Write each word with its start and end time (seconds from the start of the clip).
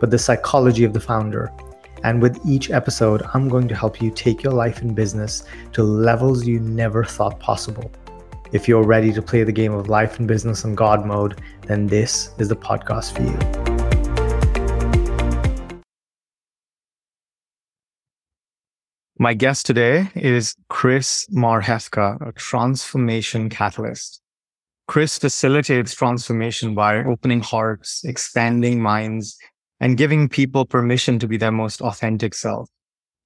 but 0.00 0.10
the 0.10 0.18
psychology 0.18 0.84
of 0.84 0.92
the 0.92 1.00
founder 1.00 1.52
and 2.04 2.22
with 2.22 2.38
each 2.46 2.70
episode, 2.70 3.22
I'm 3.34 3.48
going 3.48 3.66
to 3.68 3.74
help 3.74 4.00
you 4.00 4.10
take 4.10 4.42
your 4.42 4.52
life 4.52 4.82
and 4.82 4.94
business 4.94 5.44
to 5.72 5.82
levels 5.82 6.46
you 6.46 6.60
never 6.60 7.02
thought 7.04 7.40
possible. 7.40 7.90
If 8.52 8.68
you're 8.68 8.84
ready 8.84 9.12
to 9.12 9.20
play 9.20 9.42
the 9.42 9.52
game 9.52 9.72
of 9.72 9.88
life 9.88 10.18
and 10.18 10.28
business 10.28 10.64
in 10.64 10.74
God 10.74 11.04
mode, 11.04 11.40
then 11.66 11.88
this 11.88 12.30
is 12.38 12.48
the 12.48 12.56
podcast 12.56 13.14
for 13.14 13.22
you. 13.22 13.38
My 19.18 19.34
guest 19.34 19.66
today 19.66 20.08
is 20.14 20.54
Chris 20.68 21.26
Marchewka, 21.32 22.28
a 22.28 22.32
transformation 22.32 23.50
catalyst. 23.50 24.22
Chris 24.86 25.18
facilitates 25.18 25.92
transformation 25.92 26.76
by 26.76 27.04
opening 27.04 27.40
hearts, 27.40 28.04
expanding 28.04 28.80
minds, 28.80 29.36
and 29.80 29.96
giving 29.96 30.28
people 30.28 30.64
permission 30.64 31.18
to 31.18 31.28
be 31.28 31.36
their 31.36 31.52
most 31.52 31.80
authentic 31.80 32.34
self. 32.34 32.68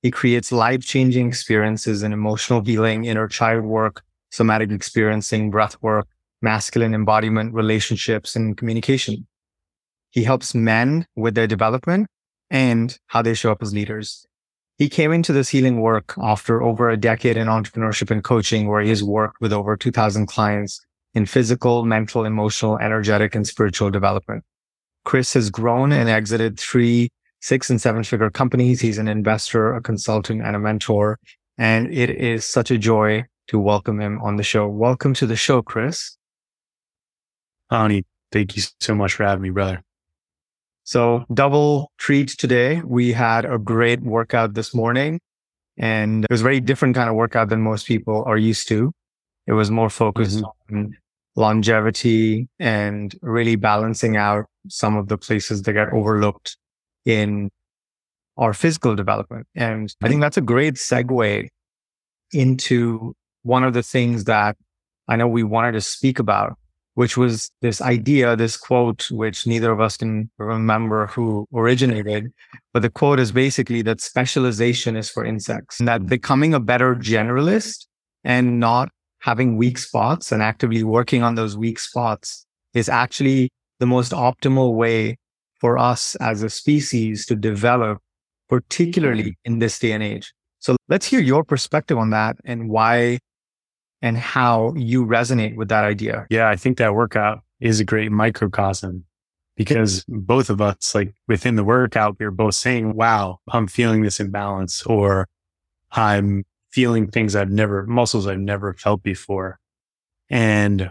He 0.03 0.11
creates 0.11 0.53
life 0.53 0.85
changing 0.85 1.29
experiences 1.29 2.03
in 2.03 2.13
emotional 2.13 2.63
healing, 2.63 3.05
inner 3.05 3.29
child 3.29 3.65
work, 3.65 4.03
somatic 4.31 4.71
experiencing, 4.71 5.51
breath 5.51 5.77
work, 5.81 6.09
masculine 6.41 6.95
embodiment, 6.95 7.55
relationships, 7.55 8.35
and 8.35 8.57
communication. 8.57 9.27
He 10.11 10.25
helps 10.25 10.55
men 10.55 11.07
with 11.17 11.35
their 11.35 11.47
development 11.47 12.09
and 12.51 12.99
how 13.07 13.23
they 13.23 13.35
show 13.35 13.53
up 13.53 13.63
as 13.63 13.73
leaders. 13.73 14.27
He 14.77 14.89
came 14.89 15.13
into 15.13 15.33
this 15.33 15.51
healing 15.51 15.81
work 15.81 16.15
after 16.21 16.63
over 16.63 16.91
a 16.91 16.97
decade 16.97 17.37
in 17.37 17.47
entrepreneurship 17.47 18.11
and 18.11 18.25
coaching, 18.25 18.67
where 18.69 18.83
he 18.83 18.89
has 18.89 19.05
worked 19.05 19.41
with 19.41 19.53
over 19.53 19.77
2000 19.77 20.27
clients 20.27 20.85
in 21.15 21.27
physical, 21.27 21.85
mental, 21.85 22.25
emotional, 22.25 22.79
energetic, 22.79 23.35
and 23.35 23.47
spiritual 23.47 23.91
development. 23.91 24.45
Chris 25.05 25.35
has 25.35 25.51
grown 25.51 25.93
and 25.93 26.09
exited 26.09 26.59
three 26.59 27.11
six 27.43 27.69
and 27.69 27.81
seven 27.81 28.05
figure 28.05 28.31
companies. 28.31 28.81
He's 28.81 28.99
an 28.99 29.09
investor, 29.09 29.75
a 29.75 29.83
consultant, 29.83 30.43
and 30.43 30.57
a 30.57 30.59
mentor. 30.59 31.19
And 31.59 31.93
it 31.93 32.09
is 32.09 32.47
such 32.47 32.71
a 32.71 32.79
joy 32.79 33.25
to 33.49 33.59
welcome 33.59 34.01
him 34.01 34.21
on 34.23 34.37
the 34.37 34.43
show. 34.43 34.67
Welcome 34.69 35.13
to 35.15 35.27
the 35.27 35.37
show, 35.37 35.61
Chris. 35.61 36.17
Ani, 37.71 38.05
thank 38.31 38.57
you 38.57 38.63
so 38.81 38.95
much 38.95 39.15
for 39.15 39.25
having 39.25 39.43
me, 39.43 39.51
brother. 39.51 39.83
So, 40.85 41.25
double 41.33 41.93
treat 41.99 42.29
today. 42.29 42.81
We 42.85 43.13
had 43.13 43.45
a 43.45 43.59
great 43.59 44.03
workout 44.03 44.55
this 44.55 44.75
morning, 44.75 45.21
and 45.77 46.25
it 46.25 46.31
was 46.31 46.41
a 46.41 46.45
very 46.45 46.61
different 46.61 46.95
kind 46.95 47.09
of 47.09 47.15
workout 47.15 47.51
than 47.51 47.61
most 47.61 47.87
people 47.87 48.25
are 48.27 48.39
used 48.39 48.69
to. 48.69 48.93
It 49.47 49.53
was 49.53 49.71
more 49.71 49.91
focused 49.91 50.43
mm-hmm. 50.43 50.77
on 50.77 50.97
longevity 51.37 52.49
and 52.59 53.15
really 53.23 53.57
balancing 53.57 54.17
out 54.17 54.45
some 54.69 54.97
of 54.97 55.09
the 55.09 55.19
places 55.19 55.63
that 55.63 55.73
get 55.73 55.93
overlooked 55.93 56.57
in 57.05 57.51
our 58.37 58.53
physical 58.53 58.95
development. 58.95 59.47
And 59.55 59.95
I 60.03 60.09
think 60.09 60.21
that's 60.21 60.37
a 60.37 60.43
great 60.43 60.75
segue 60.75 61.49
into 62.33 63.15
one 63.43 63.65
of 63.65 63.75
the 63.75 63.83
things 63.83 64.25
that 64.25 64.57
I 65.09 65.17
know 65.17 65.29
we 65.29 65.43
wanted 65.43 65.73
to 65.73 65.81
speak 65.81 66.19
about, 66.19 66.57
which 66.95 67.17
was 67.17 67.51
this 67.61 67.81
idea, 67.81 68.37
this 68.37 68.57
quote, 68.57 69.11
which 69.11 69.47
neither 69.47 69.73
of 69.73 69.81
us 69.81 69.97
can 69.97 70.31
remember 70.39 71.09
who 71.09 71.47
originated. 71.55 72.33
But 72.73 72.83
the 72.83 72.91
quote 72.91 73.19
is 73.19 73.33
basically 73.33 73.83
that 73.83 74.01
specialization 74.01 74.97
is 74.97 75.11
for 75.11 75.25
insects 75.25 75.79
and 75.81 75.89
that 75.89 76.07
becoming 76.07 76.55
a 76.55 76.61
better 76.61 76.95
generalist 76.95 77.87
and 78.25 78.61
not 78.61 78.91
having 79.23 79.57
weak 79.57 79.79
spots 79.79 80.33
and 80.33 80.43
actively 80.43 80.83
working 80.83 81.23
on 81.23 81.37
those 81.37 81.57
weak 81.57 81.79
spots 81.79 82.45
is 82.75 82.89
actually 82.89 83.49
the 83.79 83.87
most 83.87 84.11
optimal 84.13 84.75
way 84.75 85.17
for 85.61 85.79
us 85.79 86.17
as 86.17 86.43
a 86.43 86.51
species 86.51 87.25
to 87.27 87.37
develop, 87.37 87.99
particularly 88.49 89.23
mm-hmm. 89.23 89.53
in 89.53 89.59
this 89.61 89.79
day 89.79 89.93
and 89.93 90.03
age. 90.03 90.33
So 90.59 90.77
let's 90.89 91.07
hear 91.07 91.21
your 91.21 91.45
perspective 91.45 91.99
on 91.99 92.11
that 92.11 92.37
and 92.45 92.69
why 92.69 93.21
and 94.03 94.19
how 94.19 94.75
you 94.75 95.07
resonate 95.07 95.55
with 95.55 95.69
that 95.69 95.85
idea. 95.85 96.27
Yeah, 96.29 96.49
I 96.49 96.57
think 96.57 96.79
that 96.79 96.95
workout 96.95 97.43
is 97.61 97.79
a 97.79 97.85
great 97.85 98.11
microcosm 98.11 99.05
because 99.57 100.05
both 100.09 100.51
of 100.51 100.61
us, 100.61 100.97
like 100.97 101.15
within 101.29 101.55
the 101.55 101.63
workout, 101.63 102.17
we 102.19 102.27
are 102.27 102.33
both 102.33 102.57
saying, 102.57 102.95
wow, 102.95 103.39
I'm 103.53 103.69
feeling 103.69 104.03
this 104.03 104.19
imbalance 104.19 104.83
or 104.83 105.29
I'm 105.93 106.45
feeling 106.73 107.11
things 107.11 107.37
I've 107.37 107.51
never, 107.51 107.87
muscles 107.87 108.27
I've 108.27 108.39
never 108.39 108.73
felt 108.73 109.03
before. 109.03 109.59
And 110.31 110.91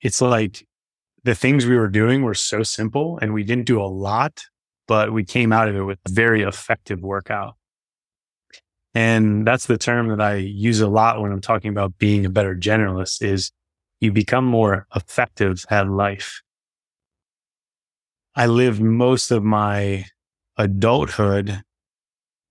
it's 0.00 0.20
like 0.20 0.66
the 1.24 1.34
things 1.34 1.66
we 1.66 1.76
were 1.76 1.88
doing 1.88 2.22
were 2.22 2.34
so 2.34 2.62
simple 2.62 3.18
and 3.20 3.34
we 3.34 3.44
didn't 3.44 3.66
do 3.66 3.82
a 3.82 3.84
lot, 3.84 4.44
but 4.86 5.12
we 5.12 5.24
came 5.24 5.52
out 5.52 5.68
of 5.68 5.76
it 5.76 5.82
with 5.82 5.98
a 6.06 6.12
very 6.12 6.42
effective 6.42 7.00
workout. 7.00 7.56
And 8.94 9.46
that's 9.46 9.66
the 9.66 9.78
term 9.78 10.08
that 10.08 10.20
I 10.20 10.36
use 10.36 10.80
a 10.80 10.88
lot 10.88 11.20
when 11.20 11.32
I'm 11.32 11.40
talking 11.40 11.70
about 11.70 11.98
being 11.98 12.24
a 12.24 12.30
better 12.30 12.56
generalist 12.56 13.22
is 13.22 13.52
you 14.00 14.12
become 14.12 14.44
more 14.44 14.86
effective 14.94 15.64
at 15.70 15.88
life. 15.88 16.42
I 18.34 18.46
lived 18.46 18.80
most 18.80 19.30
of 19.30 19.44
my 19.44 20.06
adulthood 20.56 21.62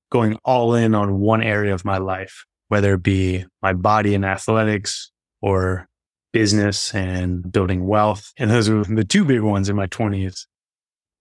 going 0.10 0.38
all 0.44 0.74
in 0.74 0.96
on 0.96 1.20
one 1.20 1.42
area 1.44 1.74
of 1.74 1.86
my 1.86 1.98
life, 1.98 2.46
whether 2.68 2.96
it 2.96 3.04
be 3.04 3.46
my 3.62 3.74
body 3.74 4.16
and 4.16 4.26
athletics 4.26 5.12
or 5.42 5.88
business 6.32 6.94
and 6.94 7.52
building 7.52 7.88
wealth. 7.88 8.32
And 8.38 8.52
those 8.52 8.70
were 8.70 8.84
the 8.84 9.04
two 9.04 9.26
big 9.26 9.42
ones 9.42 9.70
in 9.70 9.76
my 9.76 9.88
20s. 9.88 10.46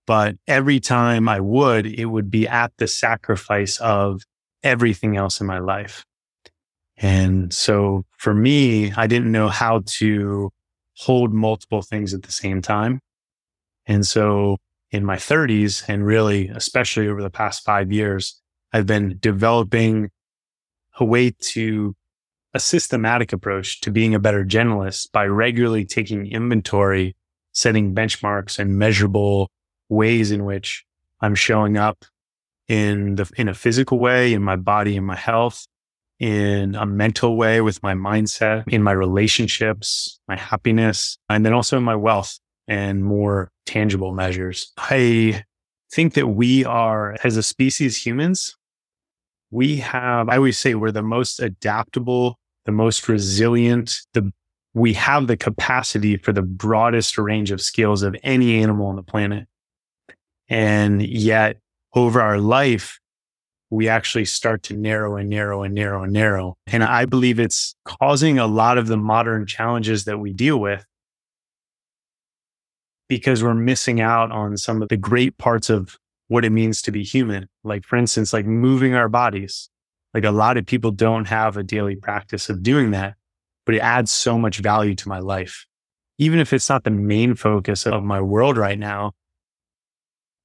But 0.07 0.37
every 0.47 0.81
time 0.81 1.29
I 1.29 1.41
would, 1.41 1.87
it 1.87 2.07
would 2.07 2.31
be 2.31 2.49
at 2.49 2.73
the 2.79 2.89
sacrifice 2.89 3.79
of 3.79 4.23
everything 4.63 5.17
else 5.17 5.41
in 5.41 5.47
my 5.47 5.59
life. 5.59 6.05
And 6.97 7.53
so 7.53 8.05
for 8.17 8.35
me, 8.35 8.93
I 8.93 9.07
didn't 9.07 9.31
know 9.31 9.49
how 9.49 9.83
to 9.99 10.51
hold 10.97 11.33
multiple 11.33 11.83
things 11.83 12.13
at 12.13 12.23
the 12.23 12.33
same 12.33 12.61
time. 12.61 13.01
And 13.87 14.07
so 14.07 14.57
in 14.91 15.05
my 15.05 15.17
30s, 15.17 15.85
and 15.89 16.05
really, 16.05 16.49
especially 16.49 17.09
over 17.09 17.23
the 17.23 17.31
past 17.31 17.65
five 17.65 17.93
years, 17.93 18.41
I've 18.73 18.87
been 18.87 19.19
developing 19.21 20.11
a 20.99 21.05
way 21.05 21.31
to 21.31 21.95
a 22.55 22.61
systematic 22.61 23.33
approach 23.33 23.81
to 23.83 23.91
being 23.91 24.15
a 24.15 24.19
better 24.19 24.45
generalist 24.45 25.13
by 25.13 25.27
regularly 25.27 25.85
taking 25.85 26.27
inventory, 26.27 27.15
setting 27.53 27.95
benchmarks 27.95 28.59
and 28.59 28.79
measurable 28.79 29.51
ways 29.89 30.31
in 30.31 30.45
which 30.45 30.85
I'm 31.21 31.35
showing 31.35 31.77
up 31.77 32.05
in 32.69 33.17
the, 33.17 33.31
in 33.37 33.49
a 33.49 33.55
physical 33.55 33.99
way, 33.99 34.33
in 34.33 34.43
my 34.43 34.57
body, 34.57 34.97
in 34.97 35.05
my 35.05 35.17
health, 35.17 35.67
in 36.19 36.75
a 36.75 36.85
mental 36.85 37.37
way 37.37 37.61
with 37.61 37.83
my 37.83 37.95
mindset, 37.95 38.65
in 38.69 38.83
my 38.83 38.93
relationships, 38.93 40.21
my 40.29 40.37
happiness, 40.37 41.19
and 41.29 41.45
then 41.45 41.53
also 41.53 41.77
in 41.77 41.85
my 41.85 41.97
wealth 41.97 42.39
and 42.67 43.05
more 43.05 43.51
tangible 43.67 44.13
measures. 44.13 44.73
I 44.77 45.45
think 45.91 46.15
that 46.15 46.29
we 46.29 46.65
are, 46.65 47.17
as 47.25 47.37
a 47.37 47.43
species, 47.43 48.05
humans, 48.05 48.57
we 49.51 49.77
have, 49.77 50.29
I 50.29 50.37
always 50.37 50.59
say 50.59 50.75
we're 50.75 50.93
the 50.93 51.03
most 51.03 51.41
adaptable, 51.41 52.39
the 52.67 52.73
most 52.73 53.09
resilient, 53.09 54.01
the, 54.13 54.33
we 54.75 54.93
have 54.95 55.27
the 55.27 55.37
capacity 55.37 56.17
for 56.17 56.33
the 56.33 56.43
broadest 56.43 57.17
range 57.17 57.51
of 57.51 57.61
skills 57.61 58.03
of 58.03 58.15
any 58.23 58.63
animal 58.63 58.87
on 58.87 58.97
the 58.97 59.03
planet. 59.03 59.47
And 60.49 61.03
yet 61.03 61.59
over 61.95 62.21
our 62.21 62.39
life, 62.39 62.99
we 63.71 63.89
actually 63.89 64.25
start 64.25 64.63
to 64.65 64.75
narrow 64.75 65.17
and 65.17 65.29
narrow 65.29 65.63
and 65.63 65.75
narrow 65.75 66.03
and 66.03 66.13
narrow. 66.13 66.57
And 66.67 66.83
I 66.83 67.05
believe 67.05 67.39
it's 67.39 67.75
causing 67.85 68.39
a 68.39 68.47
lot 68.47 68.79
of 68.79 68.87
the 68.87 68.97
modern 68.97 69.47
challenges 69.47 70.05
that 70.05 70.19
we 70.19 70.33
deal 70.33 70.59
with 70.59 70.85
because 73.09 73.43
we're 73.43 73.55
missing 73.55 74.01
out 74.01 74.31
on 74.31 74.57
some 74.57 74.83
of 74.83 74.89
the 74.89 74.97
great 74.97 75.39
parts 75.39 75.71
of 75.71 75.97
what 76.29 76.45
it 76.45 76.51
means 76.51 76.83
to 76.83 76.93
be 76.93 77.03
human. 77.03 77.49
Like, 77.65 77.85
for 77.85 77.97
instance, 77.97 78.33
like 78.33 78.47
moving 78.47 78.95
our 78.95 79.09
bodies. 79.09 79.71
Like 80.15 80.25
a 80.25 80.31
lot 80.31 80.57
of 80.57 80.67
people 80.67 80.91
don't 80.91 81.27
have 81.27 81.57
a 81.57 81.63
daily 81.63 81.97
practice 81.97 82.49
of 82.49 82.63
doing 82.63 82.93
that, 82.93 83.15
but 83.67 83.75
it 83.75 83.81
adds 83.81 84.11
so 84.11 84.39
much 84.39 84.59
value 84.59 84.95
to 84.95 85.09
my 85.09 85.19
life. 85.19 85.67
Even 86.19 86.39
if 86.39 86.53
it's 86.53 86.69
not 86.69 86.85
the 86.85 86.91
main 86.91 87.35
focus 87.35 87.87
of 87.87 88.03
my 88.03 88.21
world 88.21 88.57
right 88.57 88.79
now, 88.79 89.13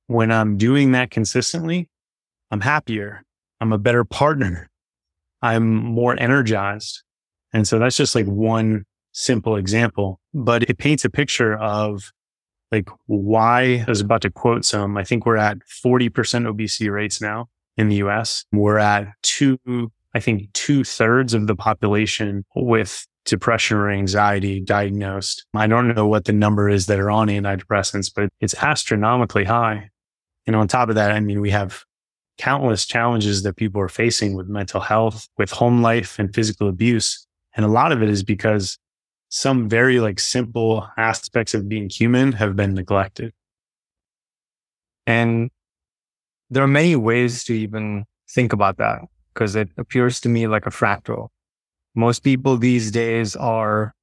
when 0.08 0.32
I'm 0.32 0.58
doing 0.58 0.92
that 0.92 1.12
consistently, 1.12 1.90
I'm 2.52 2.62
happier. 2.62 3.24
I'm 3.60 3.74
a 3.74 3.78
better 3.78 4.04
partner. 4.04 4.70
I'm 5.42 5.74
more 5.74 6.20
energized. 6.20 7.02
And 7.54 7.68
so 7.68 7.80
that's 7.80 7.98
just 7.98 8.16
like 8.16 8.26
one 8.26 8.84
simple 9.12 9.56
example, 9.56 10.20
but 10.34 10.64
it 10.70 10.78
paints 10.78 11.06
a 11.06 11.10
picture 11.10 11.56
of 11.56 12.12
like 12.74 12.90
why 13.06 13.84
I 13.86 13.86
was 13.88 14.02
about 14.02 14.24
to 14.24 14.32
quote 14.32 14.66
some. 14.66 14.98
I 14.98 15.04
think 15.04 15.26
we're 15.26 15.38
at 15.38 15.60
40% 15.86 16.48
obesity 16.48 16.90
rates 16.90 17.22
now 17.22 17.48
in 17.78 17.88
the 17.88 17.98
US. 17.98 18.46
We're 18.52 18.80
at 18.80 19.10
two, 19.22 19.60
I 20.16 20.20
think 20.20 20.52
two 20.54 20.84
thirds 20.84 21.36
of 21.36 21.46
the 21.46 21.56
population 21.56 22.44
with 22.56 23.06
depression 23.26 23.78
or 23.78 23.92
anxiety 23.92 24.60
diagnosed. 24.60 25.46
I 25.54 25.68
don't 25.68 25.94
know 25.94 26.08
what 26.08 26.26
the 26.26 26.34
number 26.34 26.68
is 26.68 26.88
that 26.88 27.00
are 27.00 27.12
on 27.12 27.28
antidepressants, 27.28 28.12
but 28.14 28.30
it's 28.42 28.56
astronomically 28.56 29.44
high. 29.44 29.92
And 30.48 30.56
on 30.56 30.68
top 30.68 30.90
of 30.90 30.96
that, 30.96 31.12
I 31.12 31.20
mean, 31.20 31.42
we 31.42 31.52
have 31.52 31.84
countless 32.40 32.88
challenges 32.88 33.44
that 33.44 33.56
people 33.56 33.80
are 33.82 33.88
facing 33.88 34.36
with 34.36 34.48
mental 34.48 34.82
health, 34.82 35.28
with 35.38 35.52
home 35.52 35.84
life 35.84 36.18
and 36.18 36.34
physical 36.34 36.68
abuse. 36.68 37.26
And 37.56 37.66
a 37.66 37.70
lot 37.70 37.92
of 37.92 38.02
it 38.02 38.10
is 38.10 38.24
because 38.24 38.80
some 39.34 39.68
very 39.68 40.00
like 40.00 40.20
simple 40.20 40.88
aspects 40.96 41.56
of 41.56 41.68
being 41.68 41.90
human 41.90 42.34
have 42.34 42.56
been 42.56 42.76
neglected. 42.76 43.34
And 45.08 45.50
there 46.52 46.62
are 46.62 46.68
many 46.68 46.96
ways 46.96 47.44
to 47.46 47.54
even 47.56 48.06
think 48.30 48.54
about 48.54 48.78
that 48.78 49.00
because 49.34 49.56
it 49.56 49.70
appears 49.76 50.22
to 50.22 50.30
me 50.30 50.46
like 50.46 50.68
a 50.68 50.70
fractal. 50.70 51.30
Most 51.96 52.20
people 52.20 52.58
these 52.58 52.92
days 52.92 53.36
are 53.36 53.96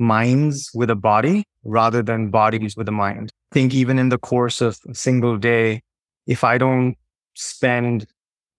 minds 0.00 0.68
with 0.74 0.90
a 0.90 0.96
body 0.96 1.44
rather 1.62 2.02
than 2.02 2.30
bodies 2.30 2.76
with 2.76 2.88
a 2.88 2.92
mind. 2.92 3.30
I 3.52 3.54
think 3.54 3.74
even 3.74 4.00
in 4.00 4.08
the 4.08 4.18
course 4.18 4.60
of 4.60 4.80
a 4.88 4.96
single 4.96 5.36
day, 5.36 5.82
if 6.26 6.42
I 6.42 6.58
don't 6.58 6.96
spend 7.34 8.06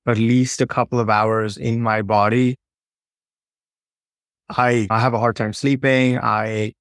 at 0.07 0.17
least 0.17 0.61
a 0.61 0.67
couple 0.67 1.01
of 1.01 1.09
hours 1.09 1.57
in 1.57 1.81
my 1.81 2.01
body, 2.01 2.55
I, 4.49 4.87
I 4.89 4.99
have 4.99 5.13
a 5.13 5.19
hard 5.19 5.35
time 5.35 5.53
sleeping. 5.53 6.19
I, 6.19 6.73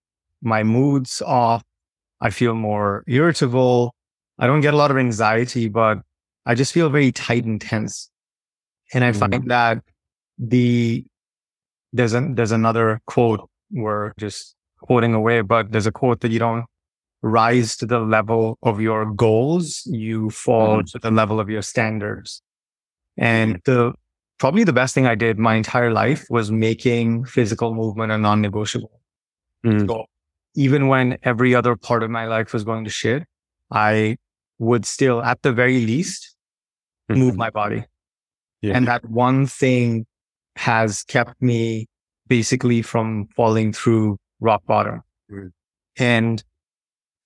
my 0.42 0.62
mood's 0.62 1.22
off. 1.22 1.62
I 2.20 2.30
feel 2.30 2.54
more 2.54 3.04
irritable. 3.06 3.94
I 4.38 4.46
don't 4.46 4.60
get 4.60 4.74
a 4.74 4.76
lot 4.76 4.90
of 4.90 4.96
anxiety, 4.96 5.68
but 5.68 5.98
I 6.46 6.54
just 6.54 6.72
feel 6.72 6.88
very 6.88 7.12
tight 7.12 7.44
and 7.44 7.60
tense. 7.60 8.10
And 8.92 9.04
I 9.04 9.12
find 9.12 9.32
mm-hmm. 9.32 9.48
that 9.48 9.82
the, 10.38 11.04
there's 11.92 12.14
a, 12.14 12.28
there's 12.32 12.52
another 12.52 13.00
quote 13.06 13.48
where 13.70 14.12
just 14.18 14.54
quoting 14.80 15.14
away, 15.14 15.40
but 15.40 15.72
there's 15.72 15.86
a 15.86 15.92
quote 15.92 16.20
that 16.20 16.30
you 16.30 16.38
don't 16.38 16.64
rise 17.22 17.76
to 17.76 17.86
the 17.86 18.00
level 18.00 18.58
of 18.62 18.80
your 18.80 19.06
goals, 19.12 19.82
you 19.86 20.28
fall 20.30 20.78
mm-hmm. 20.78 20.86
to 20.86 20.98
the 20.98 21.10
level 21.10 21.38
of 21.40 21.48
your 21.48 21.62
standards. 21.62 22.42
And 23.16 23.60
the 23.64 23.92
probably 24.42 24.64
the 24.64 24.72
best 24.72 24.92
thing 24.92 25.06
I 25.06 25.14
did 25.14 25.38
my 25.38 25.54
entire 25.54 25.92
life 25.92 26.26
was 26.28 26.50
making 26.50 27.26
physical 27.26 27.74
movement 27.76 28.10
a 28.10 28.18
non-negotiable. 28.18 29.00
Mm. 29.64 29.86
So 29.86 30.06
even 30.56 30.88
when 30.88 31.16
every 31.22 31.54
other 31.54 31.76
part 31.76 32.02
of 32.02 32.10
my 32.10 32.24
life 32.24 32.52
was 32.52 32.64
going 32.64 32.82
to 32.82 32.90
shit, 32.90 33.22
I 33.70 34.16
would 34.58 34.84
still, 34.84 35.22
at 35.22 35.40
the 35.42 35.52
very 35.52 35.86
least, 35.86 36.34
mm-hmm. 37.08 37.20
move 37.20 37.36
my 37.36 37.50
body. 37.50 37.84
Yeah. 38.62 38.76
And 38.76 38.88
that 38.88 39.08
one 39.08 39.46
thing 39.46 40.06
has 40.56 41.04
kept 41.04 41.40
me 41.40 41.86
basically 42.26 42.82
from 42.82 43.28
falling 43.36 43.72
through 43.72 44.18
rock 44.40 44.66
bottom. 44.66 45.02
Mm. 45.30 45.52
And 45.98 46.42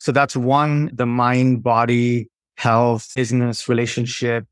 so 0.00 0.12
that's 0.12 0.36
one, 0.36 0.90
the 0.92 1.06
mind, 1.06 1.62
body, 1.62 2.28
health, 2.58 3.10
business, 3.16 3.70
relationship 3.70 4.44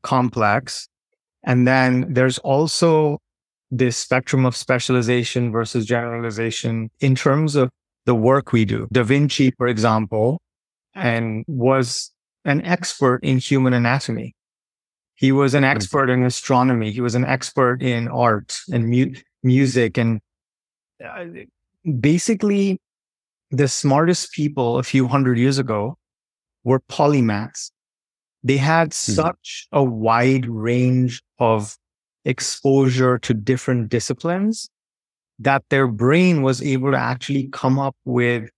complex. 0.00 0.88
And 1.44 1.66
then 1.66 2.12
there's 2.12 2.38
also 2.38 3.18
this 3.70 3.96
spectrum 3.96 4.44
of 4.44 4.54
specialization 4.54 5.50
versus 5.50 5.86
generalization 5.86 6.90
in 7.00 7.14
terms 7.14 7.56
of 7.56 7.70
the 8.04 8.14
work 8.14 8.52
we 8.52 8.64
do. 8.64 8.86
Da 8.92 9.02
Vinci, 9.02 9.50
for 9.52 9.66
example, 9.66 10.40
and 10.94 11.44
was 11.48 12.12
an 12.44 12.64
expert 12.64 13.24
in 13.24 13.38
human 13.38 13.72
anatomy. 13.72 14.34
He 15.14 15.32
was 15.32 15.54
an 15.54 15.64
expert 15.64 16.10
in 16.10 16.24
astronomy. 16.24 16.90
He 16.90 17.00
was 17.00 17.14
an 17.14 17.24
expert 17.24 17.82
in 17.82 18.08
art 18.08 18.58
and 18.72 18.88
mu- 18.88 19.14
music 19.42 19.96
and 19.96 20.20
uh, 21.04 21.24
basically 22.00 22.80
the 23.50 23.68
smartest 23.68 24.32
people 24.32 24.78
a 24.78 24.82
few 24.82 25.06
hundred 25.06 25.38
years 25.38 25.58
ago 25.58 25.96
were 26.64 26.80
polymaths. 26.80 27.70
They 28.44 28.56
had 28.56 28.90
mm-hmm. 28.90 29.12
such 29.12 29.68
a 29.72 29.82
wide 29.82 30.46
range 30.46 31.22
of 31.38 31.76
exposure 32.24 33.18
to 33.18 33.34
different 33.34 33.88
disciplines 33.88 34.68
that 35.38 35.64
their 35.70 35.88
brain 35.88 36.42
was 36.42 36.62
able 36.62 36.92
to 36.92 36.98
actually 36.98 37.48
come 37.52 37.78
up 37.78 37.96
with 38.04 38.48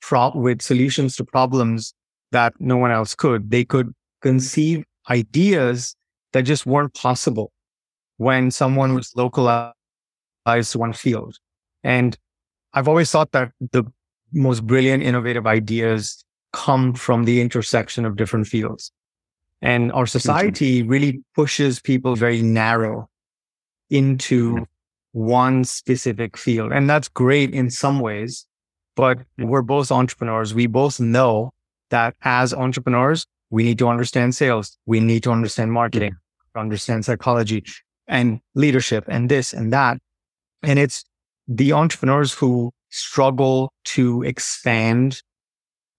pro- 0.00 0.36
with 0.36 0.62
solutions 0.62 1.16
to 1.16 1.24
problems 1.24 1.94
that 2.30 2.52
no 2.58 2.76
one 2.76 2.90
else 2.90 3.14
could. 3.14 3.50
They 3.50 3.64
could 3.64 3.92
conceive 4.20 4.84
ideas 5.10 5.94
that 6.32 6.42
just 6.42 6.64
weren't 6.66 6.94
possible 6.94 7.52
when 8.16 8.50
someone 8.50 8.94
was 8.94 9.12
localized 9.16 9.74
to 10.46 10.78
one 10.78 10.92
field. 10.92 11.36
And 11.82 12.16
I've 12.74 12.88
always 12.88 13.10
thought 13.10 13.32
that 13.32 13.50
the 13.72 13.84
most 14.32 14.66
brilliant, 14.66 15.02
innovative 15.02 15.46
ideas 15.46 16.24
come 16.52 16.94
from 16.94 17.24
the 17.24 17.40
intersection 17.40 18.04
of 18.04 18.16
different 18.16 18.46
fields. 18.46 18.92
And 19.62 19.92
our 19.92 20.06
society 20.06 20.82
really 20.82 21.22
pushes 21.34 21.80
people 21.80 22.16
very 22.16 22.42
narrow 22.42 23.08
into 23.90 24.66
one 25.12 25.62
specific 25.64 26.36
field. 26.36 26.72
And 26.72 26.90
that's 26.90 27.08
great 27.08 27.54
in 27.54 27.70
some 27.70 28.00
ways, 28.00 28.44
but 28.96 29.18
we're 29.38 29.62
both 29.62 29.92
entrepreneurs. 29.92 30.52
We 30.52 30.66
both 30.66 30.98
know 30.98 31.52
that 31.90 32.16
as 32.22 32.52
entrepreneurs, 32.52 33.26
we 33.50 33.62
need 33.62 33.78
to 33.78 33.88
understand 33.88 34.34
sales. 34.34 34.76
We 34.86 34.98
need 34.98 35.22
to 35.24 35.30
understand 35.30 35.72
marketing, 35.72 36.16
to 36.54 36.60
understand 36.60 37.04
psychology 37.04 37.62
and 38.08 38.40
leadership 38.54 39.04
and 39.08 39.28
this 39.28 39.52
and 39.52 39.72
that. 39.72 39.98
And 40.62 40.78
it's 40.78 41.04
the 41.46 41.72
entrepreneurs 41.72 42.32
who 42.32 42.72
struggle 42.90 43.72
to 43.84 44.22
expand 44.22 45.22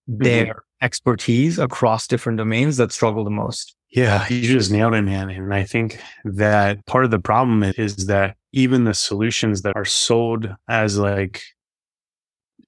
mm-hmm. 0.09 0.23
their. 0.23 0.63
Expertise 0.83 1.57
across 1.57 2.05
different 2.07 2.37
domains 2.37 2.77
that 2.77 2.91
struggle 2.91 3.23
the 3.23 3.29
most. 3.29 3.75
Yeah, 3.89 4.27
you 4.27 4.41
just 4.41 4.71
nailed 4.71 4.95
it, 4.95 5.03
man. 5.03 5.29
And 5.29 5.53
I 5.53 5.63
think 5.63 5.99
that 6.25 6.85
part 6.85 7.05
of 7.05 7.11
the 7.11 7.19
problem 7.19 7.63
is 7.63 8.07
that 8.07 8.35
even 8.51 8.83
the 8.83 8.93
solutions 8.93 9.61
that 9.61 9.75
are 9.75 9.85
sold 9.85 10.53
as 10.67 10.97
like, 10.97 11.41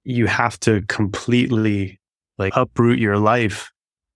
you 0.04 0.28
have 0.28 0.60
to 0.62 0.84
completely 0.84 2.00
like 2.38 2.54
uproot 2.56 3.00
your 3.00 3.18
life. 3.18 3.72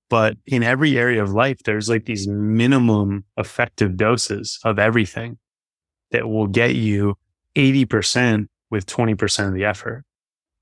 But 0.09 0.37
in 0.45 0.63
every 0.63 0.97
area 0.97 1.21
of 1.21 1.31
life, 1.31 1.59
there's 1.65 1.89
like 1.89 2.05
these 2.05 2.27
minimum 2.27 3.25
effective 3.37 3.97
doses 3.97 4.59
of 4.63 4.79
everything 4.79 5.37
that 6.11 6.27
will 6.27 6.47
get 6.47 6.75
you 6.75 7.15
80% 7.55 8.47
with 8.71 8.85
20% 8.85 9.47
of 9.47 9.53
the 9.53 9.65
effort. 9.65 10.03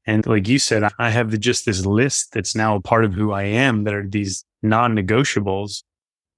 And 0.07 0.25
like 0.25 0.47
you 0.47 0.57
said, 0.57 0.89
I 0.97 1.09
have 1.09 1.37
just 1.39 1.65
this 1.65 1.85
list 1.85 2.31
that's 2.31 2.55
now 2.55 2.75
a 2.75 2.81
part 2.81 3.03
of 3.03 3.13
who 3.13 3.33
I 3.33 3.43
am 3.43 3.83
that 3.83 3.93
are 3.93 4.07
these 4.07 4.45
non 4.63 4.95
negotiables 4.95 5.83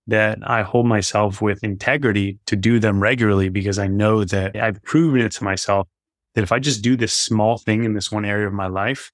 that 0.07 0.39
I 0.43 0.63
hold 0.63 0.87
myself 0.87 1.39
with 1.39 1.63
integrity 1.63 2.39
to 2.47 2.55
do 2.55 2.79
them 2.79 2.99
regularly 2.99 3.49
because 3.49 3.77
I 3.77 3.85
know 3.85 4.23
that 4.23 4.55
I've 4.55 4.81
proven 4.81 5.21
it 5.21 5.31
to 5.33 5.43
myself 5.43 5.87
that 6.33 6.41
if 6.41 6.51
I 6.51 6.57
just 6.57 6.81
do 6.81 6.97
this 6.97 7.13
small 7.13 7.59
thing 7.59 7.83
in 7.83 7.93
this 7.93 8.11
one 8.11 8.25
area 8.25 8.47
of 8.47 8.53
my 8.53 8.67
life, 8.67 9.11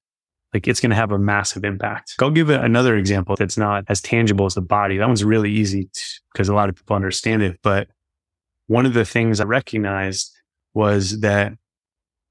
like 0.53 0.69
it's 0.69 0.79
going 0.79 0.91
to 0.91 0.95
have 0.95 1.11
a 1.11 1.19
massive 1.19 1.65
impact. 1.65 2.15
I'll 2.21 2.31
give 2.31 2.49
another 2.49 2.95
example 2.95 3.35
that's 3.37 3.57
not 3.57 3.83
as 3.89 3.99
tangible 3.99 4.45
as 4.45 4.53
the 4.53 4.61
body. 4.61 4.97
That 4.97 5.07
one's 5.07 5.23
really 5.23 5.51
easy 5.51 5.89
because 6.31 6.47
a 6.47 6.55
lot 6.55 6.69
of 6.69 6.75
people 6.75 6.95
understand 6.95 7.43
it. 7.43 7.59
But 7.61 7.89
one 8.67 8.85
of 8.85 8.93
the 8.93 9.03
things 9.03 9.41
I 9.41 9.43
recognized 9.43 10.31
was 10.73 11.19
that 11.19 11.53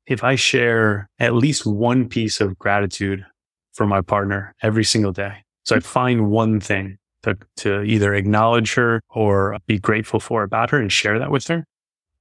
if 0.06 0.25
I 0.25 0.34
share 0.34 1.08
at 1.18 1.34
least 1.34 1.66
one 1.66 2.08
piece 2.08 2.40
of 2.40 2.58
gratitude 2.58 3.25
for 3.73 3.87
my 3.87 4.00
partner 4.00 4.54
every 4.62 4.84
single 4.84 5.12
day, 5.12 5.44
so 5.64 5.76
I 5.76 5.80
find 5.80 6.30
one 6.30 6.61
thing 6.61 6.99
to, 7.23 7.37
to 7.56 7.82
either 7.82 8.14
acknowledge 8.14 8.75
her 8.75 9.00
or 9.11 9.56
be 9.66 9.78
grateful 9.78 10.20
for 10.20 10.42
about 10.42 10.70
her 10.70 10.78
and 10.78 10.92
share 10.92 11.18
that 11.18 11.30
with 11.30 11.46
her, 11.49 11.64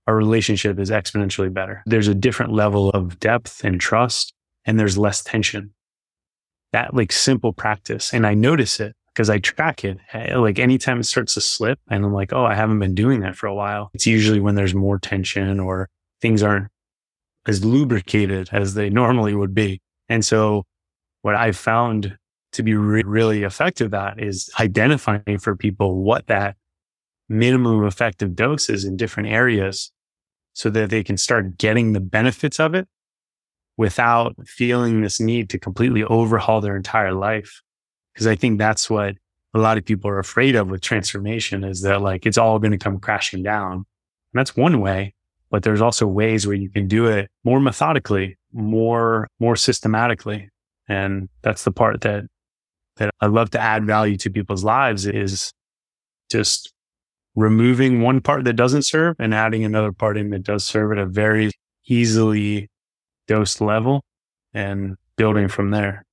our 0.07 0.15
relationship 0.15 0.79
is 0.79 0.89
exponentially 0.89 1.53
better. 1.53 1.83
There's 1.85 2.07
a 2.07 2.15
different 2.15 2.53
level 2.53 2.89
of 2.89 3.19
depth 3.19 3.63
and 3.63 3.79
trust, 3.79 4.33
and 4.65 4.79
there's 4.79 4.97
less 4.97 5.23
tension. 5.23 5.73
That 6.71 6.93
like 6.93 7.11
simple 7.11 7.53
practice. 7.53 8.13
And 8.13 8.25
I 8.25 8.33
notice 8.33 8.79
it 8.79 8.95
because 9.13 9.29
I 9.29 9.37
track 9.39 9.83
it. 9.83 9.99
Eh, 10.13 10.35
like 10.35 10.57
anytime 10.57 10.99
it 10.99 11.05
starts 11.05 11.35
to 11.35 11.41
slip 11.41 11.79
and 11.89 12.03
I'm 12.03 12.13
like, 12.13 12.33
oh, 12.33 12.45
I 12.45 12.55
haven't 12.55 12.79
been 12.79 12.95
doing 12.95 13.19
that 13.21 13.35
for 13.35 13.47
a 13.47 13.53
while. 13.53 13.91
It's 13.93 14.07
usually 14.07 14.39
when 14.39 14.55
there's 14.55 14.73
more 14.73 14.97
tension 14.97 15.59
or 15.59 15.89
things 16.19 16.41
aren't 16.41 16.69
as 17.47 17.63
lubricated 17.63 18.49
as 18.51 18.73
they 18.73 18.89
normally 18.89 19.35
would 19.35 19.53
be. 19.53 19.81
And 20.09 20.23
so 20.23 20.65
what 21.21 21.35
I've 21.35 21.57
found 21.57 22.17
to 22.53 22.63
be 22.63 22.75
re- 22.75 23.03
really 23.03 23.43
effective 23.43 23.93
at 23.93 24.21
is 24.21 24.49
identifying 24.59 25.39
for 25.39 25.55
people 25.55 26.03
what 26.03 26.27
that 26.27 26.55
minimum 27.27 27.85
effective 27.85 28.35
dose 28.35 28.69
is 28.69 28.85
in 28.85 28.95
different 28.95 29.29
areas 29.29 29.91
so 30.53 30.69
that 30.69 30.89
they 30.89 31.03
can 31.03 31.17
start 31.17 31.57
getting 31.57 31.93
the 31.93 31.99
benefits 31.99 32.59
of 32.59 32.75
it 32.75 32.87
without 33.75 34.35
feeling 34.45 35.01
this 35.01 35.19
need 35.19 35.49
to 35.49 35.57
completely 35.57 36.03
overhaul 36.03 36.61
their 36.61 36.75
entire 36.75 37.13
life. 37.13 37.61
Cause 38.15 38.27
I 38.27 38.35
think 38.35 38.59
that's 38.59 38.89
what 38.89 39.15
a 39.55 39.59
lot 39.59 39.77
of 39.77 39.85
people 39.85 40.09
are 40.09 40.19
afraid 40.19 40.55
of 40.55 40.69
with 40.69 40.81
transformation 40.81 41.63
is 41.63 41.81
that 41.81 42.01
like 42.01 42.25
it's 42.25 42.37
all 42.37 42.59
going 42.59 42.71
to 42.71 42.77
come 42.77 42.99
crashing 42.99 43.41
down. 43.41 43.73
And 43.73 43.85
that's 44.33 44.55
one 44.55 44.79
way, 44.79 45.15
but 45.53 45.61
there's 45.61 45.81
also 45.81 46.07
ways 46.07 46.47
where 46.47 46.55
you 46.55 46.67
can 46.67 46.87
do 46.87 47.05
it 47.05 47.29
more 47.43 47.59
methodically, 47.59 48.35
more, 48.53 49.27
more 49.39 49.55
systematically. 49.55 50.49
And 50.89 51.29
that's 51.43 51.63
the 51.63 51.71
part 51.71 52.01
that, 52.01 52.23
that 52.97 53.11
I 53.21 53.27
love 53.27 53.51
to 53.51 53.59
add 53.59 53.85
value 53.85 54.17
to 54.17 54.31
people's 54.31 54.63
lives 54.63 55.05
is 55.05 55.53
just 56.31 56.73
removing 57.35 58.01
one 58.01 58.19
part 58.19 58.45
that 58.45 58.53
doesn't 58.53 58.81
serve 58.81 59.15
and 59.19 59.31
adding 59.31 59.63
another 59.63 59.91
part 59.91 60.17
in 60.17 60.31
that 60.31 60.41
does 60.41 60.65
serve 60.65 60.91
at 60.91 60.97
a 60.97 61.05
very 61.05 61.51
easily 61.85 62.67
dosed 63.27 63.61
level 63.61 64.01
and 64.55 64.95
building 65.17 65.47
from 65.47 65.69
there. 65.69 66.03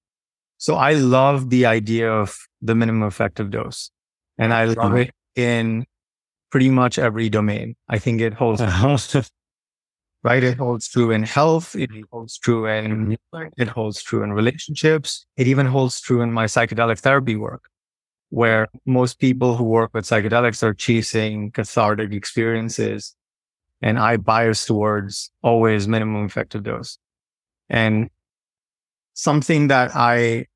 So 0.58 0.74
I 0.74 0.92
love 0.92 1.48
the 1.48 1.64
idea 1.64 2.12
of 2.12 2.36
the 2.60 2.74
minimum 2.74 3.08
effective 3.08 3.50
dose 3.50 3.90
and 4.36 4.52
I 4.52 4.64
love 4.64 4.92
mm-hmm. 4.92 4.96
it 4.98 5.10
in 5.34 5.86
pretty 6.50 6.70
much 6.70 6.98
every 6.98 7.28
domain. 7.28 7.76
I 7.88 7.98
think 7.98 8.20
it 8.20 8.34
holds, 8.34 8.60
right? 10.22 10.42
It 10.42 10.58
holds 10.58 10.88
true 10.88 11.10
in 11.10 11.22
health. 11.22 11.74
It 11.76 11.90
holds 12.10 12.38
true 12.38 12.66
in, 12.66 13.16
mm-hmm. 13.32 13.48
it 13.56 13.68
holds 13.68 14.02
true 14.02 14.22
in 14.22 14.32
relationships. 14.32 15.26
It 15.36 15.46
even 15.46 15.66
holds 15.66 16.00
true 16.00 16.22
in 16.22 16.32
my 16.32 16.46
psychedelic 16.46 16.98
therapy 16.98 17.36
work 17.36 17.62
where 18.30 18.68
most 18.86 19.18
people 19.18 19.56
who 19.56 19.64
work 19.64 19.90
with 19.92 20.04
psychedelics 20.04 20.62
are 20.62 20.72
chasing 20.72 21.50
cathartic 21.50 22.12
experiences. 22.12 23.14
And 23.82 23.98
I 23.98 24.16
bias 24.16 24.66
towards 24.66 25.30
always 25.42 25.88
minimum 25.88 26.24
effective 26.26 26.62
dose. 26.62 26.98
And 27.68 28.08
something 29.14 29.68
that 29.68 29.90
I 29.94 30.46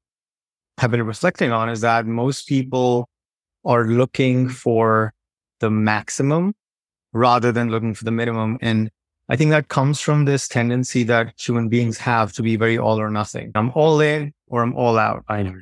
have 0.78 0.90
been 0.90 1.02
reflecting 1.02 1.52
on 1.52 1.68
is 1.68 1.80
that 1.80 2.06
most 2.06 2.46
people 2.48 3.08
are 3.64 3.86
looking 3.86 4.48
for 4.48 5.13
the 5.64 5.70
maximum 5.70 6.54
rather 7.14 7.50
than 7.50 7.70
looking 7.70 7.94
for 7.94 8.04
the 8.04 8.10
minimum. 8.10 8.58
And 8.60 8.90
I 9.30 9.36
think 9.36 9.50
that 9.50 9.68
comes 9.68 9.98
from 9.98 10.26
this 10.26 10.46
tendency 10.46 11.04
that 11.04 11.32
human 11.38 11.70
beings 11.70 11.96
have 11.96 12.34
to 12.34 12.42
be 12.42 12.56
very 12.56 12.76
all 12.76 13.00
or 13.00 13.08
nothing. 13.08 13.50
I'm 13.54 13.70
all 13.74 14.00
in 14.00 14.34
or 14.46 14.62
I'm 14.62 14.76
all 14.76 14.98
out. 14.98 15.24
I 15.26 15.42
know. 15.42 15.54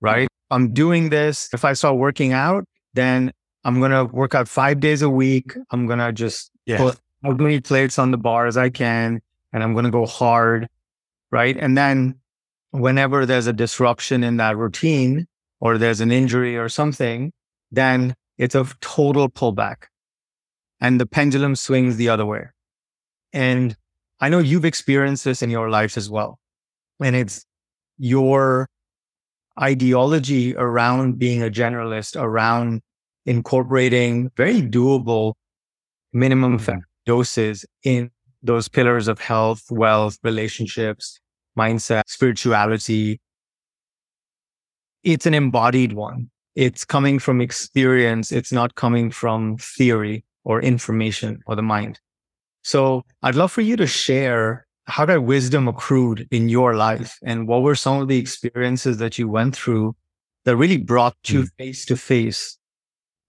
Right. 0.00 0.28
I'm 0.52 0.72
doing 0.72 1.10
this. 1.10 1.48
If 1.52 1.64
I 1.64 1.72
start 1.72 1.96
working 1.96 2.32
out, 2.32 2.64
then 2.94 3.32
I'm 3.64 3.80
going 3.80 3.90
to 3.90 4.04
work 4.04 4.36
out 4.36 4.46
five 4.46 4.78
days 4.78 5.02
a 5.02 5.10
week. 5.10 5.56
I'm 5.72 5.86
going 5.86 5.98
to 5.98 6.12
just 6.12 6.52
yeah. 6.64 6.78
put 6.78 7.00
as 7.24 7.36
many 7.38 7.60
plates 7.60 7.98
on 7.98 8.12
the 8.12 8.16
bar 8.16 8.46
as 8.46 8.56
I 8.56 8.70
can, 8.70 9.20
and 9.52 9.62
I'm 9.64 9.72
going 9.72 9.84
to 9.84 9.90
go 9.90 10.06
hard. 10.06 10.68
Right. 11.32 11.56
And 11.56 11.76
then 11.76 12.20
whenever 12.70 13.26
there's 13.26 13.48
a 13.48 13.52
disruption 13.52 14.22
in 14.22 14.36
that 14.36 14.56
routine 14.56 15.26
or 15.58 15.76
there's 15.76 16.00
an 16.00 16.12
injury 16.12 16.56
or 16.56 16.68
something, 16.68 17.32
then 17.72 18.14
it's 18.40 18.54
a 18.54 18.66
total 18.80 19.28
pullback 19.28 19.84
and 20.80 20.98
the 20.98 21.04
pendulum 21.04 21.54
swings 21.54 21.96
the 21.96 22.08
other 22.08 22.24
way. 22.24 22.46
And 23.34 23.76
I 24.18 24.30
know 24.30 24.38
you've 24.38 24.64
experienced 24.64 25.26
this 25.26 25.42
in 25.42 25.50
your 25.50 25.68
life 25.68 25.98
as 25.98 26.08
well. 26.08 26.38
And 27.04 27.14
it's 27.14 27.44
your 27.98 28.66
ideology 29.60 30.56
around 30.56 31.18
being 31.18 31.42
a 31.42 31.50
generalist, 31.50 32.18
around 32.18 32.80
incorporating 33.26 34.30
very 34.38 34.62
doable 34.62 35.34
minimum 36.14 36.58
mm-hmm. 36.58 36.78
doses 37.04 37.66
in 37.84 38.10
those 38.42 38.68
pillars 38.68 39.06
of 39.06 39.20
health, 39.20 39.64
wealth, 39.70 40.16
relationships, 40.24 41.20
mindset, 41.58 42.04
spirituality. 42.06 43.20
It's 45.04 45.26
an 45.26 45.34
embodied 45.34 45.92
one. 45.92 46.29
It's 46.54 46.84
coming 46.84 47.18
from 47.18 47.40
experience. 47.40 48.32
It's 48.32 48.52
not 48.52 48.74
coming 48.74 49.10
from 49.10 49.56
theory 49.58 50.24
or 50.44 50.60
information 50.60 51.40
or 51.46 51.56
the 51.56 51.62
mind. 51.62 52.00
So 52.62 53.02
I'd 53.22 53.34
love 53.34 53.52
for 53.52 53.60
you 53.60 53.76
to 53.76 53.86
share 53.86 54.66
how 54.86 55.06
that 55.06 55.22
wisdom 55.22 55.68
accrued 55.68 56.26
in 56.30 56.48
your 56.48 56.74
life 56.74 57.16
and 57.22 57.46
what 57.46 57.62
were 57.62 57.74
some 57.74 58.02
of 58.02 58.08
the 58.08 58.18
experiences 58.18 58.98
that 58.98 59.18
you 59.18 59.28
went 59.28 59.54
through 59.54 59.94
that 60.44 60.56
really 60.56 60.76
brought 60.76 61.16
you 61.28 61.42
hmm. 61.42 61.46
face 61.58 61.86
to 61.86 61.96
face 61.96 62.58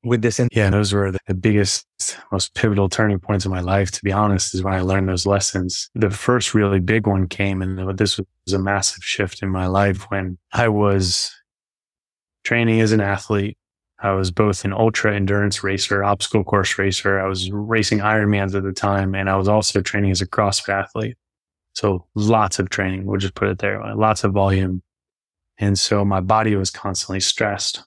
with 0.03 0.21
this? 0.21 0.41
Yeah, 0.51 0.69
those 0.69 0.91
were 0.93 1.11
the 1.27 1.33
biggest, 1.33 1.85
most 2.31 2.55
pivotal 2.55 2.89
turning 2.89 3.19
points 3.19 3.45
in 3.45 3.51
my 3.51 3.59
life, 3.59 3.91
to 3.91 4.03
be 4.03 4.11
honest, 4.11 4.55
is 4.55 4.63
when 4.63 4.73
I 4.73 4.81
learned 4.81 5.09
those 5.09 5.25
lessons. 5.25 5.89
The 5.93 6.09
first 6.09 6.53
really 6.53 6.79
big 6.79 7.05
one 7.05 7.27
came, 7.27 7.61
and 7.61 7.97
this 7.97 8.17
was 8.17 8.53
a 8.53 8.59
massive 8.59 9.03
shift 9.03 9.43
in 9.43 9.49
my 9.49 9.67
life 9.67 10.09
when 10.09 10.37
I 10.53 10.67
was 10.67 11.31
training 12.43 12.81
as 12.81 12.91
an 12.91 13.01
athlete. 13.01 13.57
I 13.99 14.11
was 14.11 14.31
both 14.31 14.65
an 14.65 14.73
ultra 14.73 15.15
endurance 15.15 15.63
racer, 15.63 16.03
obstacle 16.03 16.43
course 16.43 16.77
racer. 16.79 17.19
I 17.19 17.27
was 17.27 17.51
racing 17.51 17.99
Ironmans 17.99 18.55
at 18.55 18.63
the 18.63 18.73
time, 18.73 19.13
and 19.13 19.29
I 19.29 19.35
was 19.35 19.47
also 19.47 19.81
training 19.81 20.11
as 20.11 20.21
a 20.21 20.27
CrossFit 20.27 20.69
athlete. 20.69 21.17
So 21.73 22.07
lots 22.15 22.57
of 22.59 22.69
training. 22.69 23.05
We'll 23.05 23.19
just 23.19 23.35
put 23.35 23.47
it 23.47 23.59
there. 23.59 23.79
Lots 23.95 24.23
of 24.23 24.33
volume. 24.33 24.81
And 25.57 25.77
so 25.77 26.03
my 26.03 26.19
body 26.19 26.55
was 26.55 26.71
constantly 26.71 27.19
stressed. 27.19 27.83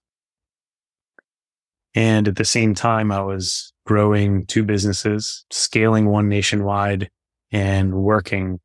And 1.94 2.28
at 2.28 2.36
the 2.36 2.44
same 2.44 2.74
time, 2.74 3.10
I 3.10 3.22
was 3.22 3.72
growing 3.86 4.46
two 4.46 4.62
businesses, 4.62 5.44
scaling 5.50 6.06
one 6.06 6.28
nationwide 6.28 7.10
and 7.52 7.94
working 7.94 8.60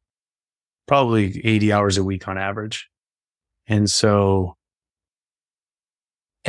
probably 0.87 1.41
80 1.45 1.73
hours 1.73 1.97
a 1.97 2.03
week 2.03 2.27
on 2.27 2.37
average. 2.37 2.89
And 3.67 3.89
so 3.89 4.55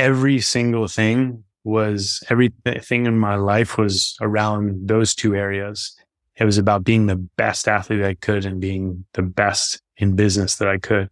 every 0.00 0.40
single 0.40 0.88
thing 0.88 1.45
was 1.62 2.25
everything 2.30 3.04
in 3.04 3.19
my 3.19 3.35
life 3.35 3.76
was 3.76 4.16
around 4.23 4.88
those 4.88 5.14
two 5.14 5.35
areas. 5.35 5.95
It 6.37 6.45
was 6.45 6.57
about 6.57 6.85
being 6.85 7.04
the 7.04 7.16
best 7.16 7.69
athlete 7.69 8.02
I 8.02 8.14
could 8.14 8.47
and 8.47 8.62
being 8.62 9.04
the 9.12 9.21
best 9.23 9.83
in 9.99 10.16
business 10.16 10.57
that 10.57 10.69
I 10.69 10.78
could. 10.78 11.11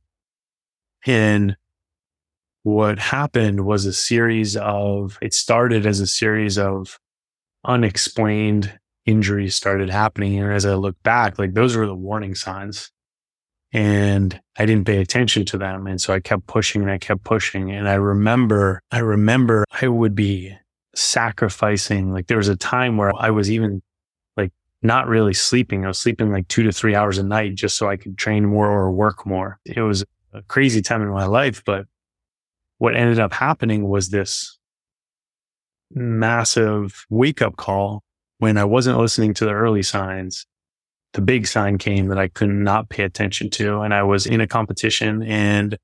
And 1.04 1.54
what 2.62 2.98
happened 2.98 3.66
was 3.66 3.84
a 3.84 3.92
series 3.92 4.56
of, 4.56 5.18
it 5.20 5.34
started 5.34 5.84
as 5.84 6.00
a 6.00 6.06
series 6.06 6.56
of 6.58 6.98
unexplained 7.64 8.78
injuries 9.04 9.54
started 9.54 9.90
happening. 9.90 10.38
And 10.38 10.50
as 10.50 10.64
I 10.64 10.74
look 10.74 10.96
back, 11.02 11.38
like 11.38 11.52
those 11.52 11.76
were 11.76 11.86
the 11.86 11.94
warning 11.94 12.34
signs. 12.34 12.90
And 13.72 14.40
I 14.56 14.64
didn't 14.64 14.86
pay 14.86 15.00
attention 15.00 15.44
to 15.46 15.58
them. 15.58 15.86
And 15.86 16.00
so 16.00 16.14
I 16.14 16.20
kept 16.20 16.46
pushing 16.46 16.82
and 16.82 16.90
I 16.90 16.98
kept 16.98 17.24
pushing. 17.24 17.70
And 17.70 17.88
I 17.88 17.94
remember, 17.94 18.80
I 18.90 19.00
remember 19.00 19.64
I 19.70 19.88
would 19.88 20.14
be 20.14 20.56
sacrificing. 20.94 22.12
Like 22.12 22.26
there 22.26 22.38
was 22.38 22.48
a 22.48 22.56
time 22.56 22.96
where 22.96 23.12
I 23.14 23.30
was 23.30 23.50
even 23.50 23.82
like 24.36 24.52
not 24.82 25.06
really 25.06 25.34
sleeping. 25.34 25.84
I 25.84 25.88
was 25.88 25.98
sleeping 25.98 26.32
like 26.32 26.48
two 26.48 26.62
to 26.62 26.72
three 26.72 26.94
hours 26.94 27.18
a 27.18 27.22
night 27.22 27.54
just 27.54 27.76
so 27.76 27.88
I 27.88 27.96
could 27.96 28.16
train 28.16 28.46
more 28.46 28.68
or 28.68 28.90
work 28.90 29.26
more. 29.26 29.58
It 29.64 29.80
was 29.80 30.04
a 30.32 30.42
crazy 30.42 30.82
time 30.82 31.02
in 31.02 31.08
my 31.08 31.26
life, 31.26 31.62
but 31.64 31.86
what 32.78 32.96
ended 32.96 33.18
up 33.18 33.32
happening 33.32 33.88
was 33.88 34.08
this 34.08 34.58
massive 35.90 37.06
wake 37.10 37.42
up 37.42 37.56
call 37.56 38.02
when 38.38 38.56
I 38.56 38.64
wasn't 38.64 38.98
listening 38.98 39.34
to 39.34 39.44
the 39.44 39.52
early 39.52 39.82
signs. 39.82 40.46
The 41.14 41.20
big 41.20 41.46
sign 41.46 41.78
came 41.78 42.08
that 42.08 42.18
I 42.18 42.28
could 42.28 42.50
not 42.50 42.90
pay 42.90 43.02
attention 43.02 43.50
to. 43.50 43.80
And 43.80 43.94
I 43.94 44.02
was 44.02 44.26
in 44.26 44.40
a 44.40 44.46
competition 44.46 45.22
and 45.22 45.78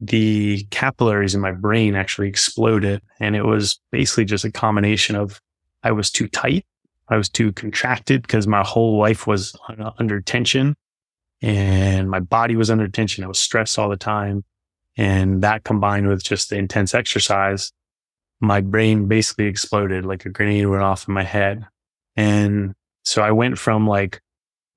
the 0.00 0.64
capillaries 0.70 1.34
in 1.34 1.40
my 1.40 1.52
brain 1.52 1.94
actually 1.94 2.28
exploded. 2.28 3.00
And 3.18 3.34
it 3.34 3.44
was 3.44 3.80
basically 3.90 4.26
just 4.26 4.44
a 4.44 4.52
combination 4.52 5.16
of 5.16 5.40
I 5.82 5.92
was 5.92 6.10
too 6.10 6.28
tight 6.28 6.66
I 7.08 7.16
was 7.16 7.28
too 7.28 7.52
contracted 7.52 8.22
because 8.22 8.46
my 8.46 8.64
whole 8.64 8.98
life 8.98 9.26
was 9.26 9.56
under 9.98 10.20
tension 10.20 10.76
and 11.40 12.10
my 12.10 12.20
body 12.20 12.56
was 12.56 12.70
under 12.70 12.88
tension. 12.88 13.22
I 13.22 13.28
was 13.28 13.38
stressed 13.38 13.78
all 13.78 13.88
the 13.88 13.96
time. 13.96 14.44
And 14.96 15.42
that 15.42 15.62
combined 15.62 16.08
with 16.08 16.24
just 16.24 16.50
the 16.50 16.56
intense 16.56 16.94
exercise, 16.94 17.70
my 18.40 18.60
brain 18.60 19.06
basically 19.06 19.46
exploded 19.46 20.04
like 20.04 20.24
a 20.24 20.30
grenade 20.30 20.66
went 20.66 20.82
off 20.82 21.06
in 21.06 21.14
my 21.14 21.22
head. 21.22 21.66
And 22.16 22.74
so 23.04 23.22
I 23.22 23.30
went 23.30 23.58
from 23.58 23.86
like 23.86 24.20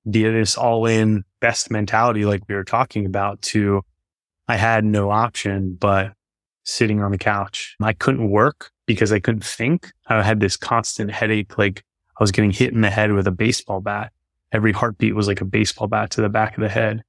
this 0.04 0.56
all 0.56 0.86
in 0.86 1.24
best 1.40 1.70
mentality, 1.70 2.24
like 2.24 2.42
we 2.48 2.54
were 2.54 2.64
talking 2.64 3.06
about 3.06 3.40
to 3.42 3.82
I 4.48 4.56
had 4.56 4.84
no 4.84 5.12
option 5.12 5.76
but 5.78 6.12
sitting 6.64 7.00
on 7.00 7.12
the 7.12 7.18
couch. 7.18 7.76
I 7.80 7.92
couldn't 7.92 8.30
work 8.30 8.72
because 8.84 9.12
I 9.12 9.20
couldn't 9.20 9.44
think. 9.44 9.92
I 10.08 10.22
had 10.22 10.40
this 10.40 10.56
constant 10.56 11.12
headache, 11.12 11.56
like 11.56 11.84
I 12.18 12.22
was 12.22 12.32
getting 12.32 12.50
hit 12.50 12.72
in 12.72 12.80
the 12.80 12.90
head 12.90 13.12
with 13.12 13.28
a 13.28 13.32
baseball 13.32 13.80
bat. 13.80 14.12
Every 14.50 14.72
heartbeat 14.72 15.14
was 15.14 15.28
like 15.28 15.40
a 15.40 15.44
baseball 15.44 15.86
bat 15.86 16.10
to 16.10 16.20
the 16.20 16.28
back 16.28 16.56
of 16.56 16.62
the 16.62 16.68
head. 16.68 17.04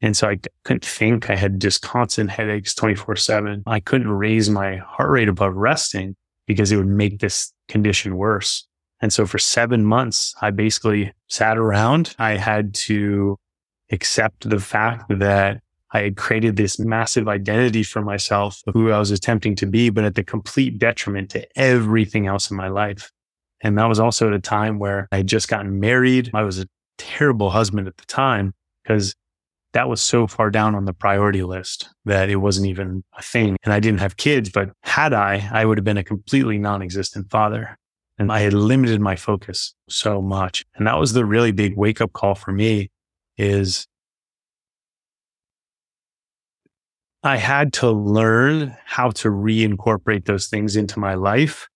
And 0.00 0.16
so 0.16 0.28
I 0.28 0.38
couldn't 0.64 0.84
think. 0.84 1.28
I 1.28 1.36
had 1.36 1.60
just 1.60 1.82
constant 1.82 2.30
headaches 2.30 2.74
24 2.74 3.16
seven. 3.16 3.62
I 3.66 3.80
couldn't 3.80 4.08
raise 4.08 4.48
my 4.48 4.76
heart 4.76 5.10
rate 5.10 5.28
above 5.28 5.54
resting 5.54 6.16
because 6.46 6.72
it 6.72 6.76
would 6.76 6.86
make 6.86 7.18
this 7.18 7.52
condition 7.68 8.16
worse. 8.16 8.66
And 9.00 9.12
so 9.12 9.26
for 9.26 9.38
seven 9.38 9.84
months, 9.84 10.34
I 10.42 10.50
basically 10.50 11.12
sat 11.28 11.56
around. 11.56 12.14
I 12.18 12.36
had 12.36 12.74
to 12.74 13.36
accept 13.90 14.48
the 14.48 14.60
fact 14.60 15.04
that 15.08 15.60
I 15.92 16.00
had 16.02 16.16
created 16.16 16.56
this 16.56 16.78
massive 16.78 17.26
identity 17.26 17.82
for 17.82 18.02
myself 18.02 18.62
of 18.66 18.74
who 18.74 18.92
I 18.92 18.98
was 18.98 19.10
attempting 19.10 19.56
to 19.56 19.66
be, 19.66 19.90
but 19.90 20.04
at 20.04 20.14
the 20.14 20.22
complete 20.22 20.78
detriment 20.78 21.30
to 21.30 21.46
everything 21.58 22.26
else 22.26 22.50
in 22.50 22.56
my 22.56 22.68
life. 22.68 23.10
And 23.62 23.76
that 23.76 23.88
was 23.88 23.98
also 23.98 24.28
at 24.28 24.34
a 24.34 24.40
time 24.40 24.78
where 24.78 25.08
I 25.10 25.18
had 25.18 25.26
just 25.26 25.48
gotten 25.48 25.80
married. 25.80 26.30
I 26.32 26.42
was 26.42 26.60
a 26.60 26.66
terrible 26.96 27.50
husband 27.50 27.88
at 27.88 27.96
the 27.96 28.06
time 28.06 28.54
because 28.82 29.14
that 29.72 29.88
was 29.88 30.00
so 30.00 30.26
far 30.26 30.50
down 30.50 30.74
on 30.74 30.84
the 30.84 30.92
priority 30.92 31.42
list 31.42 31.88
that 32.04 32.28
it 32.28 32.36
wasn't 32.36 32.66
even 32.66 33.02
a 33.16 33.22
thing. 33.22 33.56
And 33.64 33.72
I 33.72 33.80
didn't 33.80 34.00
have 34.00 34.16
kids, 34.16 34.50
but 34.50 34.70
had 34.82 35.12
I, 35.12 35.48
I 35.52 35.64
would 35.64 35.78
have 35.78 35.84
been 35.84 35.96
a 35.96 36.04
completely 36.04 36.58
non-existent 36.58 37.30
father. 37.30 37.78
And 38.20 38.30
I 38.30 38.40
had 38.40 38.52
limited 38.52 39.00
my 39.00 39.16
focus 39.16 39.74
so 39.88 40.20
much. 40.20 40.66
And 40.76 40.86
that 40.86 40.98
was 40.98 41.14
the 41.14 41.24
really 41.24 41.52
big 41.52 41.74
wake 41.74 42.02
up 42.02 42.12
call 42.12 42.34
for 42.34 42.52
me 42.52 42.90
is 43.38 43.86
I 47.22 47.38
had 47.38 47.72
to 47.74 47.90
learn 47.90 48.76
how 48.84 49.10
to 49.12 49.28
reincorporate 49.30 50.26
those 50.26 50.48
things 50.48 50.76
into 50.76 50.98
my 50.98 51.14
life 51.14 51.66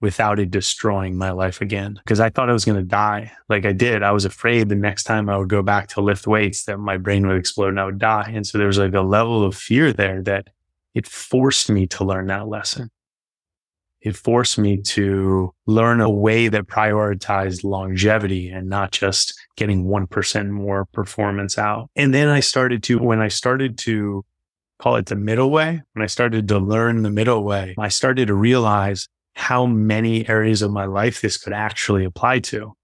without 0.00 0.38
it 0.38 0.50
destroying 0.50 1.18
my 1.18 1.32
life 1.32 1.60
again. 1.60 2.00
Because 2.02 2.18
I 2.18 2.30
thought 2.30 2.48
I 2.48 2.54
was 2.54 2.64
going 2.64 2.78
to 2.78 2.82
die. 2.82 3.30
Like 3.50 3.66
I 3.66 3.72
did. 3.72 4.02
I 4.02 4.12
was 4.12 4.24
afraid 4.24 4.70
the 4.70 4.76
next 4.76 5.04
time 5.04 5.28
I 5.28 5.36
would 5.36 5.50
go 5.50 5.62
back 5.62 5.88
to 5.88 6.00
lift 6.00 6.26
weights 6.26 6.64
that 6.64 6.78
my 6.78 6.96
brain 6.96 7.26
would 7.26 7.36
explode 7.36 7.68
and 7.68 7.80
I 7.80 7.84
would 7.84 7.98
die. 7.98 8.32
And 8.34 8.46
so 8.46 8.56
there 8.56 8.66
was 8.66 8.78
like 8.78 8.94
a 8.94 9.02
level 9.02 9.44
of 9.44 9.54
fear 9.54 9.92
there 9.92 10.22
that 10.22 10.48
it 10.94 11.06
forced 11.06 11.68
me 11.68 11.86
to 11.88 12.04
learn 12.04 12.28
that 12.28 12.48
lesson. 12.48 12.90
It 14.00 14.16
forced 14.16 14.58
me 14.58 14.78
to 14.78 15.54
learn 15.66 16.00
a 16.00 16.08
way 16.08 16.48
that 16.48 16.66
prioritized 16.66 17.64
longevity 17.64 18.48
and 18.48 18.68
not 18.68 18.92
just 18.92 19.38
getting 19.56 19.84
1% 19.84 20.50
more 20.50 20.86
performance 20.86 21.58
out. 21.58 21.90
And 21.96 22.14
then 22.14 22.28
I 22.28 22.40
started 22.40 22.82
to, 22.84 22.98
when 22.98 23.20
I 23.20 23.28
started 23.28 23.76
to 23.78 24.24
call 24.80 24.96
it 24.96 25.06
the 25.06 25.16
middle 25.16 25.50
way. 25.50 25.82
When 25.92 26.02
I 26.02 26.06
started 26.06 26.48
to 26.48 26.58
learn 26.58 27.02
the 27.02 27.10
middle 27.10 27.44
way, 27.44 27.74
I 27.78 27.88
started 27.88 28.28
to 28.28 28.34
realize 28.34 29.06
how 29.34 29.66
many 29.66 30.28
areas 30.28 30.62
of 30.62 30.72
my 30.72 30.86
life 30.86 31.20
this 31.20 31.36
could 31.36 31.52
actually 31.52 32.04
apply 32.04 32.40
to. 32.40 32.74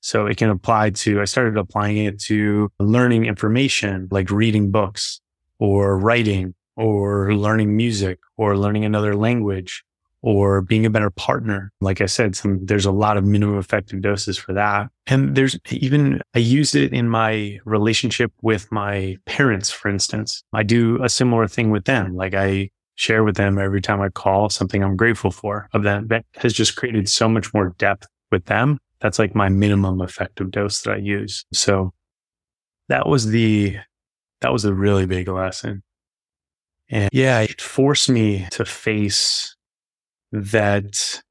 So 0.00 0.26
it 0.26 0.36
can 0.36 0.50
apply 0.50 0.90
to, 0.90 1.20
I 1.20 1.24
started 1.24 1.56
applying 1.56 1.96
it 1.96 2.20
to 2.22 2.70
learning 2.78 3.24
information, 3.24 4.08
like 4.10 4.30
reading 4.30 4.70
books 4.70 5.20
or 5.58 5.96
writing 5.98 6.54
or 6.76 7.34
learning 7.34 7.76
music 7.76 8.18
or 8.36 8.56
learning 8.56 8.84
another 8.84 9.14
language 9.16 9.84
or 10.22 10.62
being 10.62 10.86
a 10.86 10.90
better 10.90 11.10
partner. 11.10 11.72
Like 11.80 12.00
I 12.00 12.06
said, 12.06 12.36
some, 12.36 12.64
there's 12.64 12.86
a 12.86 12.92
lot 12.92 13.16
of 13.16 13.24
minimum 13.24 13.58
effective 13.58 14.00
doses 14.00 14.38
for 14.38 14.52
that. 14.52 14.88
And 15.06 15.34
there's 15.34 15.58
even, 15.70 16.22
I 16.34 16.38
use 16.38 16.74
it 16.74 16.92
in 16.92 17.08
my 17.08 17.58
relationship 17.64 18.32
with 18.40 18.70
my 18.70 19.16
parents, 19.26 19.70
for 19.70 19.88
instance. 19.88 20.42
I 20.52 20.62
do 20.62 21.02
a 21.02 21.08
similar 21.08 21.48
thing 21.48 21.70
with 21.70 21.84
them. 21.84 22.14
Like 22.14 22.34
I 22.34 22.70
share 22.94 23.24
with 23.24 23.36
them 23.36 23.58
every 23.58 23.80
time 23.80 24.00
I 24.00 24.10
call 24.10 24.48
something 24.48 24.82
I'm 24.82 24.96
grateful 24.96 25.32
for 25.32 25.68
of 25.72 25.82
them 25.82 26.06
that 26.08 26.24
has 26.36 26.52
just 26.52 26.76
created 26.76 27.08
so 27.08 27.28
much 27.28 27.52
more 27.52 27.74
depth 27.78 28.06
with 28.30 28.44
them. 28.44 28.78
That's 29.00 29.18
like 29.18 29.34
my 29.34 29.48
minimum 29.48 30.00
effective 30.00 30.52
dose 30.52 30.82
that 30.82 30.94
I 30.94 30.98
use. 30.98 31.44
So 31.52 31.92
that 32.88 33.08
was 33.08 33.26
the, 33.26 33.76
that 34.40 34.52
was 34.52 34.64
a 34.64 34.72
really 34.72 35.06
big 35.06 35.26
lesson. 35.26 35.82
And 36.88 37.08
yeah, 37.12 37.40
it 37.40 37.60
forced 37.60 38.08
me 38.08 38.46
to 38.52 38.64
face 38.64 39.56
that 40.32 41.22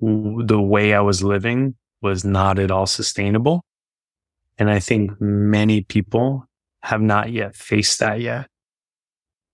the 0.00 0.60
way 0.60 0.94
I 0.94 1.00
was 1.00 1.22
living 1.22 1.76
was 2.02 2.24
not 2.24 2.58
at 2.58 2.70
all 2.70 2.86
sustainable. 2.86 3.64
And 4.58 4.70
I 4.70 4.80
think 4.80 5.20
many 5.20 5.82
people 5.82 6.46
have 6.82 7.00
not 7.00 7.32
yet 7.32 7.56
faced 7.56 8.00
that 8.00 8.20
yet. 8.20 8.48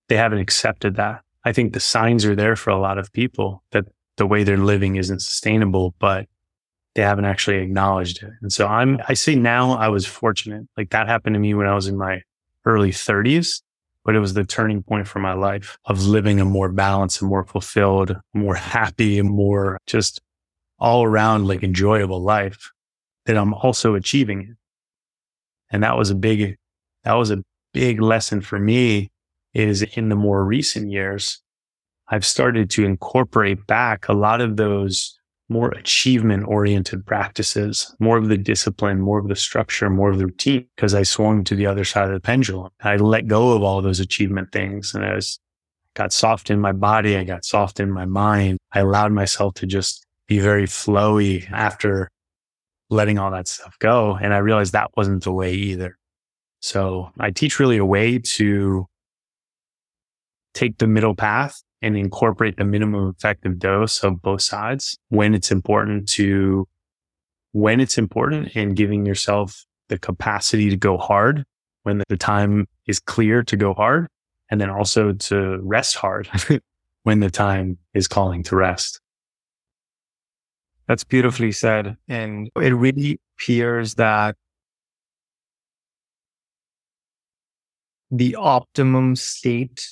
They 0.09 0.17
haven't 0.17 0.39
accepted 0.39 0.97
that. 0.97 1.23
I 1.45 1.53
think 1.53 1.73
the 1.73 1.81
signs 1.81 2.25
are 2.25 2.35
there 2.35 2.57
for 2.57 2.71
a 2.71 2.79
lot 2.79 2.99
of 2.99 3.13
people 3.13 3.63
that 3.71 3.85
the 4.17 4.27
way 4.27 4.43
they're 4.45 4.59
living 4.59 4.97
isn't 4.97 5.21
sustainable, 5.21 5.95
but 5.99 6.27
they 6.95 7.03
haven't 7.03 7.25
actually 7.25 7.59
acknowledged 7.59 8.23
it. 8.23 8.31
And 8.43 8.53
so 8.53 8.67
I'm, 8.67 9.01
I 9.09 9.15
say 9.15 9.37
now 9.37 9.73
I 9.73 9.89
was 9.89 10.07
fortunate. 10.07 10.67
Like 10.77 10.91
that 10.91 11.07
happened 11.07 11.35
to 11.35 11.41
me 11.41 11.55
when 11.55 11.67
I 11.67 11.75
was 11.75 11.87
in 11.87 11.97
my 11.97 12.23
early 12.65 12.91
30s 12.91 13.63
but 14.05 14.15
it 14.15 14.21
was 14.21 14.35
the 14.35 14.45
turning 14.45 14.83
point 14.83 15.07
for 15.07 15.19
my 15.19 15.33
life 15.33 15.79
of 15.85 16.07
living 16.07 16.41
a 16.41 16.45
more 16.45 16.71
balanced 16.71 17.21
and 17.21 17.29
more 17.29 17.45
fulfilled, 17.45 18.17
more 18.33 18.55
happy 18.55 19.19
and 19.19 19.31
more 19.31 19.79
just 19.87 20.21
all 20.79 21.05
around 21.05 21.47
like 21.47 21.63
enjoyable 21.63 22.23
life 22.23 22.71
that 23.27 23.37
I'm 23.37 23.53
also 23.55 23.95
achieving 23.95 24.41
it. 24.43 24.57
And 25.71 25.83
that 25.83 25.97
was 25.97 26.11
a 26.11 26.15
big, 26.15 26.57
that 27.05 27.13
was 27.13 27.31
a 27.31 27.43
big 27.73 28.01
lesson 28.01 28.41
for 28.41 28.59
me 28.59 29.11
is 29.53 29.83
in 29.83 30.09
the 30.09 30.17
more 30.17 30.45
recent 30.45 30.91
years, 30.91 31.41
I've 32.09 32.25
started 32.25 32.71
to 32.71 32.85
incorporate 32.85 33.67
back 33.67 34.09
a 34.09 34.13
lot 34.13 34.41
of 34.41 34.57
those 34.57 35.20
more 35.51 35.71
achievement 35.71 36.45
oriented 36.47 37.05
practices, 37.05 37.95
more 37.99 38.17
of 38.17 38.29
the 38.29 38.39
discipline, 38.39 39.01
more 39.01 39.19
of 39.19 39.29
the 39.29 39.37
structure, 39.37 39.91
more 39.91 40.11
of 40.11 40.19
the 40.19 40.27
routine, 40.27 40.67
because 40.77 40.95
I 40.95 41.03
swung 41.03 41.43
to 41.45 41.57
the 41.57 41.67
other 41.67 41.85
side 41.85 42.07
of 42.07 42.15
the 42.15 42.21
pendulum. 42.21 42.71
I 42.83 42.97
let 42.97 43.27
go 43.27 43.51
of 43.51 43.63
all 43.63 43.83
those 43.83 44.01
achievement 44.01 44.53
things 44.53 44.95
and 44.95 45.05
I 45.05 45.15
was, 45.17 45.41
got 45.95 46.13
soft 46.13 46.51
in 46.51 46.61
my 46.61 46.71
body. 46.71 47.17
I 47.17 47.25
got 47.25 47.45
soft 47.45 47.81
in 47.81 47.91
my 47.91 48.07
mind. 48.07 48.59
I 48.73 48.79
allowed 48.81 49.11
myself 49.11 49.55
to 49.55 49.67
just 49.67 50.07
be 50.29 50.39
very 50.39 50.67
flowy 50.67 51.51
after 51.51 52.09
letting 52.89 53.19
all 53.19 53.33
that 53.33 53.49
stuff 53.49 53.77
go. 53.81 54.17
And 54.23 54.33
I 54.33 54.39
realized 54.39 54.73
that 54.73 54.91
wasn't 54.97 55.25
the 55.25 55.33
way 55.33 55.53
either. 55.53 55.99
So 56.61 57.11
I 57.19 57.33
teach 57.33 57.59
really 57.59 57.79
a 57.79 57.85
way 57.85 58.19
to 58.19 58.87
take 60.55 60.79
the 60.79 60.87
middle 60.87 61.17
path 61.17 61.61
and 61.83 61.97
incorporate 61.97 62.57
the 62.57 62.65
minimum 62.65 63.15
effective 63.17 63.59
dose 63.59 64.03
of 64.05 64.21
both 64.21 64.43
sides 64.43 64.99
when 65.09 65.35
it's 65.35 65.51
important 65.51 66.09
to, 66.11 66.69
when 67.53 67.81
it's 67.81 67.99
important 67.99 68.55
and 68.55 68.77
giving 68.77 69.07
yourself 69.07 69.65
the 69.89 69.99
capacity 69.99 70.71
to 70.71 70.77
go 70.77 70.99
hard 70.99 71.45
when 71.83 72.03
the 72.09 72.17
time 72.17 72.67
is 72.87 73.01
clear 73.01 73.43
to 73.43 73.57
go 73.57 73.75
hard. 73.75 74.07
And 74.51 74.61
then 74.61 74.69
also 74.69 75.13
to 75.13 75.61
rest 75.63 75.95
hard 75.95 76.29
when 77.05 77.21
the 77.21 77.31
time 77.31 77.79
is 77.95 78.09
calling 78.09 78.43
to 78.45 78.57
rest. 78.57 79.01
That's 80.89 81.05
beautifully 81.05 81.53
said. 81.53 81.97
And 82.09 82.51
it 82.57 82.75
really 82.75 83.21
appears 83.37 83.95
that 83.95 84.35
the 88.11 88.35
optimum 88.35 89.15
state 89.15 89.87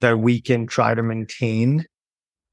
that 0.00 0.18
we 0.18 0.40
can 0.40 0.66
try 0.66 0.94
to 0.94 1.02
maintain 1.02 1.84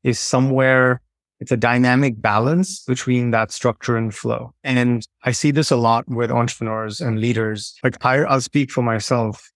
is 0.04 0.20
somewhere 0.20 1.02
it's 1.40 1.52
a 1.52 1.58
dynamic 1.58 2.20
balance 2.20 2.84
between 2.84 3.32
that 3.32 3.52
structure 3.52 3.96
and 3.96 4.14
flow. 4.14 4.54
And 4.64 5.06
I 5.24 5.32
see 5.32 5.52
this 5.52 5.70
a 5.70 5.76
lot 5.76 6.08
with 6.08 6.32
entrepreneurs 6.32 7.00
and 7.00 7.20
leaders. 7.20 7.76
Like 7.84 8.04
I, 8.04 8.20
I'll 8.24 8.42
speak 8.42 8.72
for 8.72 8.82
myself 8.82 9.52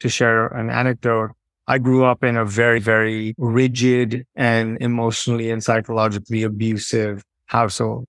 to 0.00 0.08
share 0.10 0.48
an 0.48 0.68
anecdote. 0.68 1.30
I 1.68 1.78
grew 1.78 2.04
up 2.04 2.22
in 2.22 2.36
a 2.36 2.44
very, 2.44 2.80
very 2.80 3.34
rigid 3.38 4.26
and 4.36 4.76
emotionally 4.80 5.50
and 5.50 5.64
psychologically 5.64 6.42
abusive 6.42 7.24
household. 7.46 8.06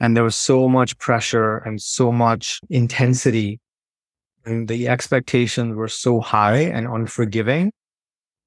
And 0.00 0.16
there 0.16 0.24
was 0.24 0.36
so 0.36 0.68
much 0.68 0.98
pressure 0.98 1.58
and 1.58 1.80
so 1.80 2.10
much 2.10 2.60
intensity. 2.70 3.60
And 4.44 4.66
the 4.66 4.88
expectations 4.88 5.76
were 5.76 5.88
so 5.88 6.20
high 6.20 6.62
and 6.62 6.86
unforgiving 6.88 7.70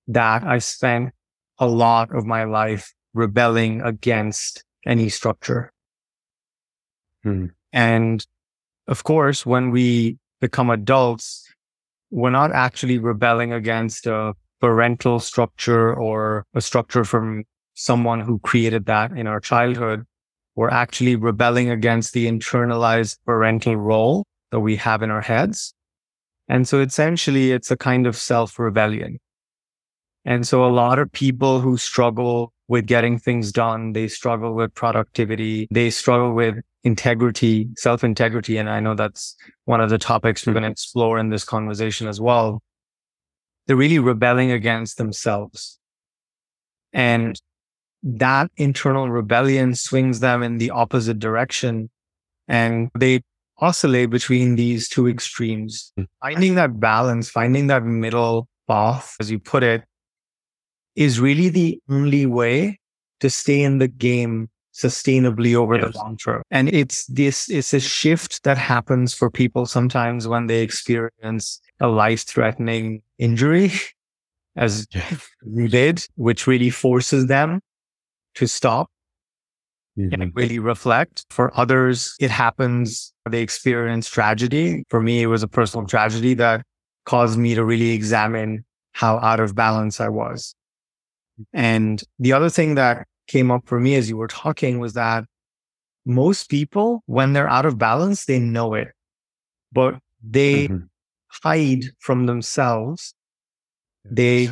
that 0.07 0.43
I 0.43 0.59
spent 0.59 1.11
a 1.59 1.67
lot 1.67 2.13
of 2.15 2.25
my 2.25 2.43
life 2.43 2.93
rebelling 3.13 3.81
against 3.81 4.63
any 4.85 5.09
structure. 5.09 5.71
Hmm. 7.23 7.47
And 7.71 8.25
of 8.87 9.03
course, 9.03 9.45
when 9.45 9.71
we 9.71 10.17
become 10.41 10.69
adults, 10.69 11.47
we're 12.11 12.29
not 12.29 12.51
actually 12.51 12.99
rebelling 12.99 13.53
against 13.53 14.05
a 14.05 14.33
parental 14.59 15.19
structure 15.19 15.93
or 15.93 16.45
a 16.53 16.61
structure 16.61 17.03
from 17.03 17.43
someone 17.75 18.19
who 18.19 18.39
created 18.39 18.85
that 18.85 19.11
in 19.11 19.27
our 19.27 19.39
childhood. 19.39 20.05
We're 20.55 20.69
actually 20.69 21.15
rebelling 21.15 21.69
against 21.69 22.13
the 22.13 22.27
internalized 22.27 23.17
parental 23.25 23.75
role 23.75 24.25
that 24.51 24.59
we 24.59 24.75
have 24.75 25.01
in 25.01 25.09
our 25.09 25.21
heads. 25.21 25.73
And 26.47 26.67
so 26.67 26.81
essentially 26.81 27.51
it's 27.51 27.71
a 27.71 27.77
kind 27.77 28.05
of 28.05 28.15
self 28.15 28.59
rebellion. 28.59 29.19
And 30.25 30.47
so 30.47 30.65
a 30.65 30.71
lot 30.71 30.99
of 30.99 31.11
people 31.11 31.59
who 31.59 31.77
struggle 31.77 32.53
with 32.67 32.85
getting 32.85 33.19
things 33.19 33.51
done. 33.51 33.93
They 33.93 34.07
struggle 34.07 34.53
with 34.53 34.73
productivity. 34.73 35.67
They 35.69 35.89
struggle 35.89 36.33
with 36.33 36.55
integrity, 36.83 37.67
self 37.75 38.03
integrity. 38.03 38.57
And 38.57 38.69
I 38.69 38.79
know 38.79 38.95
that's 38.95 39.35
one 39.65 39.81
of 39.81 39.89
the 39.89 39.97
topics 39.97 40.45
we're 40.45 40.53
going 40.53 40.63
to 40.63 40.69
explore 40.69 41.19
in 41.19 41.29
this 41.29 41.43
conversation 41.43 42.07
as 42.07 42.21
well. 42.21 42.61
They're 43.67 43.75
really 43.75 43.99
rebelling 43.99 44.51
against 44.51 44.97
themselves. 44.97 45.79
And 46.93 47.39
that 48.03 48.51
internal 48.57 49.09
rebellion 49.09 49.75
swings 49.75 50.19
them 50.19 50.43
in 50.43 50.57
the 50.57 50.71
opposite 50.71 51.19
direction 51.19 51.89
and 52.47 52.89
they 52.97 53.21
oscillate 53.59 54.09
between 54.09 54.55
these 54.55 54.89
two 54.89 55.07
extremes. 55.07 55.93
Hmm. 55.95 56.03
Finding 56.21 56.55
that 56.55 56.79
balance, 56.79 57.29
finding 57.29 57.67
that 57.67 57.83
middle 57.83 58.47
path, 58.67 59.15
as 59.19 59.31
you 59.31 59.39
put 59.39 59.63
it, 59.63 59.83
is 60.95 61.19
really 61.19 61.49
the 61.49 61.79
only 61.89 62.25
way 62.25 62.79
to 63.19 63.29
stay 63.29 63.61
in 63.63 63.79
the 63.79 63.87
game 63.87 64.49
sustainably 64.73 65.55
over 65.55 65.75
yes. 65.75 65.93
the 65.93 65.97
long 65.97 66.17
term. 66.17 66.41
And 66.51 66.69
it's 66.73 67.05
this, 67.05 67.49
it's 67.49 67.73
a 67.73 67.79
shift 67.79 68.43
that 68.43 68.57
happens 68.57 69.13
for 69.13 69.29
people 69.29 69.65
sometimes 69.65 70.27
when 70.27 70.47
they 70.47 70.61
experience 70.61 71.61
a 71.79 71.87
life 71.87 72.23
threatening 72.23 73.01
injury, 73.19 73.71
as 74.55 74.87
you 75.45 75.67
did, 75.67 76.05
which 76.15 76.47
really 76.47 76.69
forces 76.69 77.27
them 77.27 77.61
to 78.35 78.47
stop 78.47 78.89
mm-hmm. 79.97 80.21
and 80.21 80.31
really 80.35 80.59
reflect. 80.59 81.25
For 81.29 81.55
others, 81.57 82.15
it 82.19 82.31
happens, 82.31 83.13
they 83.29 83.41
experience 83.41 84.09
tragedy. 84.09 84.83
For 84.89 85.01
me, 85.01 85.21
it 85.21 85.27
was 85.27 85.43
a 85.43 85.47
personal 85.47 85.85
tragedy 85.85 86.33
that 86.35 86.63
caused 87.05 87.37
me 87.37 87.53
to 87.55 87.63
really 87.63 87.91
examine 87.91 88.65
how 88.93 89.17
out 89.19 89.39
of 89.39 89.55
balance 89.55 89.99
I 89.99 90.09
was. 90.09 90.55
And 91.53 92.01
the 92.19 92.33
other 92.33 92.49
thing 92.49 92.75
that 92.75 93.07
came 93.27 93.51
up 93.51 93.67
for 93.67 93.79
me 93.79 93.95
as 93.95 94.09
you 94.09 94.17
were 94.17 94.27
talking 94.27 94.79
was 94.79 94.93
that 94.93 95.25
most 96.05 96.49
people, 96.49 97.03
when 97.05 97.33
they're 97.33 97.49
out 97.49 97.65
of 97.65 97.77
balance, 97.77 98.25
they 98.25 98.39
know 98.39 98.73
it, 98.73 98.89
but 99.71 99.95
they 100.21 100.67
mm-hmm. 100.67 100.85
hide 101.43 101.85
from 101.99 102.25
themselves. 102.25 103.13
They 104.05 104.49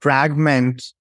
fragment 0.00 0.92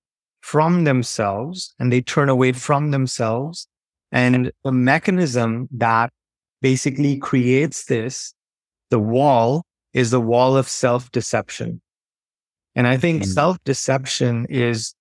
from 0.41 0.83
themselves 0.83 1.73
and 1.79 1.91
they 1.91 2.01
turn 2.01 2.29
away 2.29 2.51
from 2.51 2.91
themselves. 2.91 3.67
And 4.11 4.51
the 4.63 4.71
mechanism 4.71 5.67
that 5.71 6.11
basically 6.61 7.17
creates 7.17 7.85
this, 7.85 8.33
the 8.89 8.99
wall 8.99 9.63
is 9.93 10.11
the 10.11 10.21
wall 10.21 10.57
of 10.57 10.67
self 10.67 11.11
deception. 11.11 11.81
And 12.75 12.87
I 12.87 12.97
think 12.97 13.23
mm-hmm. 13.23 13.31
self 13.31 13.57
deception 13.63 14.45
is 14.49 14.93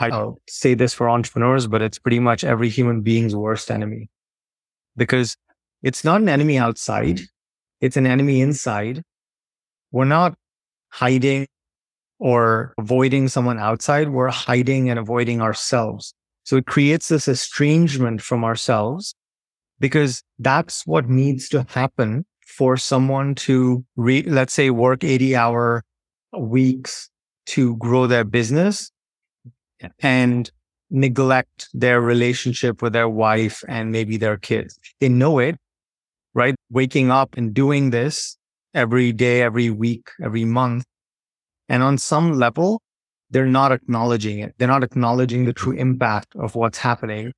I'll 0.00 0.38
say 0.48 0.74
this 0.74 0.94
for 0.94 1.08
entrepreneurs, 1.08 1.66
but 1.66 1.82
it's 1.82 1.98
pretty 1.98 2.20
much 2.20 2.44
every 2.44 2.68
human 2.68 3.02
being's 3.02 3.36
worst 3.36 3.70
enemy 3.70 4.08
because 4.96 5.36
it's 5.82 6.04
not 6.04 6.20
an 6.20 6.28
enemy 6.28 6.58
outside. 6.58 7.20
It's 7.80 7.96
an 7.96 8.06
enemy 8.06 8.40
inside. 8.40 9.02
We're 9.92 10.04
not 10.04 10.34
hiding 10.88 11.46
or 12.18 12.74
avoiding 12.78 13.28
someone 13.28 13.58
outside. 13.58 14.10
We're 14.10 14.28
hiding 14.28 14.90
and 14.90 14.98
avoiding 14.98 15.40
ourselves. 15.40 16.14
So 16.44 16.56
it 16.56 16.66
creates 16.66 17.08
this 17.08 17.28
estrangement 17.28 18.22
from 18.22 18.44
ourselves 18.44 19.14
because 19.78 20.22
that's 20.38 20.86
what 20.86 21.08
needs 21.08 21.48
to 21.50 21.66
happen 21.68 22.24
for 22.46 22.76
someone 22.76 23.34
to 23.34 23.84
re- 23.96 24.22
let's 24.22 24.52
say 24.52 24.70
work 24.70 25.04
80 25.04 25.36
hour 25.36 25.84
weeks 26.36 27.08
to 27.46 27.76
grow 27.76 28.06
their 28.06 28.24
business 28.24 28.90
and 30.00 30.50
neglect 30.90 31.68
their 31.72 32.00
relationship 32.00 32.82
with 32.82 32.92
their 32.92 33.08
wife 33.08 33.62
and 33.68 33.92
maybe 33.92 34.16
their 34.16 34.36
kids. 34.36 34.78
They 35.00 35.08
know 35.08 35.38
it, 35.38 35.56
right? 36.34 36.54
Waking 36.70 37.10
up 37.10 37.36
and 37.36 37.54
doing 37.54 37.90
this 37.90 38.36
every 38.74 39.12
day, 39.12 39.42
every 39.42 39.70
week, 39.70 40.10
every 40.22 40.44
month. 40.44 40.84
And 41.68 41.82
on 41.82 41.98
some 41.98 42.32
level, 42.32 42.82
they're 43.30 43.46
not 43.46 43.70
acknowledging 43.70 44.40
it. 44.40 44.54
They're 44.58 44.68
not 44.68 44.82
acknowledging 44.82 45.44
the 45.44 45.52
true 45.52 45.72
impact 45.72 46.34
of 46.36 46.56
what's 46.56 46.78
happening. 46.78 47.32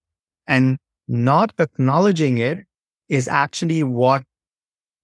And 0.47 0.79
not 1.07 1.53
acknowledging 1.59 2.39
it 2.39 2.61
is 3.09 3.29
actually 3.29 3.83
what 3.83 4.23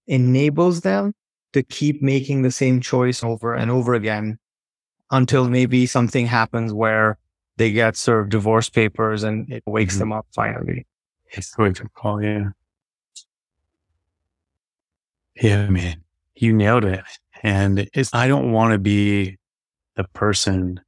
enables 0.07 0.81
them 0.81 1.13
to 1.53 1.63
keep 1.63 2.03
making 2.03 2.43
the 2.43 2.51
same 2.51 2.81
choice 2.81 3.23
over 3.23 3.55
and 3.55 3.71
over 3.71 3.95
again 3.95 4.39
until 5.11 5.49
maybe 5.49 5.87
something 5.87 6.27
happens 6.27 6.73
where 6.73 7.19
they 7.59 7.73
get 7.73 7.97
served 7.97 8.31
divorce 8.31 8.71
papers 8.71 9.25
and 9.25 9.51
it 9.51 9.63
wakes 9.67 9.95
mm-hmm. 9.95 10.01
them 10.01 10.13
up 10.13 10.27
finally. 10.35 10.87
It's 11.33 11.55
the 11.55 11.63
wake 11.63 11.81
up 11.81 11.93
call, 11.93 12.23
yeah. 12.23 12.51
Yeah, 15.41 15.69
man, 15.69 16.03
you 16.35 16.53
nailed 16.53 16.85
it. 16.85 17.05
And 17.43 17.89
it's, 17.93 18.13
I 18.15 18.27
don't 18.27 18.53
want 18.53 18.73
to 18.73 18.79
be 18.79 19.37
the 19.97 20.05
person 20.05 20.81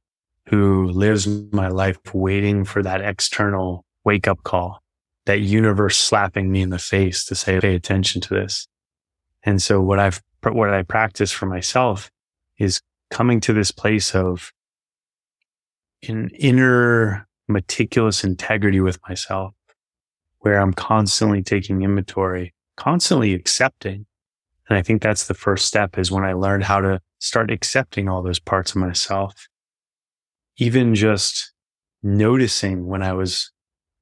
who 0.47 0.89
lives 0.89 1.27
my 1.51 1.67
life 1.67 1.97
waiting 2.13 2.65
for 2.65 2.81
that 2.83 3.01
external 3.01 3.85
wake 4.03 4.27
up 4.27 4.43
call, 4.43 4.81
that 5.25 5.39
universe 5.39 5.97
slapping 5.97 6.51
me 6.51 6.61
in 6.61 6.69
the 6.69 6.79
face 6.79 7.23
to 7.25 7.35
say, 7.35 7.59
pay 7.59 7.75
attention 7.75 8.19
to 8.21 8.33
this. 8.33 8.67
And 9.43 9.61
so 9.61 9.79
what 9.81 9.99
I've, 9.99 10.21
what 10.43 10.73
I 10.73 10.83
practice 10.83 11.31
for 11.31 11.45
myself 11.45 12.09
is 12.57 12.81
coming 13.09 13.39
to 13.41 13.53
this 13.53 13.71
place 13.71 14.15
of 14.15 14.51
an 16.07 16.29
inner 16.37 17.27
meticulous 17.47 18.23
integrity 18.23 18.79
with 18.79 18.99
myself 19.07 19.53
where 20.39 20.59
I'm 20.59 20.73
constantly 20.73 21.43
taking 21.43 21.83
inventory, 21.83 22.53
constantly 22.75 23.33
accepting. 23.33 24.05
And 24.69 24.77
I 24.77 24.81
think 24.81 25.01
that's 25.01 25.27
the 25.27 25.33
first 25.33 25.65
step 25.65 25.97
is 25.97 26.11
when 26.11 26.23
I 26.23 26.33
learned 26.33 26.63
how 26.63 26.81
to 26.81 27.01
start 27.19 27.51
accepting 27.51 28.09
all 28.09 28.23
those 28.23 28.39
parts 28.39 28.71
of 28.71 28.77
myself. 28.77 29.47
Even 30.57 30.95
just 30.95 31.53
noticing 32.01 32.87
when 32.87 33.03
I 33.03 33.13
was 33.13 33.51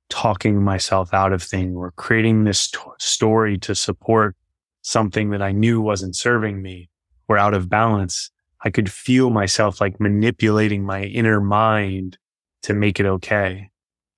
talking 0.09 0.63
myself 0.63 1.13
out 1.13 1.33
of 1.33 1.43
things 1.43 1.75
or 1.75 1.91
creating 1.91 2.43
this 2.43 2.71
t- 2.71 2.79
story 2.99 3.57
to 3.59 3.75
support 3.75 4.35
something 4.81 5.29
that 5.31 5.41
I 5.41 5.51
knew 5.51 5.81
wasn't 5.81 6.15
serving 6.15 6.61
me 6.61 6.89
or 7.27 7.37
out 7.37 7.53
of 7.53 7.69
balance. 7.69 8.31
I 8.63 8.69
could 8.69 8.91
feel 8.91 9.29
myself 9.29 9.79
like 9.79 9.99
manipulating 9.99 10.83
my 10.83 11.03
inner 11.03 11.39
mind 11.39 12.17
to 12.63 12.73
make 12.73 12.99
it 12.99 13.05
okay. 13.05 13.69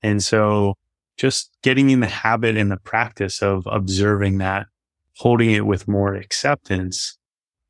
And 0.02 0.24
so 0.24 0.76
just 1.18 1.52
getting 1.62 1.90
in 1.92 2.00
the 2.00 2.08
habit 2.08 2.58
and 2.58 2.72
the 2.72 2.78
practice 2.78 3.42
of 3.42 3.68
observing 3.68 4.40
that, 4.40 4.68
holding 5.18 5.52
it 5.52 5.66
with 5.66 5.88
more 5.88 6.16
acceptance, 6.16 7.18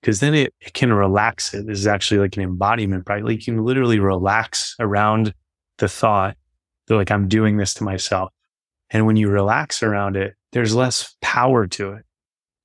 because 0.01 0.19
then 0.19 0.33
it, 0.33 0.53
it 0.61 0.73
can 0.73 0.93
relax 0.93 1.53
it. 1.53 1.67
This 1.67 1.79
is 1.79 1.87
actually 1.87 2.19
like 2.21 2.37
an 2.37 2.43
embodiment, 2.43 3.03
right? 3.07 3.23
Like 3.23 3.45
you 3.45 3.53
can 3.53 3.63
literally 3.63 3.99
relax 3.99 4.75
around 4.79 5.33
the 5.77 5.89
thought 5.89 6.37
that 6.87 6.95
like 6.95 7.11
I'm 7.11 7.27
doing 7.27 7.57
this 7.57 7.73
to 7.75 7.83
myself. 7.83 8.31
And 8.89 9.05
when 9.05 9.15
you 9.15 9.29
relax 9.29 9.83
around 9.83 10.15
it, 10.15 10.35
there's 10.51 10.75
less 10.75 11.15
power 11.21 11.67
to 11.67 11.93
it. 11.93 12.05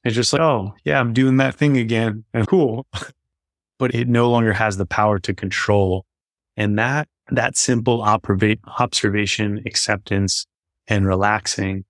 It's 0.05 0.15
just 0.15 0.33
like, 0.33 0.43
oh 0.43 0.75
yeah, 0.85 1.01
I'm 1.01 1.13
doing 1.13 1.39
that 1.39 1.57
thing 1.57 1.77
again 1.77 2.25
and 2.33 2.47
cool. 2.47 2.87
but 3.79 3.95
it 3.95 4.09
no 4.09 4.31
longer 4.31 4.53
has 4.53 4.77
the 4.77 4.87
power 4.87 5.19
to 5.21 5.35
control. 5.35 6.05
And 6.57 6.79
that, 6.79 7.09
that 7.31 7.57
simple 7.57 8.03
observation, 8.03 9.63
acceptance 9.67 10.47
and 10.89 11.07
relaxing 11.07 11.85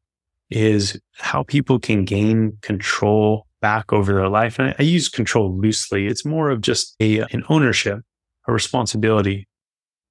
is 0.51 0.99
how 1.19 1.43
people 1.43 1.79
can 1.79 2.05
gain 2.05 2.57
control 2.63 3.47
back 3.61 3.93
over 3.93 4.13
their 4.13 4.29
life. 4.29 4.59
And 4.59 4.71
I, 4.71 4.77
I 4.79 4.83
use 4.83 5.09
control 5.09 5.57
loosely. 5.57 6.07
It's 6.07 6.25
more 6.25 6.51
of 6.51 6.61
just 6.61 6.95
a, 7.01 7.21
an 7.33 7.43
ownership, 7.49 8.01
a 8.47 8.53
responsibility 8.53 9.49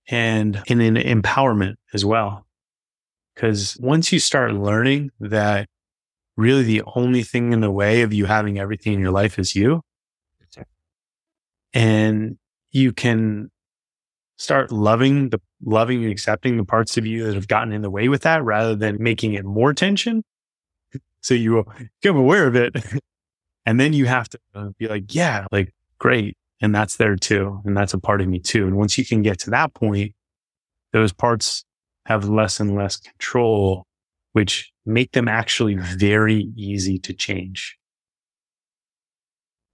and, 0.08 0.62
and 0.68 0.82
an 0.82 0.96
empowerment 0.96 1.76
as 1.94 2.06
well. 2.06 2.46
Cause 3.36 3.78
once 3.80 4.14
you 4.14 4.20
start 4.20 4.54
learning 4.54 5.12
that 5.20 5.68
really 6.38 6.64
the 6.64 6.84
only 6.96 7.24
thing 7.24 7.54
in 7.54 7.62
the 7.62 7.72
way 7.72 8.02
of 8.02 8.14
you 8.14 8.26
having 8.26 8.60
everything 8.60 8.94
in 8.94 9.00
your 9.00 9.12
life 9.12 9.40
is 9.40 9.56
you, 9.56 9.82
and 11.76 12.38
you 12.72 12.94
can 12.94 13.52
start 14.38 14.72
loving 14.72 15.30
the 15.30 15.40
loving 15.64 16.04
and 16.04 16.12
accepting 16.12 16.58
the 16.58 16.66
parts 16.66 16.98
of 16.98 17.06
you 17.06 17.26
that 17.26 17.36
have 17.36 17.48
gotten 17.48 17.72
in 17.72 17.82
the 17.82 17.90
way 17.90 18.08
with 18.08 18.24
that 18.24 18.44
rather 18.44 18.76
than 18.76 19.02
making 19.02 19.34
it 19.34 19.46
more 19.46 19.74
tension. 19.74 20.24
So 21.22 21.34
you 21.34 21.66
become 22.02 22.18
aware 22.18 22.48
of 22.48 22.56
it. 22.56 22.76
and 23.66 23.80
then 23.80 23.94
you 23.94 24.06
have 24.06 24.30
to 24.30 24.40
uh, 24.54 24.70
be 24.78 24.88
like, 24.88 25.14
yeah, 25.14 25.46
like 25.52 25.74
great. 26.00 26.38
And 26.62 26.74
that's 26.74 26.98
there 26.98 27.16
too. 27.16 27.62
And 27.66 27.76
that's 27.76 27.94
a 27.94 28.00
part 28.00 28.22
of 28.22 28.28
me 28.28 28.40
too. 28.40 28.68
And 28.68 28.78
once 28.78 28.98
you 28.98 29.06
can 29.06 29.22
get 29.22 29.40
to 29.40 29.50
that 29.52 29.74
point, 29.74 30.14
those 30.94 31.12
parts 31.12 31.66
have 32.06 32.30
less 32.30 32.60
and 32.60 32.76
less 32.76 32.98
control, 32.98 33.86
which 34.34 34.72
make 34.86 35.12
them 35.12 35.28
actually 35.28 35.76
very 35.76 36.52
easy 36.56 37.00
to 37.00 37.14
change. 37.14 37.78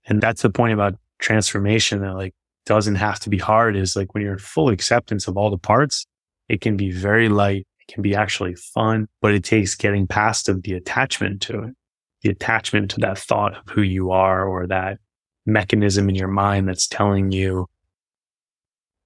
And 0.05 0.21
that's 0.21 0.41
the 0.41 0.49
point 0.49 0.73
about 0.73 0.95
transformation 1.21 2.01
that 2.01 2.15
like 2.15 2.33
doesn't 2.65 2.95
have 2.95 3.19
to 3.21 3.29
be 3.29 3.37
hard 3.37 3.77
is 3.77 3.95
like 3.95 4.13
when 4.13 4.23
you're 4.23 4.33
in 4.33 4.39
full 4.39 4.69
acceptance 4.69 5.27
of 5.27 5.37
all 5.37 5.49
the 5.49 5.57
parts, 5.57 6.05
It 6.49 6.61
can 6.61 6.75
be 6.75 6.91
very 6.91 7.29
light. 7.29 7.65
It 7.79 7.93
can 7.93 8.01
be 8.01 8.15
actually 8.15 8.55
fun, 8.55 9.07
but 9.21 9.33
it 9.33 9.43
takes 9.43 9.75
getting 9.75 10.07
past 10.07 10.49
of 10.49 10.63
the 10.63 10.73
attachment 10.73 11.41
to 11.43 11.63
it, 11.63 11.75
the 12.23 12.29
attachment 12.29 12.91
to 12.91 12.99
that 13.01 13.17
thought 13.17 13.55
of 13.57 13.63
who 13.69 13.81
you 13.81 14.11
are 14.11 14.45
or 14.45 14.67
that 14.67 14.99
mechanism 15.45 16.09
in 16.09 16.15
your 16.15 16.27
mind 16.27 16.67
that's 16.67 16.87
telling 16.87 17.31
you 17.31 17.67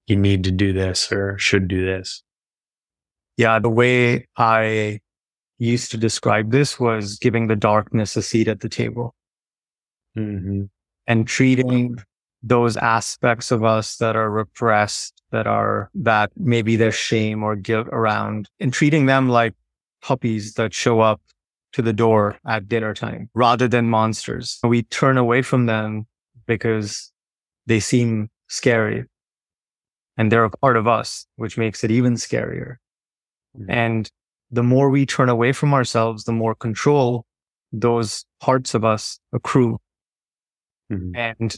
you 0.08 0.16
need 0.16 0.44
to 0.44 0.50
do 0.50 0.72
this 0.72 1.12
or 1.12 1.38
should 1.38 1.68
do 1.68 1.84
this. 1.86 2.22
Yeah. 3.36 3.58
The 3.60 3.70
way 3.70 4.26
I 4.36 5.00
used 5.58 5.90
to 5.92 5.96
describe 5.96 6.50
this 6.50 6.80
was 6.80 7.18
giving 7.18 7.46
the 7.46 7.56
darkness 7.56 8.16
a 8.16 8.22
seat 8.22 8.48
at 8.48 8.60
the 8.60 8.68
table 8.68 9.14
Mm-hmm. 10.16 10.64
And 11.06 11.26
treating 11.26 11.96
those 12.42 12.76
aspects 12.76 13.50
of 13.50 13.64
us 13.64 13.96
that 13.96 14.16
are 14.16 14.30
repressed, 14.30 15.22
that 15.32 15.46
are, 15.46 15.90
that 15.94 16.30
maybe 16.36 16.76
there's 16.76 16.94
shame 16.94 17.42
or 17.42 17.56
guilt 17.56 17.88
around 17.92 18.48
and 18.60 18.72
treating 18.72 19.06
them 19.06 19.28
like 19.28 19.54
puppies 20.02 20.54
that 20.54 20.72
show 20.72 21.00
up 21.00 21.20
to 21.72 21.82
the 21.82 21.92
door 21.92 22.38
at 22.46 22.68
dinner 22.68 22.94
time 22.94 23.28
rather 23.34 23.68
than 23.68 23.88
monsters. 23.88 24.58
We 24.62 24.82
turn 24.84 25.18
away 25.18 25.42
from 25.42 25.66
them 25.66 26.06
because 26.46 27.10
they 27.66 27.80
seem 27.80 28.28
scary 28.48 29.04
and 30.16 30.30
they're 30.30 30.44
a 30.44 30.50
part 30.50 30.76
of 30.76 30.86
us, 30.86 31.26
which 31.36 31.58
makes 31.58 31.82
it 31.84 31.90
even 31.90 32.14
scarier. 32.14 32.76
Mhm. 33.58 33.66
And 33.68 34.10
the 34.50 34.62
more 34.62 34.90
we 34.90 35.04
turn 35.04 35.28
away 35.28 35.52
from 35.52 35.74
ourselves, 35.74 36.24
the 36.24 36.32
more 36.32 36.54
control 36.54 37.26
those 37.72 38.24
parts 38.40 38.74
of 38.74 38.84
us 38.84 39.18
accrue. 39.32 39.78
Mhm. 40.90 41.12
And 41.38 41.56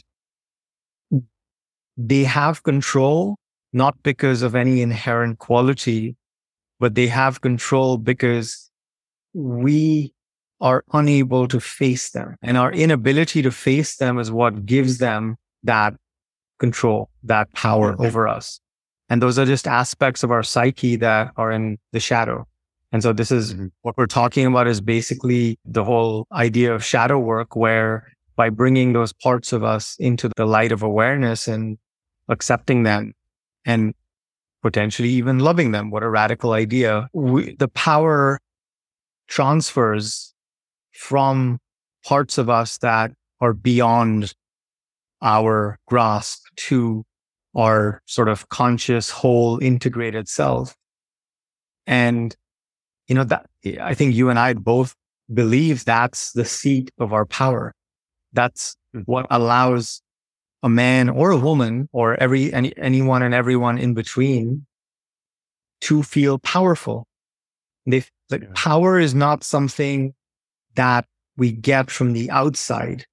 they 1.97 2.23
have 2.23 2.63
control, 2.63 3.35
not 3.73 4.01
because 4.03 4.41
of 4.41 4.55
any 4.55 4.81
inherent 4.81 5.39
quality, 5.39 6.15
but 6.79 6.95
they 6.95 7.07
have 7.07 7.41
control 7.41 7.97
because 7.97 8.71
we 9.33 10.13
are 10.61 10.83
unable 10.93 11.47
to 11.47 11.59
face 11.59 12.11
them. 12.11 12.35
And 12.41 12.57
our 12.57 12.71
inability 12.71 13.41
to 13.41 13.51
face 13.51 13.97
them 13.97 14.17
is 14.17 14.31
what 14.31 14.65
gives 14.65 14.97
them 14.97 15.37
that 15.63 15.93
control, 16.59 17.09
that 17.23 17.51
power 17.53 17.95
over 18.01 18.27
us. 18.27 18.59
And 19.09 19.21
those 19.21 19.39
are 19.39 19.45
just 19.45 19.67
aspects 19.67 20.23
of 20.23 20.31
our 20.31 20.43
psyche 20.43 20.95
that 20.97 21.31
are 21.37 21.51
in 21.51 21.77
the 21.93 21.99
shadow. 21.99 22.45
And 22.91 23.01
so 23.03 23.13
this 23.13 23.31
is 23.31 23.53
Mhm. 23.53 23.71
what 23.81 23.97
we're 23.97 24.07
talking 24.07 24.45
about 24.45 24.67
is 24.67 24.81
basically 24.81 25.57
the 25.65 25.83
whole 25.83 26.27
idea 26.31 26.73
of 26.73 26.83
shadow 26.83 27.19
work, 27.19 27.55
where 27.55 28.11
by 28.39 28.49
bringing 28.49 28.93
those 28.93 29.11
parts 29.11 29.51
of 29.51 29.65
us 29.65 29.97
into 29.99 30.29
the 30.37 30.45
light 30.45 30.71
of 30.71 30.81
awareness 30.81 31.45
and 31.45 31.77
accepting 32.29 32.83
them 32.83 33.11
and 33.65 33.93
potentially 34.63 35.09
even 35.09 35.39
loving 35.39 35.73
them, 35.73 35.91
what 35.91 36.03
a 36.03 36.09
radical 36.09 36.53
idea. 36.53 37.09
We, 37.11 37.55
the 37.55 37.67
power 37.67 38.39
transfers 39.27 40.33
from 40.93 41.59
parts 42.05 42.37
of 42.37 42.49
us 42.49 42.77
that 42.77 43.11
are 43.41 43.51
beyond 43.51 44.33
our 45.21 45.77
grasp 45.85 46.41
to 46.69 47.03
our 47.57 48.01
sort 48.05 48.29
of 48.29 48.47
conscious, 48.47 49.09
whole, 49.09 49.59
integrated 49.61 50.29
self. 50.29 50.77
And, 51.85 52.33
you 53.09 53.15
know, 53.15 53.25
that 53.25 53.47
I 53.81 53.93
think 53.95 54.15
you 54.15 54.29
and 54.29 54.39
I 54.39 54.53
both 54.53 54.95
believe 55.33 55.83
that's 55.83 56.31
the 56.31 56.45
seat 56.45 56.89
of 56.99 57.11
our 57.11 57.25
power. 57.25 57.73
That's 58.33 58.75
Mhm. 58.95 59.03
what 59.05 59.25
allows 59.29 60.01
a 60.63 60.69
man 60.69 61.09
or 61.09 61.31
a 61.31 61.37
woman 61.37 61.87
or 61.93 62.15
every, 62.21 62.53
any, 62.53 62.75
anyone 62.77 63.21
and 63.23 63.33
everyone 63.33 63.77
in 63.77 63.93
between 63.93 64.65
to 65.81 66.03
feel 66.03 66.37
powerful. 66.39 67.07
They, 67.85 68.03
like 68.29 68.43
Yeah. 68.43 68.49
power 68.55 68.99
is 68.99 69.13
not 69.15 69.43
something 69.43 70.13
that 70.75 71.05
we 71.37 71.51
get 71.51 71.89
from 71.89 72.13
the 72.13 72.29
outside. 72.29 73.05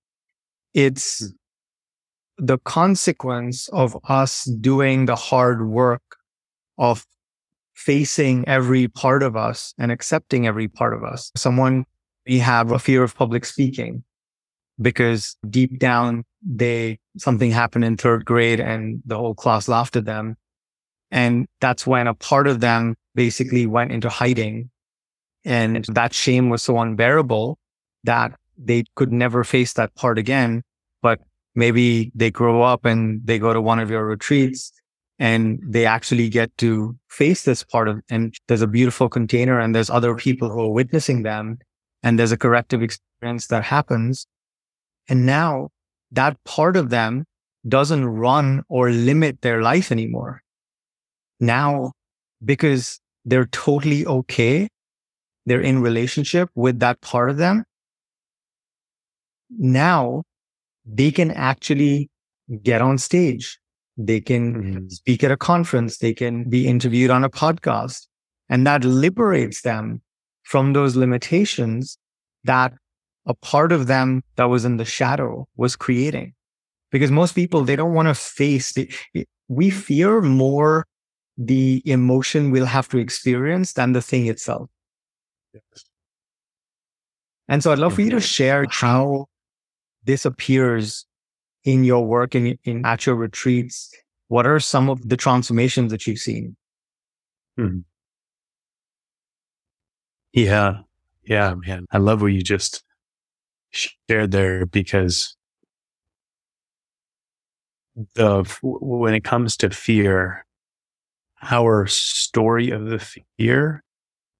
It's 0.74 1.22
Mm. 1.22 1.32
the 2.38 2.58
consequence 2.58 3.68
of 3.68 3.96
us 4.04 4.44
doing 4.44 5.06
the 5.06 5.16
hard 5.16 5.66
work 5.68 6.02
of 6.78 7.06
facing 7.74 8.46
every 8.48 8.88
part 8.88 9.22
of 9.22 9.36
us 9.36 9.72
and 9.78 9.90
accepting 9.92 10.46
every 10.46 10.68
part 10.68 10.92
of 10.94 11.04
us. 11.04 11.30
Someone 11.36 11.86
we 12.26 12.38
have 12.40 12.72
a 12.72 12.78
fear 12.78 13.02
of 13.04 13.14
public 13.14 13.44
speaking 13.44 14.02
because 14.80 15.36
deep 15.48 15.78
down 15.78 16.24
they 16.46 16.98
something 17.18 17.50
happened 17.50 17.84
in 17.84 17.96
third 17.96 18.24
grade 18.24 18.60
and 18.60 19.02
the 19.04 19.16
whole 19.16 19.34
class 19.34 19.68
laughed 19.68 19.96
at 19.96 20.04
them. 20.04 20.36
And 21.10 21.46
that's 21.60 21.86
when 21.86 22.06
a 22.06 22.14
part 22.14 22.46
of 22.46 22.60
them 22.60 22.94
basically 23.14 23.66
went 23.66 23.92
into 23.92 24.08
hiding. 24.08 24.70
And 25.44 25.84
that 25.86 26.12
shame 26.12 26.50
was 26.50 26.62
so 26.62 26.78
unbearable 26.78 27.58
that 28.04 28.32
they 28.58 28.84
could 28.94 29.12
never 29.12 29.44
face 29.44 29.72
that 29.74 29.94
part 29.94 30.18
again. 30.18 30.62
But 31.02 31.20
maybe 31.54 32.12
they 32.14 32.30
grow 32.30 32.62
up 32.62 32.84
and 32.84 33.20
they 33.24 33.38
go 33.38 33.52
to 33.52 33.60
one 33.60 33.78
of 33.78 33.90
your 33.90 34.04
retreats 34.04 34.72
and 35.18 35.58
they 35.62 35.86
actually 35.86 36.28
get 36.28 36.56
to 36.58 36.96
face 37.08 37.44
this 37.44 37.62
part 37.62 37.88
of, 37.88 38.00
and 38.10 38.34
there's 38.48 38.62
a 38.62 38.66
beautiful 38.66 39.08
container 39.08 39.58
and 39.58 39.74
there's 39.74 39.88
other 39.88 40.14
people 40.14 40.50
who 40.50 40.60
are 40.60 40.72
witnessing 40.72 41.22
them 41.22 41.58
and 42.02 42.18
there's 42.18 42.32
a 42.32 42.36
corrective 42.36 42.82
experience 42.82 43.46
that 43.46 43.64
happens. 43.64 44.26
And 45.08 45.26
now 45.26 45.70
that 46.10 46.36
part 46.44 46.76
of 46.76 46.90
them 46.90 47.24
doesn't 47.68 48.04
run 48.04 48.62
or 48.68 48.90
limit 48.90 49.42
their 49.42 49.62
life 49.62 49.90
anymore. 49.90 50.42
Now, 51.40 51.92
because 52.44 53.00
they're 53.24 53.46
totally 53.46 54.06
okay, 54.06 54.68
they're 55.46 55.60
in 55.60 55.80
relationship 55.82 56.50
with 56.54 56.78
that 56.80 57.00
part 57.00 57.30
of 57.30 57.36
them. 57.36 57.64
Now 59.50 60.22
they 60.84 61.10
can 61.10 61.30
actually 61.32 62.10
get 62.62 62.80
on 62.80 62.98
stage. 62.98 63.58
They 63.96 64.20
can 64.20 64.62
Mhm. 64.62 64.92
speak 64.92 65.24
at 65.24 65.30
a 65.32 65.36
conference. 65.36 65.98
They 65.98 66.14
can 66.14 66.48
be 66.48 66.66
interviewed 66.68 67.10
on 67.10 67.24
a 67.24 67.30
podcast 67.30 68.06
and 68.48 68.66
that 68.66 68.84
liberates 68.84 69.62
them 69.62 70.02
from 70.44 70.72
those 70.72 70.96
limitations 70.96 71.98
that 72.44 72.74
a 73.26 73.34
part 73.34 73.72
of 73.72 73.86
them 73.86 74.22
that 74.36 74.44
was 74.44 74.64
in 74.64 74.76
the 74.76 74.84
shadow 74.84 75.46
was 75.56 75.76
creating. 75.76 76.32
Because 76.90 77.10
most 77.10 77.34
people, 77.34 77.64
they 77.64 77.76
don't 77.76 77.94
want 77.94 78.08
to 78.08 78.14
face 78.14 78.72
the, 78.72 78.90
we 79.48 79.70
fear 79.70 80.22
more 80.22 80.86
the 81.36 81.82
emotion 81.84 82.50
we'll 82.50 82.66
have 82.66 82.88
to 82.88 82.98
experience 82.98 83.74
than 83.74 83.92
the 83.92 84.00
thing 84.00 84.26
itself. 84.26 84.70
And 87.48 87.62
so 87.62 87.72
I'd 87.72 87.78
love 87.78 87.94
for 87.94 88.02
you 88.02 88.10
to 88.10 88.20
share 88.20 88.66
how 88.70 89.26
this 90.04 90.24
appears 90.24 91.06
in 91.64 91.84
your 91.84 92.06
work 92.06 92.34
and 92.34 92.58
in 92.64 92.86
at 92.86 93.06
your 93.06 93.16
retreats. 93.16 93.92
What 94.28 94.46
are 94.46 94.58
some 94.58 94.88
of 94.88 95.08
the 95.08 95.16
transformations 95.16 95.92
that 95.92 96.06
you've 96.06 96.18
seen? 96.18 96.56
Hmm. 97.56 97.80
Yeah. 100.32 100.78
Yeah, 101.24 101.54
man. 101.54 101.86
I 101.90 101.98
love 101.98 102.22
what 102.22 102.28
you 102.28 102.42
just 102.42 102.82
shared 103.76 104.30
there 104.30 104.66
because 104.66 105.36
the 108.14 108.44
when 108.62 109.14
it 109.14 109.24
comes 109.24 109.56
to 109.58 109.70
fear, 109.70 110.44
our 111.42 111.86
story 111.86 112.70
of 112.70 112.86
the 112.86 112.98
fear 113.38 113.82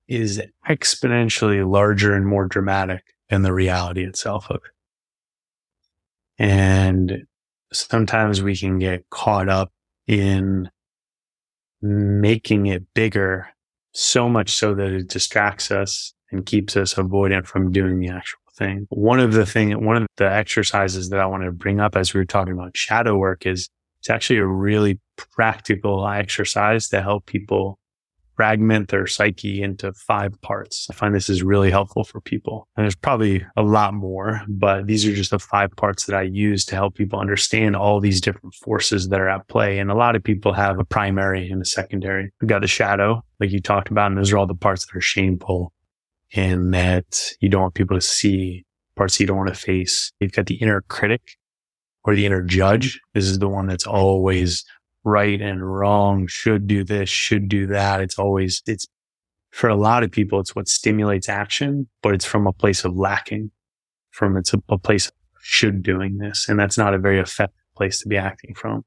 is 0.09 0.42
exponentially 0.68 1.68
larger 1.68 2.14
and 2.14 2.27
more 2.27 2.46
dramatic 2.46 3.03
than 3.29 3.42
the 3.42 3.53
reality 3.53 4.05
itself 4.05 4.51
of 4.51 4.57
it. 4.57 4.72
And 6.38 7.25
sometimes 7.72 8.42
we 8.42 8.57
can 8.57 8.79
get 8.79 9.09
caught 9.11 9.49
up 9.49 9.72
in 10.07 10.70
making 11.83 12.66
it 12.66 12.85
bigger 12.94 13.49
so 13.92 14.29
much 14.29 14.51
so 14.51 14.75
that 14.75 14.92
it 14.92 15.09
distracts 15.09 15.70
us 15.70 16.14
and 16.31 16.46
keeps 16.46 16.77
us 16.77 16.94
avoidant 16.94 17.46
from 17.46 17.72
doing 17.72 17.99
the 17.99 18.09
actual 18.09 18.38
thing. 18.57 18.87
One 18.90 19.21
of 19.21 19.33
the 19.33 19.47
thing, 19.47 19.85
one 19.85 19.97
of 19.97 20.07
the 20.16 20.31
exercises 20.31 21.11
that 21.11 21.21
I 21.21 21.27
want 21.27 21.45
to 21.45 21.53
bring 21.53 21.81
up 21.81 21.97
as 21.97 22.14
we 22.14 22.21
were 22.21 22.25
talking 22.25 22.53
about 22.53 22.77
shadow 22.77 23.16
work 23.16 23.47
is 23.47 23.69
it's 24.01 24.11
actually 24.11 24.38
a 24.38 24.47
really 24.47 25.01
practical 25.16 26.07
exercise 26.07 26.88
to 26.88 27.03
help 27.03 27.27
people 27.27 27.79
fragment 28.37 28.90
their 28.90 29.07
psyche 29.07 29.62
into 29.62 29.92
five 29.95 30.40
parts. 30.42 30.87
I 30.90 30.95
find 30.95 31.14
this 31.14 31.31
is 31.31 31.42
really 31.42 31.71
helpful 31.71 32.05
for 32.05 32.21
people. 32.21 32.69
And 32.77 32.85
there's 32.85 32.95
probably 32.95 33.45
a 33.57 33.62
lot 33.62 33.95
more, 33.95 34.42
but 34.47 34.87
these 34.87 35.07
are 35.07 35.14
just 35.14 35.31
the 35.31 35.38
five 35.38 35.75
parts 35.77 36.05
that 36.05 36.14
I 36.14 36.23
use 36.23 36.64
to 36.66 36.75
help 36.75 36.95
people 36.95 37.19
understand 37.19 37.75
all 37.75 37.99
these 37.99 38.21
different 38.21 38.55
forces 38.55 39.09
that 39.09 39.21
are 39.21 39.29
at 39.29 39.49
play. 39.49 39.79
And 39.79 39.90
a 39.90 39.95
lot 39.95 40.16
of 40.16 40.23
people 40.23 40.53
have 40.53 40.79
a 40.79 40.85
primary 40.85 41.49
and 41.51 41.62
a 41.62 41.64
secondary. 41.64 42.31
We've 42.40 42.49
got 42.49 42.61
the 42.61 42.69
shadow, 42.69 43.23
like 43.40 43.51
you 43.51 43.61
talked 43.61 43.90
about, 43.90 44.09
and 44.09 44.19
those 44.19 44.33
are 44.33 44.38
all 44.38 44.47
the 44.47 44.55
parts 44.55 44.87
that 44.87 44.97
are 44.97 45.01
shameful 45.01 45.73
and 46.35 46.73
that 46.75 47.33
you 47.41 47.49
don't 47.49 47.62
want 47.62 47.75
people 47.75 47.97
to 47.97 48.01
see, 48.01 48.65
parts 48.97 49.21
you 49.21 49.27
don't 49.27 49.37
want 49.37 49.49
to 49.49 49.55
face. 49.55 50.12
You've 50.21 50.33
got 50.33 50.47
the 50.47 50.57
inner 50.57 50.83
critic 50.83 51.23
or 52.05 52.15
the 52.15 52.27
inner 52.27 52.43
judge. 52.43 53.01
This 53.15 53.27
is 53.27 53.39
the 53.39 53.49
one 53.49 53.67
that's 53.67 53.87
always 53.87 54.65
right 55.05 55.41
and 55.41 55.65
wrong, 55.65 56.27
should 56.27 56.67
do 56.67 56.83
this, 56.83 57.09
should 57.09 57.49
do 57.49 57.67
that. 57.69 58.01
It's 58.01 58.19
always, 58.19 58.62
it's 58.67 58.87
for 59.51 59.69
a 59.69 59.77
lot 59.77 60.03
of 60.03 60.11
people, 60.11 60.41
it's 60.41 60.55
what 60.55 60.69
stimulates 60.69 61.29
action, 61.29 61.89
but 62.03 62.15
it's 62.15 62.25
from 62.25 62.47
a 62.47 62.53
place 62.53 62.85
of 62.85 62.97
lacking, 62.97 63.51
from 64.11 64.37
it's 64.37 64.53
a, 64.53 64.62
a 64.69 64.79
place 64.79 65.07
of 65.07 65.12
should 65.41 65.83
doing 65.83 66.19
this. 66.19 66.47
And 66.49 66.59
that's 66.59 66.77
not 66.77 66.93
a 66.93 66.99
very 66.99 67.21
effective 67.21 67.55
place 67.77 68.01
to 68.01 68.09
be 68.09 68.17
acting 68.17 68.55
from. 68.55 68.85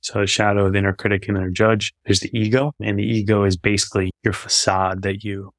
So 0.00 0.20
the 0.20 0.26
shadow 0.26 0.66
of 0.66 0.72
the 0.72 0.80
inner 0.80 0.92
critic 0.92 1.28
and 1.28 1.36
inner 1.36 1.50
judge, 1.50 1.94
there's 2.04 2.20
the 2.20 2.36
ego 2.36 2.72
and 2.80 2.98
the 2.98 3.04
ego 3.04 3.44
is 3.44 3.56
basically 3.56 4.10
your 4.22 4.34
facade 4.34 5.02
that 5.02 5.24
you 5.24 5.52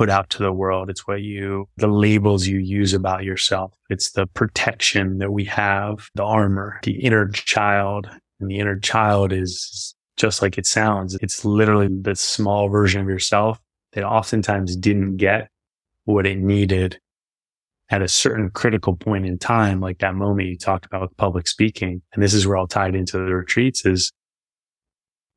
put 0.00 0.08
out 0.08 0.30
to 0.30 0.42
the 0.42 0.50
world. 0.50 0.88
It's 0.88 1.06
what 1.06 1.20
you, 1.20 1.68
the 1.76 1.86
labels 1.86 2.46
you 2.46 2.56
use 2.56 2.94
about 2.94 3.22
yourself. 3.22 3.74
It's 3.90 4.12
the 4.12 4.26
protection 4.28 5.18
that 5.18 5.30
we 5.30 5.44
have, 5.44 6.08
the 6.14 6.24
armor, 6.24 6.80
the 6.84 6.98
inner 7.04 7.28
child. 7.28 8.08
And 8.40 8.50
the 8.50 8.58
inner 8.60 8.78
child 8.78 9.30
is 9.30 9.94
just 10.16 10.40
like 10.40 10.56
it 10.56 10.64
sounds. 10.64 11.18
It's 11.20 11.44
literally 11.44 11.88
the 12.00 12.16
small 12.16 12.70
version 12.70 13.02
of 13.02 13.08
yourself 13.08 13.60
that 13.92 14.02
oftentimes 14.02 14.74
didn't 14.74 15.18
get 15.18 15.50
what 16.06 16.26
it 16.26 16.38
needed 16.38 16.98
at 17.90 18.00
a 18.00 18.08
certain 18.08 18.48
critical 18.48 18.96
point 18.96 19.26
in 19.26 19.38
time, 19.38 19.82
like 19.82 19.98
that 19.98 20.14
moment 20.14 20.48
you 20.48 20.56
talked 20.56 20.86
about 20.86 21.02
with 21.02 21.16
public 21.18 21.46
speaking. 21.46 22.00
And 22.14 22.22
this 22.22 22.32
is 22.32 22.46
where 22.46 22.56
I'll 22.56 22.66
tie 22.66 22.88
it 22.88 22.94
into 22.94 23.18
the 23.18 23.34
retreats 23.34 23.84
is 23.84 24.12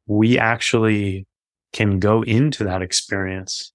we 0.08 0.39
actually 0.39 1.28
can 1.73 1.99
go 1.99 2.21
into 2.21 2.63
that 2.63 2.82
experience 2.82 3.73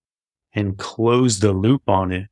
and 0.59 0.77
close 0.77 1.39
the 1.39 1.53
loop 1.53 1.89
on 1.89 2.11
it. 2.11 2.27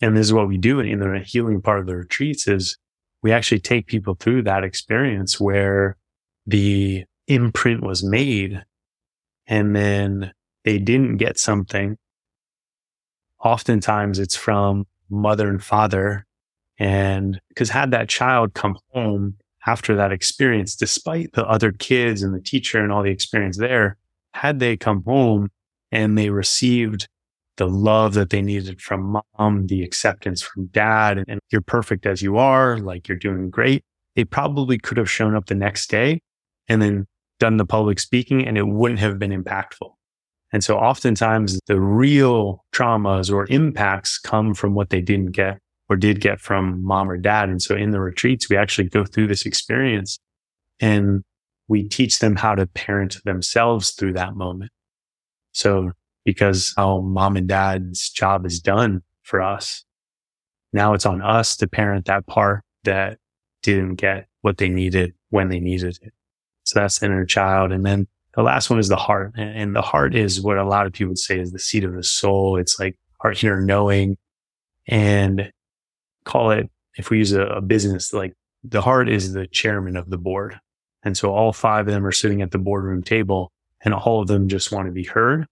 And 0.00 0.16
this 0.16 0.26
is 0.26 0.32
what 0.32 0.46
we 0.46 0.58
do 0.58 0.78
in 0.78 1.00
the 1.00 1.18
healing 1.18 1.60
part 1.60 1.80
of 1.80 1.86
the 1.86 1.96
retreats 1.96 2.46
is 2.46 2.78
we 3.20 3.32
actually 3.32 3.58
take 3.58 3.88
people 3.88 4.14
through 4.14 4.42
that 4.42 4.62
experience 4.62 5.40
where 5.40 5.96
the 6.46 7.04
imprint 7.26 7.82
was 7.82 8.04
made 8.04 8.64
and 9.48 9.74
then 9.74 10.32
they 10.64 10.78
didn't 10.78 11.16
get 11.16 11.38
something 11.38 11.96
oftentimes 13.42 14.18
it's 14.18 14.36
from 14.36 14.86
mother 15.10 15.48
and 15.48 15.62
father. 15.62 16.26
And 16.78 17.40
because 17.48 17.70
had 17.70 17.90
that 17.90 18.08
child 18.08 18.54
come 18.54 18.78
home 18.92 19.36
after 19.66 19.96
that 19.96 20.12
experience, 20.12 20.76
despite 20.76 21.32
the 21.32 21.46
other 21.46 21.72
kids 21.72 22.22
and 22.22 22.34
the 22.34 22.40
teacher 22.40 22.80
and 22.80 22.92
all 22.92 23.02
the 23.02 23.10
experience 23.10 23.58
there, 23.58 23.96
had 24.34 24.60
they 24.60 24.76
come 24.76 25.02
home 25.04 25.50
and 25.90 26.16
they 26.16 26.30
received 26.30 27.08
the 27.56 27.68
love 27.68 28.14
that 28.14 28.30
they 28.30 28.40
needed 28.40 28.80
from 28.80 29.20
mom, 29.38 29.66
the 29.66 29.82
acceptance 29.82 30.42
from 30.42 30.66
dad, 30.66 31.24
and 31.26 31.40
you're 31.50 31.60
perfect 31.60 32.06
as 32.06 32.22
you 32.22 32.38
are, 32.38 32.78
like 32.78 33.08
you're 33.08 33.18
doing 33.18 33.50
great, 33.50 33.82
they 34.14 34.24
probably 34.24 34.78
could 34.78 34.96
have 34.96 35.10
shown 35.10 35.34
up 35.34 35.46
the 35.46 35.54
next 35.54 35.90
day 35.90 36.20
and 36.68 36.80
then 36.80 37.06
done 37.40 37.56
the 37.56 37.66
public 37.66 37.98
speaking 37.98 38.46
and 38.46 38.56
it 38.56 38.66
wouldn't 38.66 39.00
have 39.00 39.18
been 39.18 39.30
impactful. 39.30 39.92
And 40.52 40.64
so 40.64 40.78
oftentimes 40.78 41.60
the 41.66 41.80
real 41.80 42.64
traumas 42.72 43.32
or 43.32 43.46
impacts 43.50 44.18
come 44.18 44.54
from 44.54 44.74
what 44.74 44.90
they 44.90 45.00
didn't 45.00 45.32
get 45.32 45.58
or 45.88 45.96
did 45.96 46.20
get 46.20 46.40
from 46.40 46.82
mom 46.82 47.10
or 47.10 47.16
dad. 47.16 47.48
And 47.48 47.60
so 47.60 47.74
in 47.76 47.90
the 47.90 48.00
retreats, 48.00 48.48
we 48.48 48.56
actually 48.56 48.88
go 48.88 49.04
through 49.04 49.26
this 49.26 49.46
experience 49.46 50.18
and 50.80 51.22
we 51.66 51.86
teach 51.86 52.18
them 52.18 52.36
how 52.36 52.54
to 52.54 52.66
parent 52.66 53.18
themselves 53.24 53.90
through 53.90 54.14
that 54.14 54.36
moment. 54.36 54.70
So 55.52 55.92
because 56.24 56.74
how 56.76 57.00
mom 57.00 57.36
and 57.36 57.48
dad's 57.48 58.10
job 58.10 58.46
is 58.46 58.60
done 58.60 59.02
for 59.22 59.40
us, 59.40 59.84
now 60.72 60.94
it's 60.94 61.06
on 61.06 61.22
us 61.22 61.56
to 61.56 61.66
parent 61.66 62.06
that 62.06 62.26
part 62.26 62.62
that 62.84 63.18
didn't 63.62 63.96
get 63.96 64.26
what 64.42 64.58
they 64.58 64.68
needed 64.68 65.14
when 65.30 65.48
they 65.48 65.60
needed 65.60 65.98
it. 66.02 66.12
So 66.64 66.78
that's 66.78 66.98
the 66.98 67.06
inner 67.06 67.24
child. 67.24 67.72
And 67.72 67.84
then 67.84 68.06
the 68.34 68.42
last 68.42 68.70
one 68.70 68.78
is 68.78 68.88
the 68.88 68.96
heart. 68.96 69.32
And 69.36 69.74
the 69.74 69.82
heart 69.82 70.14
is 70.14 70.40
what 70.40 70.58
a 70.58 70.64
lot 70.64 70.86
of 70.86 70.92
people 70.92 71.10
would 71.10 71.18
say 71.18 71.38
is 71.38 71.52
the 71.52 71.58
seat 71.58 71.84
of 71.84 71.94
the 71.94 72.04
soul. 72.04 72.56
It's 72.56 72.78
like 72.78 72.96
heart, 73.20 73.42
inner 73.42 73.60
knowing 73.60 74.16
and 74.86 75.50
call 76.24 76.50
it, 76.50 76.70
if 76.96 77.10
we 77.10 77.18
use 77.18 77.32
a, 77.32 77.42
a 77.42 77.60
business, 77.60 78.12
like 78.12 78.34
the 78.62 78.82
heart 78.82 79.08
is 79.08 79.32
the 79.32 79.46
chairman 79.46 79.96
of 79.96 80.10
the 80.10 80.18
board. 80.18 80.60
And 81.02 81.16
so 81.16 81.32
all 81.32 81.52
five 81.52 81.88
of 81.88 81.94
them 81.94 82.04
are 82.04 82.12
sitting 82.12 82.42
at 82.42 82.50
the 82.50 82.58
boardroom 82.58 83.02
table 83.02 83.50
and 83.82 83.94
all 83.94 84.20
of 84.20 84.28
them 84.28 84.48
just 84.48 84.72
want 84.72 84.86
to 84.86 84.92
be 84.92 85.04
heard. 85.04 85.46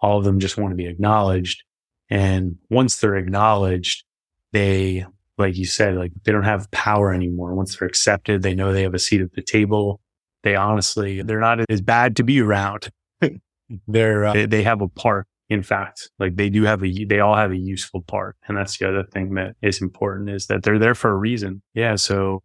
All 0.00 0.18
of 0.18 0.24
them 0.24 0.38
just 0.38 0.56
want 0.56 0.72
to 0.72 0.76
be 0.76 0.86
acknowledged. 0.86 1.64
And 2.10 2.56
once 2.70 2.96
they're 2.96 3.16
acknowledged, 3.16 4.04
they, 4.52 5.04
like 5.36 5.56
you 5.56 5.66
said, 5.66 5.96
like 5.96 6.12
they 6.24 6.32
don't 6.32 6.44
have 6.44 6.70
power 6.70 7.12
anymore. 7.12 7.54
Once 7.54 7.76
they're 7.76 7.88
accepted, 7.88 8.42
they 8.42 8.54
know 8.54 8.72
they 8.72 8.82
have 8.82 8.94
a 8.94 8.98
seat 8.98 9.20
at 9.20 9.32
the 9.32 9.42
table 9.42 10.00
they 10.42 10.54
honestly, 10.54 11.22
they're 11.22 11.40
not 11.40 11.60
as 11.68 11.80
bad 11.80 12.16
to 12.16 12.22
be 12.22 12.40
around. 12.40 12.88
they're, 13.88 14.24
uh, 14.24 14.46
they 14.46 14.62
have 14.62 14.80
a 14.80 14.88
part. 14.88 15.26
In 15.48 15.62
fact, 15.62 16.10
like 16.18 16.36
they 16.36 16.50
do 16.50 16.64
have 16.64 16.84
a, 16.84 17.04
they 17.04 17.20
all 17.20 17.34
have 17.34 17.52
a 17.52 17.56
useful 17.56 18.02
part. 18.02 18.36
And 18.46 18.56
that's 18.56 18.78
the 18.78 18.88
other 18.88 19.04
thing 19.04 19.34
that 19.34 19.56
is 19.62 19.80
important 19.80 20.28
is 20.30 20.46
that 20.46 20.62
they're 20.62 20.78
there 20.78 20.94
for 20.94 21.10
a 21.10 21.16
reason. 21.16 21.62
Yeah. 21.74 21.96
So, 21.96 22.42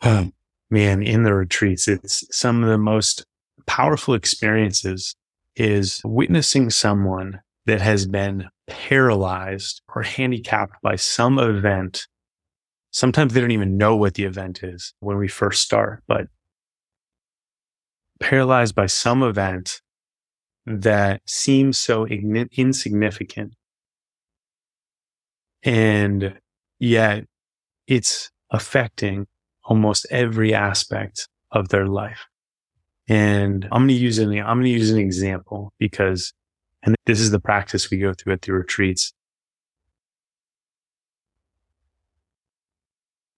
man, 0.02 0.32
in 1.02 1.24
the 1.24 1.34
retreats, 1.34 1.88
it's 1.88 2.24
some 2.36 2.62
of 2.62 2.68
the 2.68 2.78
most 2.78 3.26
powerful 3.66 4.14
experiences 4.14 5.14
is 5.56 6.00
witnessing 6.04 6.70
someone 6.70 7.40
that 7.66 7.80
has 7.80 8.06
been 8.06 8.48
paralyzed 8.66 9.82
or 9.94 10.02
handicapped 10.02 10.76
by 10.82 10.96
some 10.96 11.38
event. 11.38 12.06
Sometimes 12.90 13.32
they 13.32 13.40
don't 13.40 13.50
even 13.50 13.76
know 13.76 13.96
what 13.96 14.14
the 14.14 14.24
event 14.24 14.62
is 14.62 14.94
when 15.00 15.16
we 15.18 15.28
first 15.28 15.62
start, 15.62 16.02
but 16.06 16.26
paralyzed 18.20 18.74
by 18.74 18.86
some 18.86 19.22
event 19.22 19.80
that 20.66 21.22
seems 21.26 21.78
so 21.78 22.06
insignificant. 22.06 23.54
And 25.64 26.38
yet 26.78 27.24
it's 27.86 28.30
affecting 28.50 29.26
almost 29.64 30.06
every 30.10 30.54
aspect 30.54 31.28
of 31.50 31.68
their 31.68 31.86
life. 31.86 32.26
And 33.08 33.64
I'm 33.72 33.82
going 33.82 33.88
to 33.88 33.94
use 33.94 34.18
an, 34.18 34.30
I'm 34.38 34.56
going 34.56 34.64
to 34.64 34.70
use 34.70 34.90
an 34.90 34.98
example 34.98 35.72
because, 35.78 36.32
and 36.82 36.94
this 37.06 37.20
is 37.20 37.30
the 37.30 37.40
practice 37.40 37.90
we 37.90 37.98
go 37.98 38.12
through 38.14 38.34
at 38.34 38.42
the 38.42 38.52
retreats. 38.52 39.12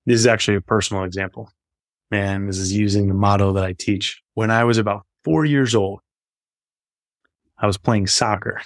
This 0.06 0.20
is 0.20 0.26
actually 0.26 0.58
a 0.58 0.60
personal 0.60 1.04
example. 1.04 1.50
And 2.10 2.48
this 2.48 2.58
is 2.58 2.72
using 2.72 3.08
the 3.08 3.14
model 3.14 3.54
that 3.54 3.64
I 3.64 3.72
teach 3.72 4.22
when 4.34 4.50
I 4.50 4.64
was 4.64 4.78
about 4.78 5.06
four 5.24 5.44
years 5.44 5.74
old, 5.74 6.00
I 7.58 7.66
was 7.66 7.78
playing 7.78 8.08
soccer. 8.08 8.60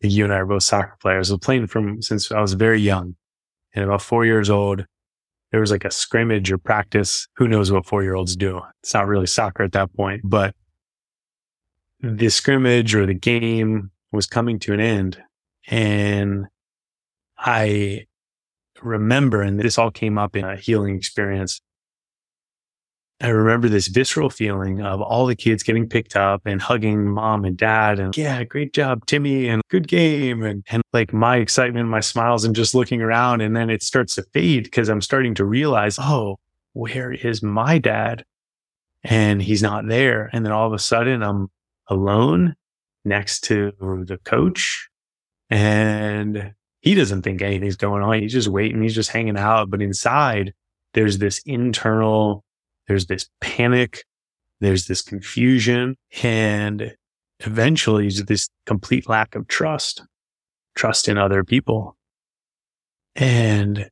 You 0.00 0.24
and 0.24 0.32
I 0.32 0.38
are 0.38 0.46
both 0.46 0.62
soccer 0.62 0.96
players. 1.00 1.30
I 1.30 1.34
was 1.34 1.40
playing 1.40 1.68
from 1.68 2.02
since 2.02 2.30
I 2.32 2.40
was 2.40 2.54
very 2.54 2.80
young. 2.80 3.16
And 3.74 3.84
about 3.84 4.02
four 4.02 4.24
years 4.24 4.50
old, 4.50 4.86
there 5.56 5.62
was 5.62 5.70
like 5.70 5.86
a 5.86 5.90
scrimmage 5.90 6.52
or 6.52 6.58
practice. 6.58 7.28
Who 7.36 7.48
knows 7.48 7.72
what 7.72 7.86
four 7.86 8.02
year 8.02 8.14
olds 8.14 8.36
do? 8.36 8.60
It's 8.82 8.92
not 8.92 9.06
really 9.06 9.26
soccer 9.26 9.62
at 9.62 9.72
that 9.72 9.90
point, 9.94 10.20
but 10.22 10.54
the 12.02 12.28
scrimmage 12.28 12.94
or 12.94 13.06
the 13.06 13.14
game 13.14 13.90
was 14.12 14.26
coming 14.26 14.58
to 14.58 14.74
an 14.74 14.80
end. 14.80 15.16
And 15.66 16.44
I 17.38 18.04
remember, 18.82 19.40
and 19.40 19.58
this 19.58 19.78
all 19.78 19.90
came 19.90 20.18
up 20.18 20.36
in 20.36 20.44
a 20.44 20.56
healing 20.56 20.94
experience. 20.94 21.62
I 23.20 23.28
remember 23.28 23.68
this 23.68 23.88
visceral 23.88 24.28
feeling 24.28 24.82
of 24.82 25.00
all 25.00 25.24
the 25.24 25.34
kids 25.34 25.62
getting 25.62 25.88
picked 25.88 26.16
up 26.16 26.42
and 26.44 26.60
hugging 26.60 27.08
mom 27.08 27.46
and 27.46 27.56
dad 27.56 27.98
and 27.98 28.14
yeah, 28.16 28.44
great 28.44 28.74
job, 28.74 29.06
Timmy, 29.06 29.48
and 29.48 29.62
good 29.70 29.88
game. 29.88 30.42
And, 30.42 30.64
and 30.70 30.82
like 30.92 31.14
my 31.14 31.38
excitement, 31.38 31.88
my 31.88 32.00
smiles, 32.00 32.44
and 32.44 32.54
just 32.54 32.74
looking 32.74 33.00
around. 33.00 33.40
And 33.40 33.56
then 33.56 33.70
it 33.70 33.82
starts 33.82 34.16
to 34.16 34.22
fade 34.34 34.64
because 34.64 34.90
I'm 34.90 35.00
starting 35.00 35.34
to 35.36 35.46
realize, 35.46 35.98
oh, 35.98 36.38
where 36.74 37.10
is 37.10 37.42
my 37.42 37.78
dad? 37.78 38.22
And 39.02 39.40
he's 39.40 39.62
not 39.62 39.88
there. 39.88 40.28
And 40.34 40.44
then 40.44 40.52
all 40.52 40.66
of 40.66 40.74
a 40.74 40.78
sudden 40.78 41.22
I'm 41.22 41.48
alone 41.88 42.54
next 43.04 43.44
to 43.44 43.72
the 43.80 44.18
coach 44.24 44.90
and 45.48 46.52
he 46.80 46.94
doesn't 46.94 47.22
think 47.22 47.40
anything's 47.40 47.76
going 47.76 48.02
on. 48.02 48.20
He's 48.20 48.32
just 48.32 48.48
waiting. 48.48 48.82
He's 48.82 48.94
just 48.94 49.10
hanging 49.10 49.38
out. 49.38 49.70
But 49.70 49.80
inside 49.80 50.52
there's 50.92 51.18
this 51.18 51.40
internal 51.46 52.44
there's 52.88 53.06
this 53.06 53.28
panic, 53.40 54.04
there's 54.60 54.86
this 54.86 55.02
confusion, 55.02 55.96
and 56.22 56.94
eventually 57.40 58.08
this 58.08 58.48
complete 58.64 59.08
lack 59.08 59.34
of 59.34 59.48
trust, 59.48 60.02
trust 60.74 61.08
in 61.08 61.18
other 61.18 61.44
people. 61.44 61.96
And 63.14 63.90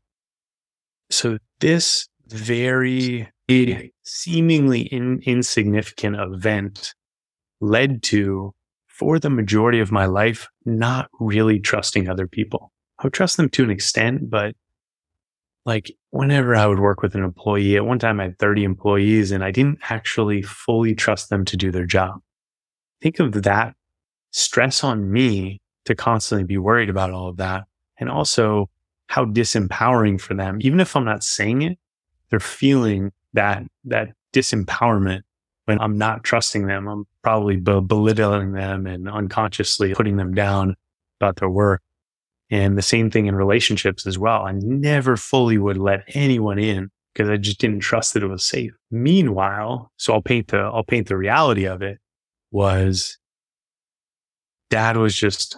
so 1.11 1.39
this 1.61 2.09
very 2.29 3.31
seemingly 4.03 4.81
in, 4.83 5.21
insignificant 5.25 6.17
event 6.17 6.95
led 7.61 8.03
to, 8.05 8.53
for 8.89 9.19
the 9.19 9.31
majority 9.31 9.81
of 9.81 9.93
my 9.93 10.07
life, 10.07 10.49
not 10.65 11.09
really 11.21 11.59
trusting 11.59 12.09
other 12.09 12.27
people. 12.27 12.71
I 12.99 13.05
would 13.05 13.13
trust 13.13 13.37
them 13.37 13.49
to 13.51 13.65
an 13.65 13.71
extent, 13.71 14.31
but 14.31 14.55
like 15.67 15.95
whenever 16.11 16.55
I 16.55 16.67
would 16.67 16.81
work 16.81 17.03
with 17.03 17.15
an 17.15 17.25
employee, 17.25 17.77
at 17.77 17.87
one 17.87 17.99
time 17.99 18.21
I 18.21 18.25
had 18.25 18.39
30 18.39 18.65
employees 18.65 19.31
and 19.31 19.43
I 19.43 19.51
didn't 19.51 19.79
actually 19.89 20.43
fully 20.43 20.95
trust 20.95 21.31
them 21.31 21.45
to 21.47 21.57
do 21.57 21.71
their 21.71 21.87
job. 21.87 22.21
Think 23.01 23.19
of 23.19 23.43
that 23.43 23.75
stress 24.31 24.85
on 24.85 25.11
me 25.11 25.61
to 25.85 25.95
constantly 25.95 26.45
be 26.45 26.59
worried 26.59 26.91
about 26.91 27.11
all 27.11 27.29
of 27.29 27.37
that. 27.39 27.65
And 27.99 28.11
also 28.11 28.69
how 29.07 29.25
disempowering 29.25 30.21
for 30.21 30.35
them. 30.35 30.59
Even 30.61 30.81
if 30.81 30.97
I'm 30.97 31.05
not 31.05 31.23
saying 31.23 31.63
it, 31.63 31.79
they're 32.31 32.41
feeling 32.41 33.13
that, 33.33 33.63
that 33.85 34.09
disempowerment 34.33 35.21
when 35.67 35.81
I'm 35.81 35.97
not 35.97 36.25
trusting 36.25 36.67
them. 36.67 36.89
I'm 36.89 37.05
probably 37.23 37.57
belittling 37.57 38.53
them 38.53 38.87
and 38.87 39.09
unconsciously 39.09 39.95
putting 39.95 40.17
them 40.17 40.35
down 40.35 40.75
about 41.21 41.37
their 41.37 41.49
work. 41.49 41.83
And 42.51 42.77
the 42.77 42.83
same 42.83 43.11
thing 43.11 43.27
in 43.27 43.35
relationships 43.35 44.07
as 44.07 44.19
well. 44.19 44.43
I 44.43 44.53
never 44.53 45.17
fully 45.17 45.59
would 45.59 45.79
let 45.79 46.05
anyone 46.09 46.59
in 46.59 46.91
because 47.13 47.31
I 47.31 47.37
just 47.37 47.59
didn't 47.59 47.81
trust 47.81 48.15
that 48.15 48.23
it 48.23 48.29
was 48.29 48.45
safe. 48.45 48.73
Meanwhile, 48.91 49.91
so 49.97 50.13
I'll 50.13 50.23
paint 50.23 50.49
the, 50.49 50.59
I'll 50.59 50.85
paint 50.85 51.09
the 51.09 51.17
reality 51.17 51.65
of 51.65 51.81
it 51.81 51.99
was 52.51 53.19
dad 54.71 54.97
was 54.97 55.15
just 55.15 55.57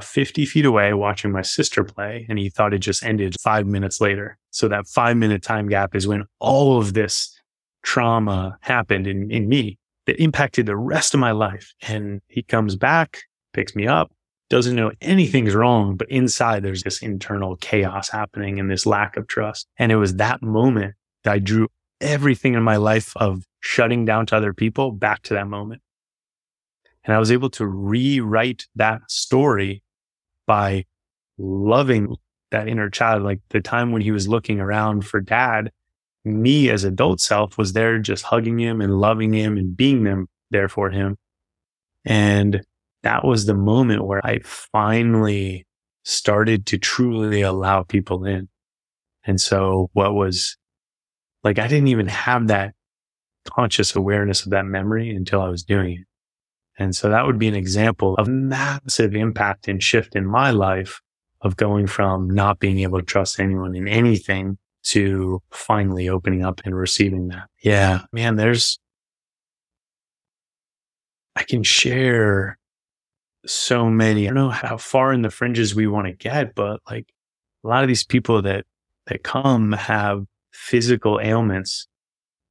50 0.00 0.46
feet 0.46 0.64
away 0.64 0.92
watching 0.92 1.30
my 1.30 1.42
sister 1.42 1.84
play 1.84 2.26
and 2.28 2.38
he 2.38 2.48
thought 2.48 2.74
it 2.74 2.78
just 2.78 3.04
ended 3.04 3.36
five 3.40 3.66
minutes 3.66 4.00
later. 4.00 4.38
So 4.50 4.68
that 4.68 4.86
five 4.88 5.16
minute 5.16 5.42
time 5.42 5.68
gap 5.68 5.94
is 5.94 6.08
when 6.08 6.24
all 6.40 6.78
of 6.78 6.94
this 6.94 7.38
trauma 7.82 8.58
happened 8.60 9.06
in, 9.06 9.30
in 9.30 9.48
me 9.48 9.78
that 10.06 10.20
impacted 10.20 10.66
the 10.66 10.76
rest 10.76 11.14
of 11.14 11.20
my 11.20 11.32
life. 11.32 11.72
And 11.82 12.20
he 12.28 12.42
comes 12.42 12.76
back, 12.76 13.22
picks 13.52 13.76
me 13.76 13.86
up, 13.86 14.10
doesn't 14.48 14.76
know 14.76 14.92
anything's 15.00 15.54
wrong, 15.54 15.96
but 15.96 16.10
inside 16.10 16.62
there's 16.62 16.82
this 16.82 17.02
internal 17.02 17.56
chaos 17.56 18.08
happening 18.08 18.60
and 18.60 18.70
this 18.70 18.86
lack 18.86 19.16
of 19.16 19.26
trust. 19.26 19.66
And 19.78 19.90
it 19.90 19.96
was 19.96 20.16
that 20.16 20.42
moment 20.42 20.94
that 21.24 21.32
I 21.32 21.38
drew 21.38 21.68
everything 22.00 22.54
in 22.54 22.62
my 22.62 22.76
life 22.76 23.16
of 23.16 23.44
shutting 23.60 24.04
down 24.04 24.26
to 24.26 24.36
other 24.36 24.52
people 24.52 24.92
back 24.92 25.22
to 25.22 25.34
that 25.34 25.48
moment. 25.48 25.82
And 27.04 27.14
I 27.14 27.18
was 27.18 27.30
able 27.30 27.50
to 27.50 27.66
rewrite 27.66 28.66
that 28.76 29.00
story 29.08 29.82
by 30.46 30.84
loving 31.38 32.16
that 32.50 32.68
inner 32.68 32.90
child. 32.90 33.22
Like 33.22 33.40
the 33.50 33.60
time 33.60 33.92
when 33.92 34.02
he 34.02 34.10
was 34.10 34.28
looking 34.28 34.60
around 34.60 35.06
for 35.06 35.20
dad, 35.20 35.72
me 36.24 36.70
as 36.70 36.84
adult 36.84 37.20
self 37.20 37.56
was 37.58 37.72
there 37.72 37.98
just 37.98 38.24
hugging 38.24 38.58
him 38.58 38.80
and 38.80 39.00
loving 39.00 39.32
him 39.32 39.56
and 39.56 39.76
being 39.76 40.04
them 40.04 40.28
there 40.50 40.68
for 40.68 40.90
him. 40.90 41.16
And 42.04 42.62
that 43.06 43.24
was 43.24 43.46
the 43.46 43.54
moment 43.54 44.04
where 44.04 44.20
I 44.26 44.40
finally 44.42 45.64
started 46.02 46.66
to 46.66 46.76
truly 46.76 47.40
allow 47.40 47.84
people 47.84 48.24
in. 48.24 48.48
And 49.24 49.40
so 49.40 49.90
what 49.92 50.14
was 50.14 50.56
like, 51.44 51.60
I 51.60 51.68
didn't 51.68 51.86
even 51.86 52.08
have 52.08 52.48
that 52.48 52.74
conscious 53.44 53.94
awareness 53.94 54.44
of 54.44 54.50
that 54.50 54.66
memory 54.66 55.08
until 55.14 55.40
I 55.40 55.48
was 55.48 55.62
doing 55.62 56.00
it. 56.00 56.06
And 56.80 56.96
so 56.96 57.08
that 57.08 57.24
would 57.26 57.38
be 57.38 57.46
an 57.46 57.54
example 57.54 58.16
of 58.16 58.26
massive 58.26 59.14
impact 59.14 59.68
and 59.68 59.80
shift 59.80 60.16
in 60.16 60.26
my 60.26 60.50
life 60.50 61.00
of 61.42 61.56
going 61.56 61.86
from 61.86 62.28
not 62.28 62.58
being 62.58 62.80
able 62.80 62.98
to 62.98 63.06
trust 63.06 63.38
anyone 63.38 63.76
in 63.76 63.86
anything 63.86 64.58
to 64.86 65.40
finally 65.52 66.08
opening 66.08 66.44
up 66.44 66.60
and 66.64 66.74
receiving 66.74 67.28
that. 67.28 67.46
Yeah, 67.62 68.00
man, 68.12 68.34
there's, 68.34 68.80
I 71.36 71.44
can 71.44 71.62
share 71.62 72.58
so 73.46 73.88
many. 73.88 74.24
I 74.24 74.28
don't 74.28 74.34
know 74.34 74.50
how 74.50 74.76
far 74.76 75.12
in 75.12 75.22
the 75.22 75.30
fringes 75.30 75.74
we 75.74 75.86
want 75.86 76.06
to 76.06 76.12
get, 76.12 76.54
but 76.54 76.80
like 76.90 77.12
a 77.64 77.68
lot 77.68 77.82
of 77.82 77.88
these 77.88 78.04
people 78.04 78.42
that, 78.42 78.64
that 79.06 79.22
come 79.22 79.72
have 79.72 80.24
physical 80.52 81.20
ailments 81.22 81.86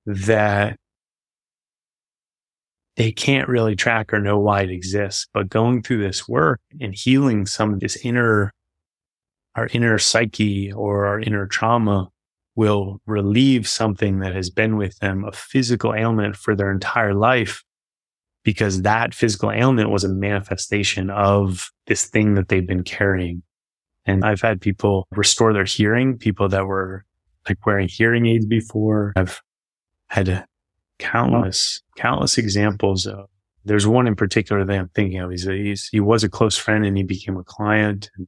that 0.05 0.77
they 2.95 3.11
can't 3.11 3.49
really 3.49 3.75
track 3.75 4.13
or 4.13 4.19
know 4.19 4.39
why 4.39 4.61
it 4.61 4.69
exists. 4.69 5.27
But 5.33 5.49
going 5.49 5.81
through 5.81 6.03
this 6.03 6.27
work 6.27 6.61
and 6.79 6.95
healing 6.95 7.45
some 7.45 7.73
of 7.73 7.79
this 7.79 7.97
inner, 7.97 8.53
our 9.55 9.67
inner 9.73 9.97
psyche 9.97 10.71
or 10.71 11.05
our 11.05 11.19
inner 11.19 11.45
trauma 11.47 12.09
will 12.55 13.01
relieve 13.05 13.67
something 13.67 14.19
that 14.19 14.33
has 14.33 14.49
been 14.49 14.77
with 14.77 14.97
them, 14.99 15.25
a 15.25 15.31
physical 15.31 15.93
ailment 15.93 16.37
for 16.37 16.55
their 16.55 16.71
entire 16.71 17.13
life, 17.13 17.63
because 18.45 18.83
that 18.83 19.13
physical 19.13 19.51
ailment 19.51 19.89
was 19.89 20.03
a 20.05 20.09
manifestation 20.09 21.09
of 21.09 21.71
this 21.87 22.05
thing 22.05 22.35
that 22.35 22.47
they've 22.47 22.67
been 22.67 22.83
carrying. 22.83 23.41
And 24.05 24.23
I've 24.23 24.39
had 24.39 24.61
people 24.61 25.07
restore 25.11 25.51
their 25.51 25.65
hearing, 25.65 26.17
people 26.17 26.47
that 26.49 26.67
were 26.67 27.03
like 27.49 27.65
wearing 27.65 27.89
hearing 27.89 28.27
aids 28.27 28.45
before. 28.45 29.13
I've 29.15 29.41
had 30.07 30.45
countless, 30.99 31.81
countless 31.97 32.37
examples 32.37 33.07
of, 33.07 33.25
there's 33.65 33.87
one 33.87 34.05
in 34.05 34.15
particular 34.15 34.63
that 34.63 34.77
I'm 34.77 34.89
thinking 34.89 35.19
of. 35.19 35.31
He's, 35.31 35.45
he's, 35.45 35.89
he 35.91 35.99
was 35.99 36.23
a 36.23 36.29
close 36.29 36.55
friend 36.55 36.85
and 36.85 36.95
he 36.95 37.03
became 37.03 37.37
a 37.37 37.43
client 37.43 38.11
and 38.15 38.27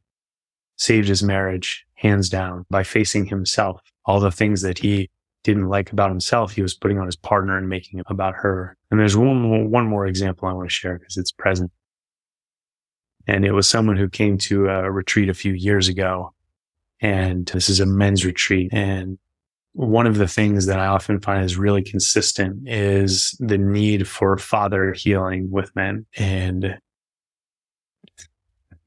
saved 0.78 1.08
his 1.08 1.22
marriage 1.22 1.86
hands 1.94 2.28
down 2.28 2.66
by 2.72 2.84
facing 2.84 3.28
himself 3.28 3.82
all 4.06 4.20
the 4.20 4.32
things 4.32 4.64
that 4.64 4.80
he 4.80 5.12
didn't 5.48 5.70
like 5.70 5.92
about 5.92 6.10
himself, 6.10 6.52
he 6.52 6.62
was 6.62 6.74
putting 6.74 7.00
on 7.00 7.06
his 7.06 7.16
partner 7.16 7.58
and 7.58 7.70
making 7.70 8.00
it 8.00 8.06
about 8.10 8.36
her. 8.36 8.76
And 8.92 9.00
there's 9.00 9.16
one 9.16 9.42
more, 9.42 9.66
one 9.66 9.88
more 9.88 10.06
example 10.06 10.48
I 10.48 10.54
want 10.54 10.70
to 10.70 10.74
share 10.74 11.00
because 11.00 11.16
it's 11.16 11.32
present. 11.32 11.72
And 13.28 13.46
it 13.46 13.54
was 13.54 13.68
someone 13.68 13.96
who 13.98 14.10
came 14.10 14.38
to 14.40 14.68
a 14.68 14.92
retreat 14.92 15.30
a 15.30 15.34
few 15.34 15.54
years 15.54 15.88
ago. 15.88 16.34
And 17.00 17.46
this 17.48 17.70
is 17.70 17.80
a 17.80 17.86
men's 17.86 18.26
retreat. 18.26 18.74
And 18.74 19.18
one 19.72 20.06
of 20.06 20.18
the 20.18 20.28
things 20.28 20.66
that 20.66 20.80
I 20.80 20.88
often 20.88 21.22
find 21.22 21.46
is 21.46 21.58
really 21.58 21.84
consistent 21.84 22.68
is 22.68 23.36
the 23.40 23.58
need 23.58 24.08
for 24.08 24.38
father 24.38 24.92
healing 24.92 25.50
with 25.50 25.76
men. 25.76 26.06
And 26.18 26.78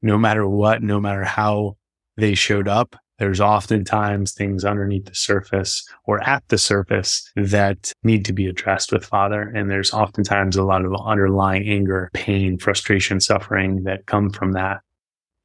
no 0.01 0.17
matter 0.17 0.47
what, 0.47 0.83
no 0.83 0.99
matter 0.99 1.23
how 1.23 1.77
they 2.17 2.35
showed 2.35 2.67
up, 2.67 2.95
there's 3.21 3.39
oftentimes 3.39 4.31
things 4.31 4.65
underneath 4.65 5.05
the 5.05 5.13
surface 5.13 5.87
or 6.05 6.27
at 6.27 6.41
the 6.47 6.57
surface 6.57 7.31
that 7.35 7.93
need 8.03 8.25
to 8.25 8.33
be 8.33 8.47
addressed 8.47 8.91
with 8.91 9.05
father. 9.05 9.43
And 9.43 9.69
there's 9.69 9.93
oftentimes 9.93 10.55
a 10.55 10.63
lot 10.63 10.83
of 10.83 10.95
underlying 11.05 11.69
anger, 11.69 12.09
pain, 12.15 12.57
frustration, 12.57 13.19
suffering 13.19 13.83
that 13.83 14.07
come 14.07 14.31
from 14.31 14.53
that. 14.53 14.79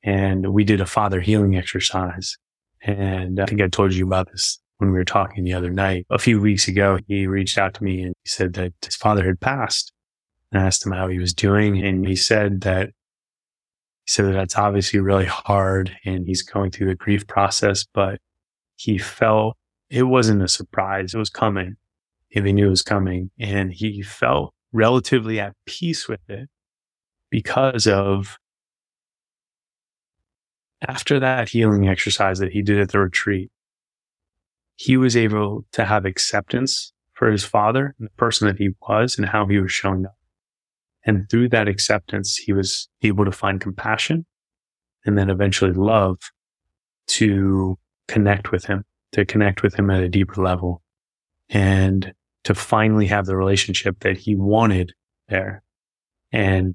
And 0.02 0.54
we 0.54 0.64
did 0.64 0.80
a 0.80 0.86
father 0.86 1.20
healing 1.20 1.54
exercise. 1.54 2.38
And 2.80 3.38
I 3.38 3.44
think 3.44 3.60
I 3.60 3.68
told 3.68 3.92
you 3.92 4.06
about 4.06 4.32
this 4.32 4.58
when 4.78 4.90
we 4.90 4.96
were 4.96 5.04
talking 5.04 5.44
the 5.44 5.52
other 5.52 5.68
night. 5.68 6.06
A 6.08 6.18
few 6.18 6.40
weeks 6.40 6.68
ago, 6.68 6.98
he 7.06 7.26
reached 7.26 7.58
out 7.58 7.74
to 7.74 7.84
me 7.84 8.00
and 8.00 8.14
he 8.24 8.28
said 8.30 8.54
that 8.54 8.72
his 8.82 8.96
father 8.96 9.26
had 9.26 9.38
passed. 9.38 9.92
And 10.50 10.62
I 10.62 10.66
asked 10.66 10.86
him 10.86 10.92
how 10.92 11.08
he 11.08 11.18
was 11.18 11.34
doing. 11.34 11.84
And 11.84 12.08
he 12.08 12.16
said 12.16 12.62
that 12.62 12.92
said 14.06 14.26
that 14.26 14.32
that's 14.32 14.56
obviously 14.56 15.00
really 15.00 15.26
hard 15.26 15.96
and 16.04 16.26
he's 16.26 16.42
going 16.42 16.70
through 16.70 16.88
the 16.88 16.94
grief 16.94 17.26
process, 17.26 17.84
but 17.92 18.20
he 18.76 18.98
felt 18.98 19.56
it 19.90 20.04
wasn't 20.04 20.42
a 20.42 20.48
surprise. 20.48 21.14
It 21.14 21.18
was 21.18 21.30
coming. 21.30 21.76
He 22.28 22.40
knew 22.40 22.66
it 22.66 22.70
was 22.70 22.82
coming 22.82 23.30
and 23.38 23.72
he 23.72 24.02
felt 24.02 24.52
relatively 24.72 25.40
at 25.40 25.54
peace 25.64 26.08
with 26.08 26.20
it 26.28 26.48
because 27.30 27.86
of 27.86 28.38
after 30.86 31.18
that 31.20 31.48
healing 31.48 31.88
exercise 31.88 32.38
that 32.38 32.52
he 32.52 32.62
did 32.62 32.78
at 32.78 32.90
the 32.90 32.98
retreat, 32.98 33.50
he 34.76 34.96
was 34.96 35.16
able 35.16 35.64
to 35.72 35.84
have 35.84 36.04
acceptance 36.04 36.92
for 37.14 37.30
his 37.30 37.44
father 37.44 37.94
and 37.98 38.06
the 38.06 38.12
person 38.12 38.46
that 38.46 38.58
he 38.58 38.70
was 38.86 39.16
and 39.16 39.26
how 39.26 39.46
he 39.46 39.58
was 39.58 39.72
showing 39.72 40.04
up. 40.04 40.16
And 41.06 41.30
through 41.30 41.50
that 41.50 41.68
acceptance, 41.68 42.36
he 42.36 42.52
was 42.52 42.88
able 43.02 43.24
to 43.24 43.32
find 43.32 43.60
compassion 43.60 44.26
and 45.04 45.16
then 45.16 45.30
eventually 45.30 45.72
love 45.72 46.18
to 47.06 47.78
connect 48.08 48.50
with 48.50 48.64
him, 48.64 48.84
to 49.12 49.24
connect 49.24 49.62
with 49.62 49.74
him 49.74 49.88
at 49.90 50.02
a 50.02 50.08
deeper 50.08 50.42
level 50.42 50.82
and 51.48 52.12
to 52.42 52.54
finally 52.54 53.06
have 53.06 53.26
the 53.26 53.36
relationship 53.36 54.00
that 54.00 54.18
he 54.18 54.34
wanted 54.34 54.92
there. 55.28 55.62
And, 56.32 56.74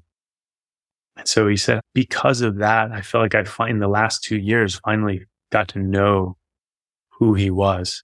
and 1.16 1.28
so 1.28 1.46
he 1.46 1.56
said, 1.58 1.80
because 1.94 2.40
of 2.40 2.56
that, 2.56 2.90
I 2.90 3.02
felt 3.02 3.22
like 3.22 3.34
I 3.34 3.44
find 3.44 3.82
the 3.82 3.88
last 3.88 4.22
two 4.24 4.38
years 4.38 4.80
finally 4.82 5.26
got 5.50 5.68
to 5.68 5.78
know 5.78 6.38
who 7.10 7.34
he 7.34 7.50
was 7.50 8.02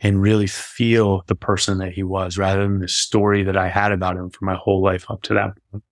and 0.00 0.20
really 0.20 0.46
feel 0.46 1.22
the 1.26 1.34
person 1.34 1.78
that 1.78 1.92
he 1.92 2.02
was 2.02 2.36
rather 2.36 2.62
than 2.62 2.80
the 2.80 2.88
story 2.88 3.42
that 3.44 3.56
I 3.56 3.68
had 3.68 3.92
about 3.92 4.16
him 4.16 4.30
for 4.30 4.44
my 4.44 4.54
whole 4.54 4.82
life 4.82 5.10
up 5.10 5.22
to 5.22 5.34
that 5.34 5.52
point. 5.70 5.84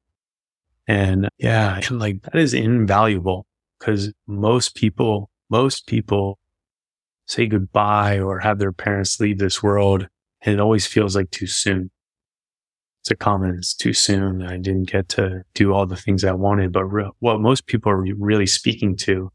And 0.87 1.29
yeah, 1.39 1.81
like 1.91 2.23
that 2.23 2.37
is 2.37 2.55
invaluable 2.55 3.47
because 3.79 4.13
most 4.27 4.75
people, 4.75 5.31
most 5.51 5.87
people 5.87 6.39
say 7.27 7.47
goodbye 7.47 8.19
or 8.19 8.41
have 8.41 8.59
their 8.59 8.73
parents 8.73 9.21
leave 9.21 9.39
this 9.39 9.63
world 9.63 10.09
and 10.43 10.55
it 10.55 10.61
always 10.61 10.87
feels 10.87 11.15
like 11.15 11.31
too 11.31 11.47
soon. 11.47 11.91
It's 13.01 13.11
a 13.11 13.17
common, 13.17 13.57
it's 13.57 13.75
too 13.75 13.93
soon. 13.93 14.43
I 14.43 14.59
didn't 14.59 14.91
get 14.91 15.09
to 15.11 15.43
do 15.55 15.73
all 15.73 15.87
the 15.87 15.97
things 15.97 16.25
I 16.25 16.33
wanted, 16.33 16.73
but 16.73 16.85
re- 16.85 17.11
what 17.19 17.41
most 17.41 17.67
people 17.67 17.91
are 17.91 18.01
really 18.01 18.47
speaking 18.47 18.97
to 18.99 19.33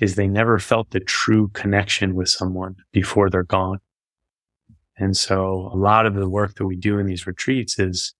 is 0.00 0.14
they 0.14 0.26
never 0.26 0.58
felt 0.58 0.90
the 0.90 1.00
true 1.00 1.48
connection 1.48 2.14
with 2.14 2.28
someone 2.28 2.76
before 2.92 3.30
they're 3.30 3.42
gone. 3.42 3.78
And 5.00 5.16
so 5.16 5.70
a 5.72 5.76
lot 5.76 6.04
of 6.04 6.14
the 6.14 6.28
work 6.28 6.54
that 6.56 6.66
we 6.66 6.76
do 6.76 6.98
in 6.98 7.06
these 7.06 7.26
retreats 7.26 7.78
is 7.78 8.14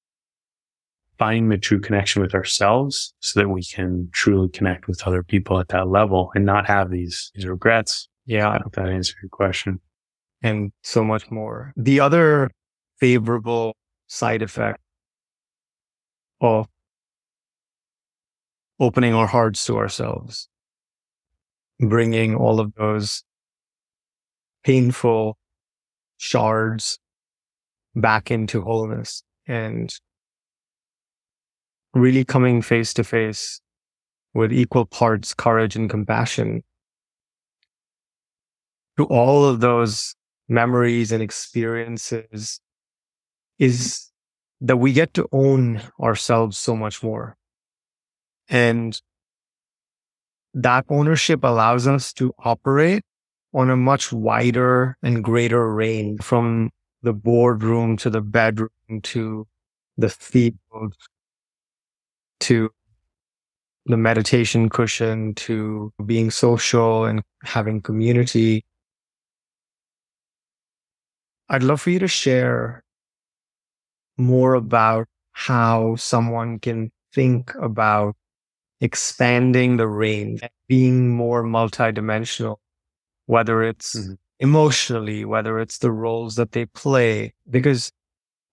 finding 1.19 1.51
the 1.51 1.59
true 1.59 1.79
connection 1.79 2.23
with 2.23 2.35
ourselves 2.35 3.13
so 3.21 3.39
that 3.39 3.51
we 3.51 3.63
can 3.63 4.09
truly 4.13 4.49
connect 4.49 4.89
with 4.89 5.07
other 5.07 5.23
people 5.23 5.61
at 5.61 5.69
that 5.69 5.89
level 5.89 6.33
and 6.35 6.47
not 6.47 6.67
have 6.67 6.91
these, 6.91 7.31
these 7.35 7.45
regrets. 7.45 8.09
Yeah. 8.25 8.49
I 8.49 8.59
hope 8.63 8.75
that 8.77 8.89
answered 8.89 9.19
your 9.23 9.29
question. 9.29 9.79
And 10.43 10.73
so 10.83 11.05
much 11.05 11.31
more. 11.31 11.75
The 11.77 12.01
other 12.01 12.51
favorable 12.99 13.77
side 14.07 14.41
effect 14.41 14.81
of 16.41 16.67
opening 18.81 19.13
our 19.13 19.27
hearts 19.27 19.67
to 19.67 19.77
ourselves, 19.77 20.49
bringing 21.79 22.35
all 22.35 22.59
of 22.59 22.73
those 22.77 23.23
painful 24.65 25.37
shards 26.21 26.99
back 27.97 28.31
into 28.31 28.61
wholeness 28.61 29.23
and 29.47 29.91
really 31.95 32.27
coming 32.27 32.61
face 32.61 32.93
to 32.93 33.03
face 33.03 33.63
with 34.35 34.53
equal 34.53 34.85
parts 34.85 35.33
courage 35.33 35.77
and 35.77 35.89
compassion 35.89 36.63
to 38.99 39.05
all 39.07 39.47
of 39.47 39.61
those 39.61 40.15
memories 40.47 41.11
and 41.11 41.23
experiences 41.23 42.61
is 43.59 44.11
that 44.61 44.77
we 44.77 44.93
get 44.93 45.15
to 45.15 45.27
own 45.33 45.81
ourselves 45.99 46.59
so 46.59 46.77
much 46.77 47.03
more. 47.03 47.35
And 48.51 49.01
that 50.53 50.85
ownership 50.91 51.45
allows 51.45 51.87
us 51.87 52.13
to 52.15 52.35
operate 52.45 53.05
on 53.53 53.71
a 53.71 53.77
much 53.77 54.13
wider 54.13 54.97
and 55.03 55.25
greater 55.25 55.73
range 55.73 56.23
from 56.23 56.71
the 57.03 57.13
boardroom 57.13 57.97
to 57.97 58.11
the 58.11 58.21
bedroom 58.21 58.71
to 59.03 59.47
the 59.97 60.09
field 60.09 60.95
to 62.41 62.71
the 63.87 63.97
meditation 63.97 64.69
cushion 64.69 65.35
to 65.35 65.93
being 66.07 66.31
social 66.31 67.05
and 67.05 67.23
having 67.43 67.81
community. 67.81 68.65
I'd 71.49 71.63
love 71.63 71.81
for 71.81 71.91
you 71.91 71.99
to 71.99 72.09
share 72.09 72.85
more 74.17 74.55
about 74.55 75.09
how 75.33 75.97
someone 75.97 76.59
can 76.61 76.93
think 77.13 77.53
about 77.57 78.15
expanding 78.81 79.77
the 79.77 79.89
range, 79.89 80.43
being 80.69 81.09
more 81.09 81.43
multidimensional, 81.43 82.57
whether 83.27 83.63
it's 83.63 83.97
mm-hmm. 83.97 84.15
emotionally, 84.39 85.25
whether 85.25 85.59
it's 85.59 85.79
the 85.79 85.93
roles 85.93 86.37
that 86.37 86.53
they 86.53 86.67
play. 86.67 87.35
Because 87.49 87.93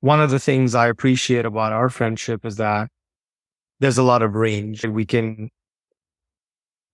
one 0.02 0.22
of 0.22 0.30
the 0.30 0.40
things 0.40 0.76
I 0.76 0.88
appreciate 0.88 1.46
about 1.46 1.74
our 1.74 1.90
friendship 1.90 2.46
is 2.46 2.58
that 2.58 2.90
there's 3.80 3.98
a 3.98 4.04
lot 4.04 4.22
of 4.22 4.36
range. 4.36 4.86
We 4.86 5.06
can 5.06 5.50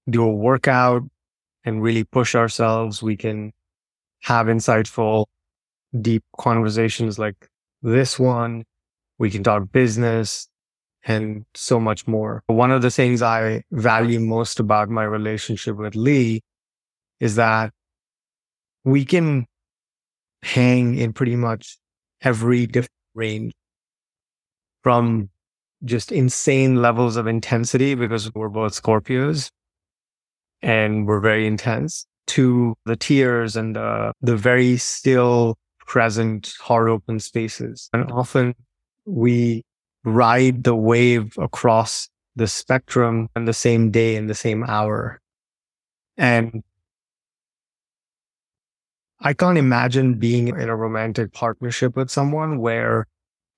do 0.10 0.24
a 0.24 0.34
workout 0.34 1.04
and 1.64 1.82
really 1.82 2.04
push 2.04 2.36
ourselves. 2.36 3.02
We 3.02 3.16
can 3.16 3.54
have 4.24 4.48
insightful, 4.48 5.26
deep 6.02 6.24
conversations 6.38 7.20
like 7.20 7.48
this 7.82 8.20
one. 8.20 8.64
We 9.18 9.30
can 9.30 9.44
talk 9.44 9.72
business 9.72 10.48
and 11.06 11.46
so 11.54 11.80
much 11.80 12.08
more. 12.08 12.44
One 12.48 12.72
of 12.72 12.82
the 12.82 12.92
things 12.92 13.22
I 13.22 13.64
value 13.72 14.20
most 14.20 14.60
about 14.60 14.90
my 14.90 15.04
relationship 15.04 15.76
with 15.76 15.96
Lee 15.96 16.42
is 17.24 17.36
that 17.36 17.72
we 18.84 19.06
can 19.06 19.46
hang 20.42 20.98
in 20.98 21.14
pretty 21.14 21.38
much 21.38 21.78
every 22.22 22.68
different 22.68 22.92
range 23.16 23.54
from 24.84 25.30
just 25.86 26.12
insane 26.12 26.82
levels 26.82 27.16
of 27.16 27.26
intensity 27.26 27.96
because 27.96 28.30
we're 28.36 28.50
both 28.50 28.74
Scorpios 28.74 29.50
and 30.62 31.08
we're 31.08 31.22
very 31.22 31.48
intense 31.48 32.06
to 32.28 32.76
the 32.86 32.98
tears 32.98 33.56
and 33.56 33.78
the, 33.78 34.12
the 34.20 34.36
very 34.36 34.76
still 34.76 35.56
present 35.80 36.54
heart 36.60 36.90
open 36.90 37.22
spaces. 37.22 37.90
And 37.94 38.12
often 38.12 38.54
we 39.06 39.64
ride 40.04 40.66
the 40.66 40.76
wave 40.76 41.38
across 41.38 42.10
the 42.36 42.48
spectrum 42.48 43.30
in 43.38 43.46
the 43.46 43.54
same 43.54 43.92
day 43.92 44.18
in 44.18 44.28
the 44.28 44.36
same 44.36 44.66
hour. 44.66 45.22
And 46.18 46.64
I 49.26 49.34
can't 49.34 49.58
imagine 49.58 50.16
being 50.16 50.50
in 50.50 50.68
a 50.68 50.76
romantic 50.76 51.32
partnership 51.32 51.96
with 51.96 52.12
someone 52.12 52.60
where 52.60 53.08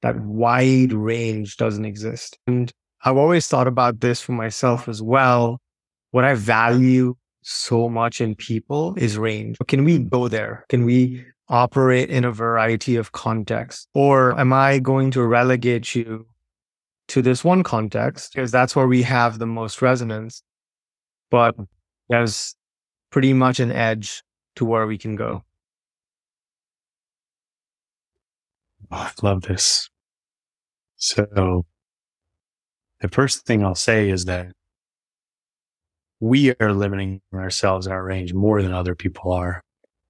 that 0.04 0.20
wide 0.20 0.94
range 0.94 1.58
doesn't 1.58 1.86
exist. 1.86 2.38
And 2.46 2.72
I've 3.04 3.18
always 3.18 3.48
thought 3.48 3.68
about 3.68 4.00
this 4.00 4.22
for 4.22 4.34
myself 4.34 4.88
as 4.88 5.02
well. 5.02 5.60
What 6.12 6.24
I 6.24 6.36
value 6.36 7.16
so 7.42 7.90
much 7.90 8.22
in 8.22 8.36
people 8.36 8.94
is 8.96 9.18
range. 9.18 9.58
Can 9.68 9.84
we 9.84 10.00
go 10.00 10.28
there? 10.28 10.66
Can 10.70 10.86
we 10.86 11.26
operate 11.50 12.10
in 12.10 12.26
a 12.26 12.32
variety 12.32 12.96
of 12.96 13.12
contexts? 13.12 13.88
Or 13.96 14.40
am 14.40 14.54
I 14.54 14.78
going 14.78 15.10
to 15.12 15.24
relegate 15.24 15.96
you 15.96 16.28
to 17.08 17.22
this 17.22 17.44
one 17.44 17.64
context? 17.64 18.34
Because 18.34 18.52
that's 18.52 18.76
where 18.76 18.88
we 18.88 19.02
have 19.02 19.40
the 19.40 19.48
most 19.48 19.82
resonance. 19.82 20.44
But 21.32 21.56
there's 22.10 22.56
pretty 23.10 23.34
much 23.34 23.60
an 23.60 23.72
edge 23.72 24.24
to 24.58 24.66
where 24.66 24.86
we 24.86 24.98
can 24.98 25.16
go. 25.16 25.44
Oh, 28.92 28.96
I 28.98 29.12
love 29.22 29.44
this. 29.44 29.90
So 30.98 31.66
the 33.02 33.10
first 33.10 33.46
thing 33.46 33.64
I'll 33.64 33.76
say 33.76 34.10
is 34.10 34.26
that 34.26 34.52
we 36.20 36.54
are 36.60 36.74
limiting 36.74 37.22
ourselves, 37.34 37.88
our 37.88 38.04
range 38.04 38.34
more 38.34 38.62
than 38.62 38.74
other 38.74 38.96
people 38.96 39.32
are. 39.32 39.62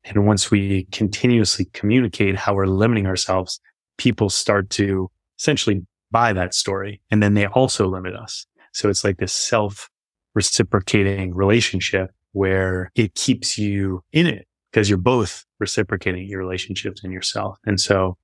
And 0.03 0.25
once 0.25 0.51
we 0.51 0.85
continuously 0.91 1.65
communicate 1.73 2.35
how 2.35 2.53
we're 2.53 2.67
limiting 2.67 3.07
ourselves, 3.07 3.59
people 3.97 4.29
start 4.29 4.69
to 4.71 5.09
essentially 5.39 5.85
buy 6.11 6.31
that 6.33 6.53
story. 6.53 7.01
And 7.09 7.23
then 7.23 7.33
they 7.33 7.47
also 7.47 7.87
limit 7.87 8.15
us. 8.15 8.45
So 8.71 8.89
it's 8.89 9.03
like 9.03 9.17
this 9.17 9.33
self 9.33 9.89
reciprocating 10.35 11.33
relationship 11.33 12.11
where 12.33 12.91
it 12.95 13.15
keeps 13.15 13.57
you 13.57 14.03
in 14.11 14.27
it 14.27 14.47
because 14.71 14.89
you're 14.89 14.97
both 14.97 15.45
reciprocating 15.59 16.27
your 16.27 16.39
relationships 16.39 17.03
and 17.03 17.11
yourself. 17.11 17.57
And 17.65 17.79
so 17.79 18.17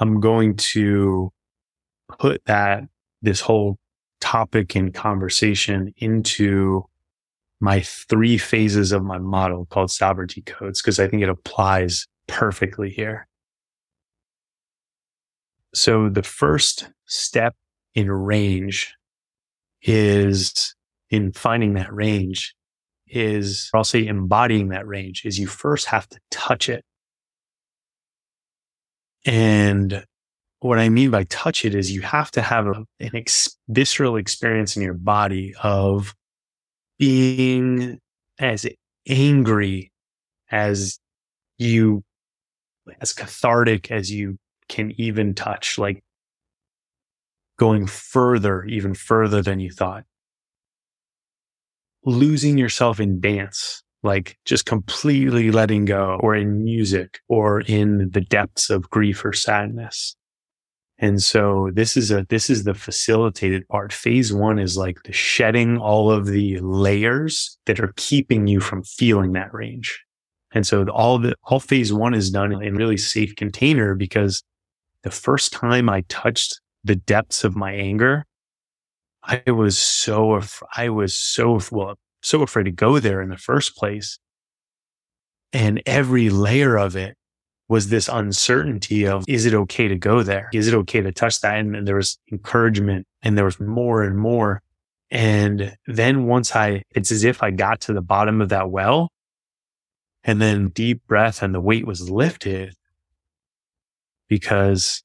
I'm 0.00 0.18
going 0.18 0.56
to 0.56 1.30
put 2.18 2.44
that, 2.46 2.84
this 3.22 3.40
whole 3.40 3.76
topic 4.20 4.74
and 4.74 4.92
conversation 4.92 5.92
into 5.98 6.84
my 7.60 7.80
three 7.80 8.38
phases 8.38 8.92
of 8.92 9.04
my 9.04 9.18
model 9.18 9.66
called 9.66 9.90
sovereignty 9.90 10.42
codes 10.42 10.80
because 10.80 10.98
I 10.98 11.06
think 11.06 11.22
it 11.22 11.28
applies 11.28 12.06
perfectly 12.26 12.90
here. 12.90 13.26
So 15.74 16.08
the 16.08 16.22
first 16.22 16.90
step 17.06 17.54
in 17.94 18.10
range 18.10 18.94
is 19.82 20.74
in 21.10 21.32
finding 21.32 21.74
that 21.74 21.92
range 21.92 22.54
is 23.06 23.70
or 23.74 23.78
I'll 23.78 23.84
say 23.84 24.06
embodying 24.06 24.68
that 24.68 24.86
range 24.86 25.24
is 25.24 25.38
you 25.38 25.46
first 25.46 25.86
have 25.86 26.08
to 26.08 26.18
touch 26.30 26.68
it. 26.68 26.84
And 29.24 30.04
what 30.60 30.78
I 30.78 30.88
mean 30.88 31.10
by 31.10 31.24
touch 31.24 31.64
it 31.64 31.74
is 31.74 31.90
you 31.90 32.02
have 32.02 32.30
to 32.32 32.42
have 32.42 32.66
a, 32.66 32.84
an 33.00 33.10
ex- 33.14 33.56
visceral 33.68 34.16
experience 34.16 34.76
in 34.76 34.82
your 34.82 34.94
body 34.94 35.54
of 35.62 36.14
being 36.98 37.98
as 38.38 38.66
angry 39.08 39.90
as 40.50 40.98
you, 41.58 42.02
as 43.00 43.12
cathartic 43.12 43.90
as 43.90 44.10
you 44.10 44.36
can 44.68 44.92
even 45.00 45.34
touch, 45.34 45.78
like 45.78 46.02
going 47.58 47.86
further, 47.86 48.64
even 48.64 48.94
further 48.94 49.42
than 49.42 49.60
you 49.60 49.70
thought. 49.70 50.04
Losing 52.04 52.56
yourself 52.56 53.00
in 53.00 53.20
dance, 53.20 53.82
like 54.02 54.38
just 54.44 54.66
completely 54.66 55.50
letting 55.50 55.84
go, 55.84 56.18
or 56.20 56.34
in 56.34 56.64
music, 56.64 57.20
or 57.28 57.60
in 57.62 58.10
the 58.10 58.20
depths 58.20 58.70
of 58.70 58.88
grief 58.90 59.24
or 59.24 59.32
sadness. 59.32 60.16
And 61.02 61.22
so 61.22 61.70
this 61.72 61.96
is 61.96 62.10
a, 62.10 62.26
this 62.28 62.50
is 62.50 62.64
the 62.64 62.74
facilitated 62.74 63.66
part. 63.68 63.90
Phase 63.92 64.34
one 64.34 64.58
is 64.58 64.76
like 64.76 65.02
the 65.04 65.12
shedding 65.12 65.78
all 65.78 66.10
of 66.10 66.26
the 66.26 66.58
layers 66.60 67.58
that 67.64 67.80
are 67.80 67.94
keeping 67.96 68.46
you 68.46 68.60
from 68.60 68.82
feeling 68.82 69.32
that 69.32 69.52
range. 69.54 70.04
And 70.52 70.66
so 70.66 70.86
all 70.88 71.18
the, 71.18 71.34
all 71.44 71.60
phase 71.60 71.92
one 71.92 72.12
is 72.12 72.30
done 72.30 72.52
in 72.62 72.74
really 72.74 72.98
safe 72.98 73.34
container 73.36 73.94
because 73.94 74.42
the 75.02 75.10
first 75.10 75.52
time 75.52 75.88
I 75.88 76.02
touched 76.08 76.60
the 76.84 76.96
depths 76.96 77.44
of 77.44 77.56
my 77.56 77.72
anger, 77.72 78.26
I 79.22 79.50
was 79.50 79.78
so, 79.78 80.40
I 80.76 80.90
was 80.90 81.14
so, 81.18 81.60
well, 81.70 81.96
so 82.22 82.42
afraid 82.42 82.64
to 82.64 82.70
go 82.70 82.98
there 82.98 83.20
in 83.20 83.30
the 83.30 83.36
first 83.36 83.76
place. 83.76 84.18
And 85.52 85.82
every 85.86 86.30
layer 86.30 86.76
of 86.76 86.96
it 86.96 87.16
was 87.68 87.88
this 87.88 88.08
uncertainty 88.08 89.06
of, 89.06 89.24
is 89.28 89.46
it 89.46 89.54
okay 89.54 89.88
to 89.88 89.96
go 89.96 90.22
there? 90.22 90.48
Is 90.52 90.68
it 90.68 90.74
okay 90.74 91.00
to 91.00 91.12
touch 91.12 91.40
that? 91.40 91.56
And, 91.58 91.74
and 91.76 91.86
there 91.86 91.96
was 91.96 92.18
encouragement 92.30 93.06
and 93.22 93.38
there 93.38 93.44
was 93.44 93.60
more 93.60 94.02
and 94.02 94.18
more. 94.18 94.62
And 95.10 95.76
then 95.86 96.26
once 96.26 96.54
I, 96.54 96.82
it's 96.94 97.12
as 97.12 97.24
if 97.24 97.42
I 97.42 97.50
got 97.50 97.80
to 97.82 97.92
the 97.92 98.02
bottom 98.02 98.40
of 98.40 98.48
that 98.50 98.70
well 98.70 99.10
and 100.24 100.40
then 100.40 100.68
deep 100.68 101.06
breath 101.06 101.42
and 101.42 101.54
the 101.54 101.60
weight 101.60 101.86
was 101.86 102.10
lifted 102.10 102.74
because 104.28 105.02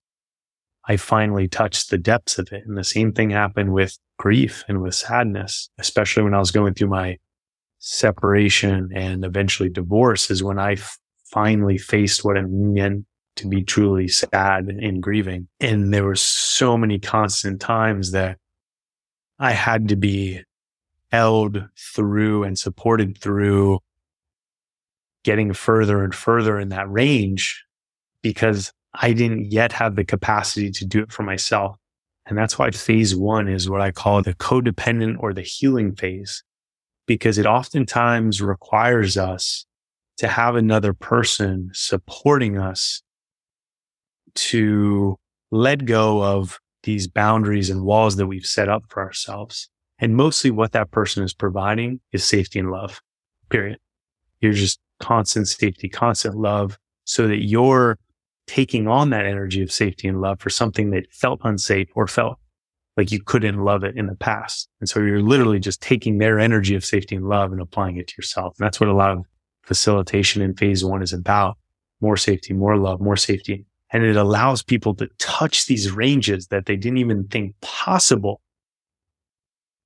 I 0.87 0.97
finally 0.97 1.47
touched 1.47 1.89
the 1.89 1.97
depths 1.97 2.37
of 2.37 2.51
it. 2.51 2.63
And 2.65 2.77
the 2.77 2.83
same 2.83 3.11
thing 3.11 3.31
happened 3.31 3.73
with 3.73 3.97
grief 4.17 4.63
and 4.67 4.81
with 4.81 4.95
sadness, 4.95 5.69
especially 5.77 6.23
when 6.23 6.33
I 6.33 6.39
was 6.39 6.51
going 6.51 6.73
through 6.73 6.89
my 6.89 7.17
separation 7.79 8.89
and 8.95 9.23
eventually 9.23 9.69
divorce 9.69 10.31
is 10.31 10.41
when 10.41 10.57
I 10.57 10.73
f- 10.73 10.97
finally 11.25 11.77
faced 11.77 12.23
what 12.23 12.37
it 12.37 12.47
meant 12.47 13.05
to 13.35 13.47
be 13.47 13.63
truly 13.63 14.07
sad 14.07 14.67
and 14.67 15.03
grieving. 15.03 15.47
And 15.59 15.93
there 15.93 16.05
were 16.05 16.15
so 16.15 16.77
many 16.77 16.99
constant 16.99 17.59
times 17.59 18.11
that 18.11 18.37
I 19.39 19.51
had 19.51 19.89
to 19.89 19.95
be 19.95 20.41
held 21.11 21.67
through 21.77 22.43
and 22.43 22.57
supported 22.57 23.17
through 23.17 23.79
getting 25.23 25.53
further 25.53 26.03
and 26.03 26.13
further 26.13 26.59
in 26.59 26.69
that 26.69 26.89
range 26.89 27.63
because 28.21 28.71
I 28.93 29.13
didn't 29.13 29.51
yet 29.51 29.71
have 29.73 29.95
the 29.95 30.05
capacity 30.05 30.71
to 30.71 30.85
do 30.85 31.01
it 31.01 31.11
for 31.11 31.23
myself. 31.23 31.77
And 32.27 32.37
that's 32.37 32.57
why 32.57 32.71
phase 32.71 33.15
one 33.15 33.47
is 33.47 33.69
what 33.69 33.81
I 33.81 33.91
call 33.91 34.21
the 34.21 34.33
codependent 34.33 35.17
or 35.19 35.33
the 35.33 35.41
healing 35.41 35.95
phase, 35.95 36.43
because 37.05 37.37
it 37.37 37.45
oftentimes 37.45 38.41
requires 38.41 39.17
us 39.17 39.65
to 40.17 40.27
have 40.27 40.55
another 40.55 40.93
person 40.93 41.69
supporting 41.73 42.57
us 42.57 43.03
to 44.35 45.17
let 45.51 45.85
go 45.85 46.23
of 46.23 46.59
these 46.83 47.07
boundaries 47.07 47.69
and 47.69 47.83
walls 47.83 48.15
that 48.15 48.27
we've 48.27 48.45
set 48.45 48.69
up 48.69 48.83
for 48.89 49.03
ourselves. 49.03 49.69
And 49.99 50.15
mostly 50.15 50.51
what 50.51 50.71
that 50.73 50.91
person 50.91 51.23
is 51.23 51.33
providing 51.33 51.99
is 52.11 52.23
safety 52.23 52.59
and 52.59 52.71
love, 52.71 53.01
period. 53.49 53.79
You're 54.39 54.53
just 54.53 54.79
constant 54.99 55.47
safety, 55.47 55.89
constant 55.89 56.35
love 56.35 56.77
so 57.05 57.27
that 57.27 57.43
you're 57.43 57.97
taking 58.47 58.87
on 58.87 59.09
that 59.09 59.25
energy 59.25 59.61
of 59.61 59.71
safety 59.71 60.07
and 60.07 60.21
love 60.21 60.39
for 60.39 60.49
something 60.49 60.91
that 60.91 61.11
felt 61.11 61.39
unsafe 61.43 61.89
or 61.95 62.07
felt 62.07 62.37
like 62.97 63.11
you 63.11 63.21
couldn't 63.21 63.63
love 63.63 63.83
it 63.83 63.97
in 63.97 64.07
the 64.07 64.15
past. 64.15 64.69
And 64.79 64.87
so 64.87 65.01
you're 65.01 65.21
literally 65.21 65.59
just 65.59 65.81
taking 65.81 66.17
their 66.17 66.39
energy 66.39 66.75
of 66.75 66.85
safety 66.85 67.15
and 67.15 67.27
love 67.27 67.51
and 67.51 67.61
applying 67.61 67.97
it 67.97 68.07
to 68.07 68.13
yourself. 68.17 68.55
And 68.57 68.65
that's 68.65 68.79
what 68.79 68.89
a 68.89 68.93
lot 68.93 69.11
of 69.11 69.25
facilitation 69.63 70.41
in 70.41 70.55
phase 70.55 70.85
one 70.85 71.01
is 71.01 71.13
about. 71.13 71.57
More 72.01 72.17
safety, 72.17 72.53
more 72.53 72.77
love, 72.77 73.01
more 73.01 73.17
safety. 73.17 73.65
And 73.91 74.03
it 74.03 74.15
allows 74.15 74.61
people 74.61 74.93
to 74.95 75.07
touch 75.17 75.65
these 75.65 75.91
ranges 75.91 76.47
that 76.47 76.65
they 76.65 76.75
didn't 76.75 76.97
even 76.97 77.27
think 77.27 77.55
possible. 77.61 78.41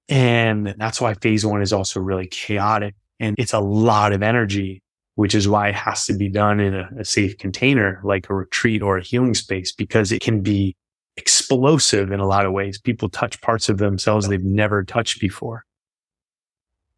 And 0.08 0.76
that's 0.78 1.00
why 1.00 1.14
phase 1.16 1.46
one 1.46 1.62
is 1.62 1.72
also 1.72 2.00
really 2.00 2.28
chaotic 2.28 2.96
and 3.20 3.36
it's 3.38 3.54
a 3.54 3.60
lot 3.60 4.14
of 4.14 4.24
energy 4.24 4.82
which 5.20 5.36
is 5.36 5.50
why 5.50 5.68
it 5.68 5.76
has 5.76 6.06
to 6.06 6.14
be 6.14 6.30
done 6.30 6.62
in 6.62 6.74
a, 6.74 6.90
a, 6.98 7.04
safe 7.04 7.38
container 7.38 8.00
like 8.06 8.30
a 8.30 8.34
retreat 8.34 8.82
or 8.82 8.98
a 8.98 9.04
healing 9.04 9.34
space 9.34 9.74
because 9.74 10.14
it 10.14 10.22
can 10.22 10.40
be 10.40 10.78
explosive 11.18 12.10
in 12.10 12.22
a 12.22 12.26
lot 12.26 12.46
of 12.46 12.54
ways. 12.54 12.80
People 12.80 13.10
touch 13.10 13.42
parts 13.42 13.68
of 13.68 13.80
themselves 13.80 14.30
they've 14.30 14.42
never 14.42 14.82
touched 14.82 15.20
before. 15.20 15.66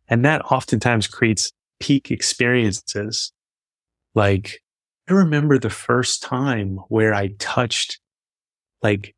And 0.07 0.23
that 0.23 0.45
oftentimes 0.45 1.07
creates 1.07 1.51
peak 1.79 2.11
experiences. 2.11 3.33
Like 4.13 4.59
I 5.09 5.13
remember 5.13 5.57
the 5.57 5.71
first 5.71 6.21
time 6.21 6.77
where 6.89 7.15
I 7.15 7.29
touched 7.39 7.99
like 8.83 9.15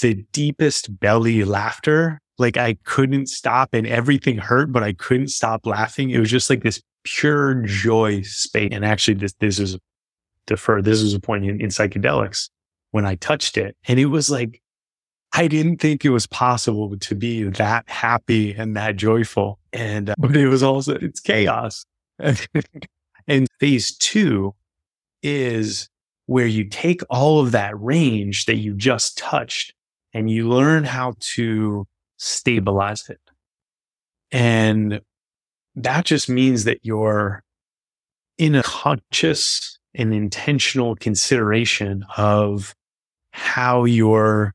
the 0.00 0.24
deepest 0.30 1.00
belly 1.00 1.42
laughter. 1.42 2.20
Like 2.38 2.56
I 2.56 2.74
couldn't 2.84 3.30
stop 3.30 3.70
and 3.72 3.84
everything 3.84 4.38
hurt, 4.38 4.70
but 4.70 4.84
I 4.84 4.92
couldn't 4.92 5.30
stop 5.30 5.66
laughing. 5.66 6.10
It 6.10 6.20
was 6.20 6.30
just 6.30 6.48
like 6.48 6.62
this 6.62 6.80
pure 7.04 7.54
joy 7.62 8.22
space. 8.22 8.70
And 8.72 8.84
actually, 8.84 9.14
this, 9.14 9.34
this 9.34 9.58
was 9.58 9.78
defer. 10.46 10.82
This 10.82 11.02
was 11.02 11.14
a 11.14 11.20
point 11.20 11.44
in, 11.44 11.60
in 11.60 11.68
psychedelics 11.68 12.50
when 12.90 13.06
I 13.06 13.14
touched 13.16 13.56
it. 13.56 13.76
And 13.86 13.98
it 13.98 14.06
was 14.06 14.30
like, 14.30 14.60
I 15.32 15.48
didn't 15.48 15.78
think 15.78 16.04
it 16.04 16.10
was 16.10 16.26
possible 16.26 16.96
to 16.96 17.14
be 17.14 17.42
that 17.42 17.88
happy 17.88 18.52
and 18.54 18.76
that 18.76 18.96
joyful. 18.96 19.58
And, 19.72 20.10
uh, 20.10 20.14
but 20.18 20.36
it 20.36 20.48
was 20.48 20.62
also, 20.62 20.94
it's 20.94 21.20
chaos. 21.20 21.84
and 23.26 23.48
phase 23.58 23.96
two 23.96 24.54
is 25.22 25.88
where 26.26 26.46
you 26.46 26.64
take 26.64 27.02
all 27.10 27.40
of 27.40 27.52
that 27.52 27.78
range 27.80 28.46
that 28.46 28.56
you 28.56 28.74
just 28.74 29.18
touched 29.18 29.74
and 30.12 30.30
you 30.30 30.48
learn 30.48 30.84
how 30.84 31.14
to 31.18 31.86
stabilize 32.16 33.08
it. 33.10 33.20
And 34.30 35.00
that 35.76 36.04
just 36.04 36.28
means 36.28 36.64
that 36.64 36.80
you're 36.82 37.42
in 38.38 38.54
a 38.54 38.62
conscious 38.62 39.78
and 39.94 40.12
intentional 40.12 40.96
consideration 40.96 42.04
of 42.16 42.74
how 43.30 43.84
you're 43.84 44.54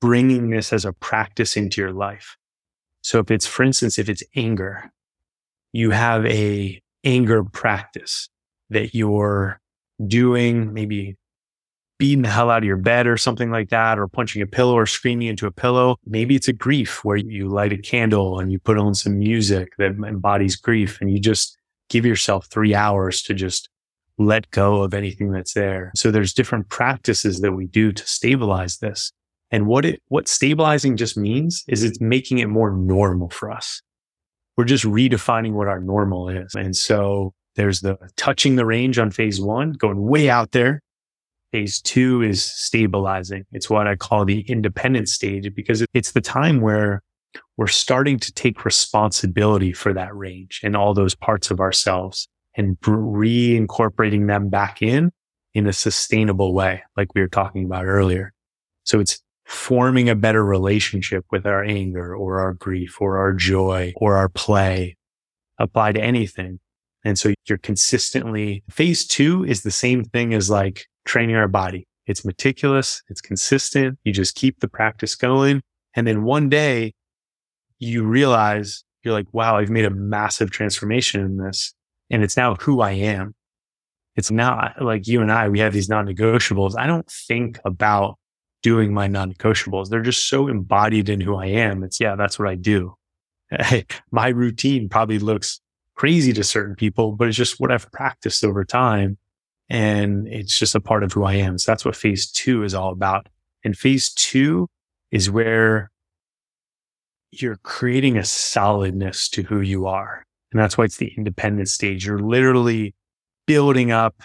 bringing 0.00 0.50
this 0.50 0.72
as 0.72 0.84
a 0.84 0.92
practice 0.92 1.56
into 1.56 1.80
your 1.80 1.92
life. 1.92 2.36
So 3.02 3.20
if 3.20 3.30
it's, 3.30 3.46
for 3.46 3.62
instance, 3.62 3.98
if 3.98 4.08
it's 4.08 4.22
anger, 4.34 4.90
you 5.72 5.90
have 5.90 6.26
a 6.26 6.80
anger 7.04 7.44
practice 7.44 8.28
that 8.70 8.94
you're 8.94 9.60
doing, 10.06 10.72
maybe 10.72 11.16
beating 11.98 12.22
the 12.22 12.28
hell 12.28 12.50
out 12.50 12.58
of 12.58 12.64
your 12.64 12.76
bed 12.76 13.06
or 13.06 13.16
something 13.16 13.50
like 13.50 13.70
that, 13.70 13.98
or 13.98 14.06
punching 14.06 14.42
a 14.42 14.46
pillow 14.46 14.74
or 14.74 14.86
screaming 14.86 15.28
into 15.28 15.46
a 15.46 15.50
pillow. 15.50 15.96
Maybe 16.04 16.34
it's 16.34 16.48
a 16.48 16.52
grief 16.52 17.04
where 17.04 17.16
you 17.16 17.48
light 17.48 17.72
a 17.72 17.78
candle 17.78 18.38
and 18.38 18.52
you 18.52 18.58
put 18.58 18.78
on 18.78 18.94
some 18.94 19.18
music 19.18 19.72
that 19.78 19.92
embodies 19.92 20.56
grief 20.56 20.98
and 21.00 21.10
you 21.10 21.18
just 21.18 21.56
give 21.88 22.04
yourself 22.04 22.46
three 22.46 22.74
hours 22.74 23.22
to 23.22 23.34
just 23.34 23.68
let 24.18 24.50
go 24.50 24.82
of 24.82 24.94
anything 24.94 25.30
that's 25.30 25.54
there. 25.54 25.92
So 25.94 26.10
there's 26.10 26.32
different 26.32 26.68
practices 26.68 27.40
that 27.40 27.52
we 27.52 27.66
do 27.66 27.92
to 27.92 28.06
stabilize 28.06 28.78
this. 28.78 29.12
And 29.50 29.66
what 29.66 29.84
it, 29.84 30.02
what 30.08 30.26
stabilizing 30.26 30.96
just 30.96 31.16
means 31.16 31.64
is 31.68 31.84
it's 31.84 32.00
making 32.00 32.38
it 32.38 32.48
more 32.48 32.70
normal 32.70 33.30
for 33.30 33.50
us. 33.50 33.82
We're 34.56 34.64
just 34.64 34.84
redefining 34.84 35.52
what 35.52 35.68
our 35.68 35.80
normal 35.80 36.28
is. 36.30 36.54
And 36.56 36.74
so 36.74 37.34
there's 37.56 37.80
the 37.80 37.98
touching 38.16 38.56
the 38.56 38.66
range 38.66 38.98
on 38.98 39.10
phase 39.10 39.40
one, 39.40 39.72
going 39.72 40.02
way 40.02 40.28
out 40.30 40.52
there 40.52 40.80
Phase 41.56 41.80
two 41.80 42.20
is 42.20 42.44
stabilizing. 42.44 43.46
It's 43.50 43.70
what 43.70 43.86
I 43.86 43.96
call 43.96 44.26
the 44.26 44.40
independent 44.40 45.08
stage 45.08 45.54
because 45.54 45.82
it's 45.94 46.12
the 46.12 46.20
time 46.20 46.60
where 46.60 47.02
we're 47.56 47.66
starting 47.66 48.18
to 48.18 48.30
take 48.30 48.66
responsibility 48.66 49.72
for 49.72 49.94
that 49.94 50.14
range 50.14 50.60
and 50.62 50.76
all 50.76 50.92
those 50.92 51.14
parts 51.14 51.50
of 51.50 51.58
ourselves 51.58 52.28
and 52.58 52.78
reincorporating 52.82 54.26
them 54.26 54.50
back 54.50 54.82
in 54.82 55.12
in 55.54 55.66
a 55.66 55.72
sustainable 55.72 56.52
way, 56.52 56.82
like 56.94 57.14
we 57.14 57.22
were 57.22 57.26
talking 57.26 57.64
about 57.64 57.86
earlier. 57.86 58.34
So 58.84 59.00
it's 59.00 59.22
forming 59.46 60.10
a 60.10 60.14
better 60.14 60.44
relationship 60.44 61.24
with 61.30 61.46
our 61.46 61.64
anger 61.64 62.14
or 62.14 62.38
our 62.38 62.52
grief 62.52 63.00
or 63.00 63.16
our 63.16 63.32
joy 63.32 63.94
or 63.96 64.18
our 64.18 64.28
play 64.28 64.98
apply 65.58 65.92
to 65.92 66.02
anything. 66.02 66.60
And 67.02 67.18
so 67.18 67.32
you're 67.48 67.56
consistently 67.56 68.62
phase 68.68 69.06
two 69.06 69.42
is 69.44 69.62
the 69.62 69.70
same 69.70 70.04
thing 70.04 70.34
as 70.34 70.50
like 70.50 70.84
training 71.06 71.36
our 71.36 71.48
body. 71.48 71.86
It's 72.06 72.24
meticulous. 72.24 73.02
It's 73.08 73.20
consistent. 73.20 73.98
You 74.04 74.12
just 74.12 74.34
keep 74.34 74.60
the 74.60 74.68
practice 74.68 75.14
going. 75.14 75.62
And 75.94 76.06
then 76.06 76.22
one 76.24 76.48
day 76.48 76.92
you 77.78 78.04
realize 78.04 78.84
you're 79.02 79.14
like, 79.14 79.32
wow, 79.32 79.56
I've 79.56 79.70
made 79.70 79.84
a 79.84 79.90
massive 79.90 80.50
transformation 80.50 81.20
in 81.20 81.36
this. 81.38 81.74
And 82.10 82.22
it's 82.22 82.36
now 82.36 82.54
who 82.56 82.80
I 82.80 82.92
am. 82.92 83.34
It's 84.14 84.30
now 84.30 84.72
like 84.80 85.06
you 85.06 85.20
and 85.20 85.30
I, 85.30 85.48
we 85.48 85.58
have 85.60 85.72
these 85.72 85.88
non-negotiables. 85.88 86.74
I 86.78 86.86
don't 86.86 87.10
think 87.10 87.58
about 87.64 88.18
doing 88.62 88.94
my 88.94 89.06
non-negotiables. 89.06 89.88
They're 89.88 90.00
just 90.00 90.28
so 90.28 90.48
embodied 90.48 91.08
in 91.08 91.20
who 91.20 91.36
I 91.36 91.46
am. 91.46 91.82
It's 91.82 92.00
yeah, 92.00 92.16
that's 92.16 92.38
what 92.38 92.48
I 92.48 92.54
do. 92.54 92.94
my 94.10 94.28
routine 94.28 94.88
probably 94.88 95.18
looks 95.18 95.60
crazy 95.94 96.32
to 96.32 96.44
certain 96.44 96.74
people, 96.74 97.12
but 97.12 97.28
it's 97.28 97.36
just 97.36 97.60
what 97.60 97.70
I've 97.70 97.90
practiced 97.92 98.44
over 98.44 98.64
time. 98.64 99.18
And 99.68 100.28
it's 100.28 100.58
just 100.58 100.74
a 100.74 100.80
part 100.80 101.02
of 101.02 101.12
who 101.12 101.24
I 101.24 101.34
am. 101.34 101.58
So 101.58 101.72
that's 101.72 101.84
what 101.84 101.96
phase 101.96 102.30
two 102.30 102.62
is 102.62 102.74
all 102.74 102.92
about. 102.92 103.28
And 103.64 103.76
phase 103.76 104.12
two 104.12 104.68
is 105.10 105.30
where 105.30 105.90
you're 107.32 107.58
creating 107.64 108.16
a 108.16 108.24
solidness 108.24 109.28
to 109.30 109.42
who 109.42 109.60
you 109.60 109.86
are. 109.86 110.24
And 110.52 110.60
that's 110.60 110.78
why 110.78 110.84
it's 110.84 110.98
the 110.98 111.12
independent 111.16 111.68
stage. 111.68 112.06
You're 112.06 112.20
literally 112.20 112.94
building 113.46 113.90
up. 113.90 114.22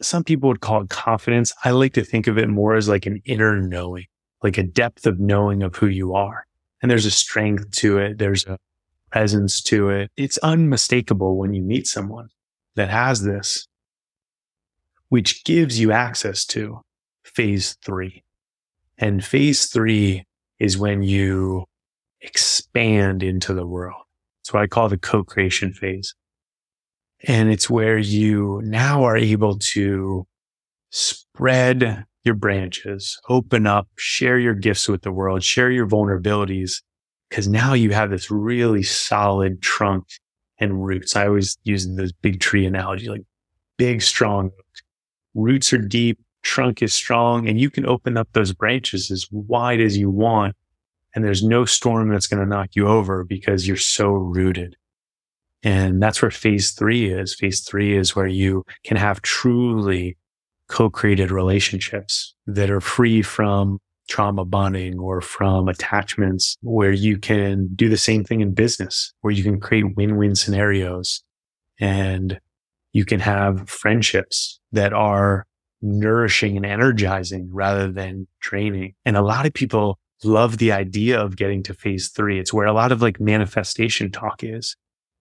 Some 0.00 0.24
people 0.24 0.48
would 0.48 0.60
call 0.60 0.82
it 0.82 0.90
confidence. 0.90 1.52
I 1.64 1.70
like 1.72 1.94
to 1.94 2.04
think 2.04 2.26
of 2.26 2.38
it 2.38 2.48
more 2.48 2.74
as 2.74 2.88
like 2.88 3.06
an 3.06 3.20
inner 3.24 3.60
knowing, 3.60 4.06
like 4.42 4.58
a 4.58 4.62
depth 4.62 5.06
of 5.06 5.18
knowing 5.18 5.62
of 5.62 5.76
who 5.76 5.86
you 5.86 6.14
are. 6.14 6.46
And 6.80 6.90
there's 6.90 7.06
a 7.06 7.10
strength 7.10 7.70
to 7.72 7.98
it. 7.98 8.18
There's 8.18 8.46
a 8.46 8.58
presence 9.10 9.60
to 9.62 9.90
it. 9.90 10.10
It's 10.16 10.38
unmistakable 10.38 11.36
when 11.36 11.52
you 11.54 11.62
meet 11.62 11.86
someone 11.86 12.28
that 12.76 12.88
has 12.88 13.22
this, 13.22 13.68
which 15.12 15.44
gives 15.44 15.78
you 15.78 15.92
access 15.92 16.46
to 16.46 16.80
phase 17.22 17.76
three. 17.84 18.24
And 18.96 19.22
phase 19.22 19.66
three 19.66 20.24
is 20.58 20.78
when 20.78 21.02
you 21.02 21.66
expand 22.22 23.22
into 23.22 23.52
the 23.52 23.66
world. 23.66 24.04
It's 24.40 24.54
what 24.54 24.62
I 24.62 24.66
call 24.68 24.88
the 24.88 24.96
co-creation 24.96 25.74
phase. 25.74 26.14
And 27.24 27.52
it's 27.52 27.68
where 27.68 27.98
you 27.98 28.62
now 28.64 29.04
are 29.04 29.18
able 29.18 29.58
to 29.74 30.26
spread 30.88 32.06
your 32.24 32.34
branches, 32.34 33.20
open 33.28 33.66
up, 33.66 33.88
share 33.98 34.38
your 34.38 34.54
gifts 34.54 34.88
with 34.88 35.02
the 35.02 35.12
world, 35.12 35.44
share 35.44 35.70
your 35.70 35.86
vulnerabilities. 35.86 36.80
Cause 37.30 37.46
now 37.46 37.74
you 37.74 37.90
have 37.90 38.08
this 38.08 38.30
really 38.30 38.82
solid 38.82 39.60
trunk 39.60 40.04
and 40.58 40.82
roots. 40.82 41.16
I 41.16 41.26
always 41.26 41.58
use 41.64 41.86
this 41.96 42.12
big 42.12 42.40
tree 42.40 42.64
analogy, 42.64 43.10
like 43.10 43.24
big, 43.76 44.00
strong 44.00 44.52
roots 45.34 45.72
are 45.72 45.78
deep, 45.78 46.18
trunk 46.42 46.82
is 46.82 46.92
strong, 46.92 47.48
and 47.48 47.60
you 47.60 47.70
can 47.70 47.86
open 47.86 48.16
up 48.16 48.28
those 48.32 48.52
branches 48.52 49.10
as 49.10 49.26
wide 49.30 49.80
as 49.80 49.96
you 49.96 50.10
want. 50.10 50.56
And 51.14 51.24
there's 51.24 51.42
no 51.42 51.64
storm 51.64 52.08
that's 52.08 52.26
going 52.26 52.42
to 52.42 52.48
knock 52.48 52.70
you 52.74 52.88
over 52.88 53.24
because 53.24 53.66
you're 53.66 53.76
so 53.76 54.08
rooted. 54.08 54.76
And 55.62 56.02
that's 56.02 56.20
where 56.22 56.30
phase 56.30 56.72
three 56.72 57.12
is. 57.12 57.34
Phase 57.34 57.60
three 57.60 57.96
is 57.96 58.16
where 58.16 58.26
you 58.26 58.64
can 58.84 58.96
have 58.96 59.22
truly 59.22 60.16
co-created 60.68 61.30
relationships 61.30 62.34
that 62.46 62.70
are 62.70 62.80
free 62.80 63.22
from 63.22 63.78
trauma 64.08 64.44
bonding 64.44 64.98
or 64.98 65.20
from 65.20 65.68
attachments 65.68 66.56
where 66.62 66.92
you 66.92 67.18
can 67.18 67.68
do 67.74 67.88
the 67.88 67.96
same 67.96 68.24
thing 68.24 68.40
in 68.40 68.54
business, 68.54 69.12
where 69.20 69.32
you 69.32 69.44
can 69.44 69.60
create 69.60 69.96
win-win 69.96 70.34
scenarios 70.34 71.22
and 71.78 72.40
you 72.92 73.04
can 73.04 73.20
have 73.20 73.68
friendships 73.68 74.60
that 74.72 74.92
are 74.92 75.46
nourishing 75.80 76.56
and 76.56 76.64
energizing 76.64 77.48
rather 77.52 77.90
than 77.90 78.26
draining. 78.40 78.94
And 79.04 79.16
a 79.16 79.22
lot 79.22 79.46
of 79.46 79.52
people 79.52 79.98
love 80.24 80.58
the 80.58 80.72
idea 80.72 81.20
of 81.20 81.36
getting 81.36 81.62
to 81.64 81.74
phase 81.74 82.08
three. 82.08 82.38
It's 82.38 82.52
where 82.52 82.66
a 82.66 82.72
lot 82.72 82.92
of 82.92 83.02
like 83.02 83.20
manifestation 83.20 84.10
talk 84.10 84.44
is. 84.44 84.76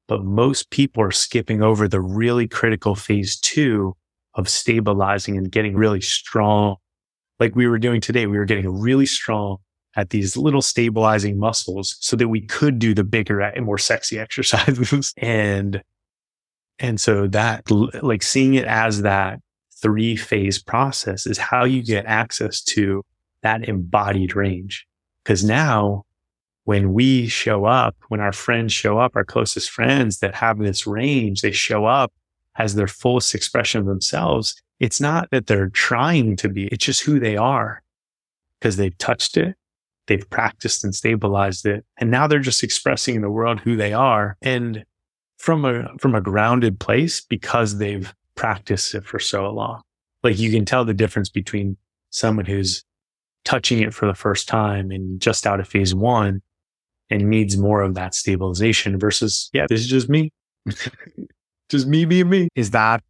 But 0.08 0.24
most 0.24 0.70
people 0.70 1.02
are 1.04 1.12
skipping 1.12 1.64
over 1.64 1.88
the 1.88 2.02
really 2.02 2.48
critical 2.48 2.96
phase 2.96 3.40
two 3.40 3.96
of 4.36 4.50
stabilizing 4.50 5.38
and 5.38 5.52
getting 5.52 5.76
really 5.76 6.02
strong. 6.02 6.76
Like 7.40 7.56
we 7.56 7.68
were 7.68 7.80
doing 7.80 8.02
today, 8.02 8.28
we 8.28 8.38
were 8.38 8.46
getting 8.46 8.68
really 8.68 9.06
strong 9.06 9.58
at 9.96 10.10
these 10.10 10.38
little 10.38 10.62
stabilizing 10.62 11.38
muscles 11.38 11.98
so 12.00 12.16
that 12.16 12.28
we 12.28 12.42
could 12.42 12.80
do 12.80 12.94
the 12.94 13.04
bigger 13.04 13.40
and 13.40 13.66
more 13.66 13.78
sexy 13.78 14.20
exercises. 14.26 15.14
and, 15.18 15.82
and 16.82 17.00
so 17.00 17.28
that 17.28 17.70
like 17.70 18.24
seeing 18.24 18.56
it 18.56 18.66
as 18.66 19.04
that 19.04 19.40
three 19.82 20.16
phase 20.16 20.62
process 20.62 21.26
is 21.28 21.38
how 21.38 21.64
you 21.64 21.84
get 21.84 22.06
access 22.06 22.62
to 22.62 23.06
that 23.44 23.68
embodied 23.68 24.36
range. 24.36 24.86
Cause 25.24 25.44
now 25.44 26.04
when 26.64 26.94
we 26.94 27.28
show 27.28 27.66
up, 27.66 27.96
when 28.10 28.20
our 28.20 28.34
friends 28.34 28.74
show 28.74 28.98
up, 28.98 29.16
our 29.16 29.24
closest 29.24 29.70
friends 29.70 30.20
that 30.20 30.36
have 30.36 30.58
this 30.58 30.86
range, 30.86 31.42
they 31.42 31.52
show 31.52 31.86
up 31.86 32.12
as 32.56 32.76
their 32.76 32.88
fullest 32.88 33.36
expression 33.36 33.80
of 33.80 33.88
themselves. 33.88 34.62
It's 34.80 35.00
not 35.00 35.30
that 35.32 35.48
they're 35.48 35.70
trying 35.70 36.36
to 36.38 36.50
be, 36.50 36.68
it's 36.68 36.86
just 36.86 37.02
who 37.04 37.20
they 37.20 37.38
are 37.38 37.84
because 38.60 38.78
they've 38.78 38.98
touched 38.98 39.38
it. 39.38 39.56
They've 40.08 40.28
practiced 40.30 40.84
and 40.84 40.96
stabilized 40.96 41.66
it. 41.66 41.86
And 41.98 42.10
now 42.10 42.28
they're 42.28 42.40
just 42.40 42.64
expressing 42.64 43.16
in 43.16 43.22
the 43.22 43.30
world 43.30 43.60
who 43.60 43.76
they 43.76 43.94
are. 43.94 44.36
And 44.42 44.84
from 45.42 45.66
a, 45.66 45.90
from 45.98 46.14
a 46.14 46.22
grounded 46.22 46.80
place 46.80 47.20
because 47.20 47.80
they've 47.80 48.14
practiced 48.36 48.94
it 48.94 49.04
for 49.04 49.18
so 49.18 49.50
long. 49.50 49.82
Like 50.22 50.38
you 50.38 50.52
can 50.52 50.66
tell 50.66 50.86
the 50.86 50.94
difference 50.94 51.30
between 51.30 51.78
someone 52.12 52.46
who's 52.46 52.84
touching 53.44 53.80
it 53.82 53.92
for 53.92 54.06
the 54.06 54.14
first 54.14 54.48
time 54.48 54.92
and 54.92 55.20
just 55.20 55.48
out 55.48 55.60
of 55.60 55.68
phase 55.68 55.96
one 55.96 56.42
and 57.10 57.28
needs 57.28 57.58
more 57.58 57.82
of 57.82 57.96
that 57.96 58.14
stabilization 58.14 59.00
versus, 59.00 59.50
yeah, 59.52 59.66
this 59.68 59.80
is 59.80 59.88
just 59.88 60.10
me. 60.10 60.32
just 61.70 61.88
me 61.88 62.06
being 62.06 62.30
me. 62.30 62.48
Is 62.54 62.70
that 62.72 63.04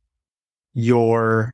your 0.73 1.51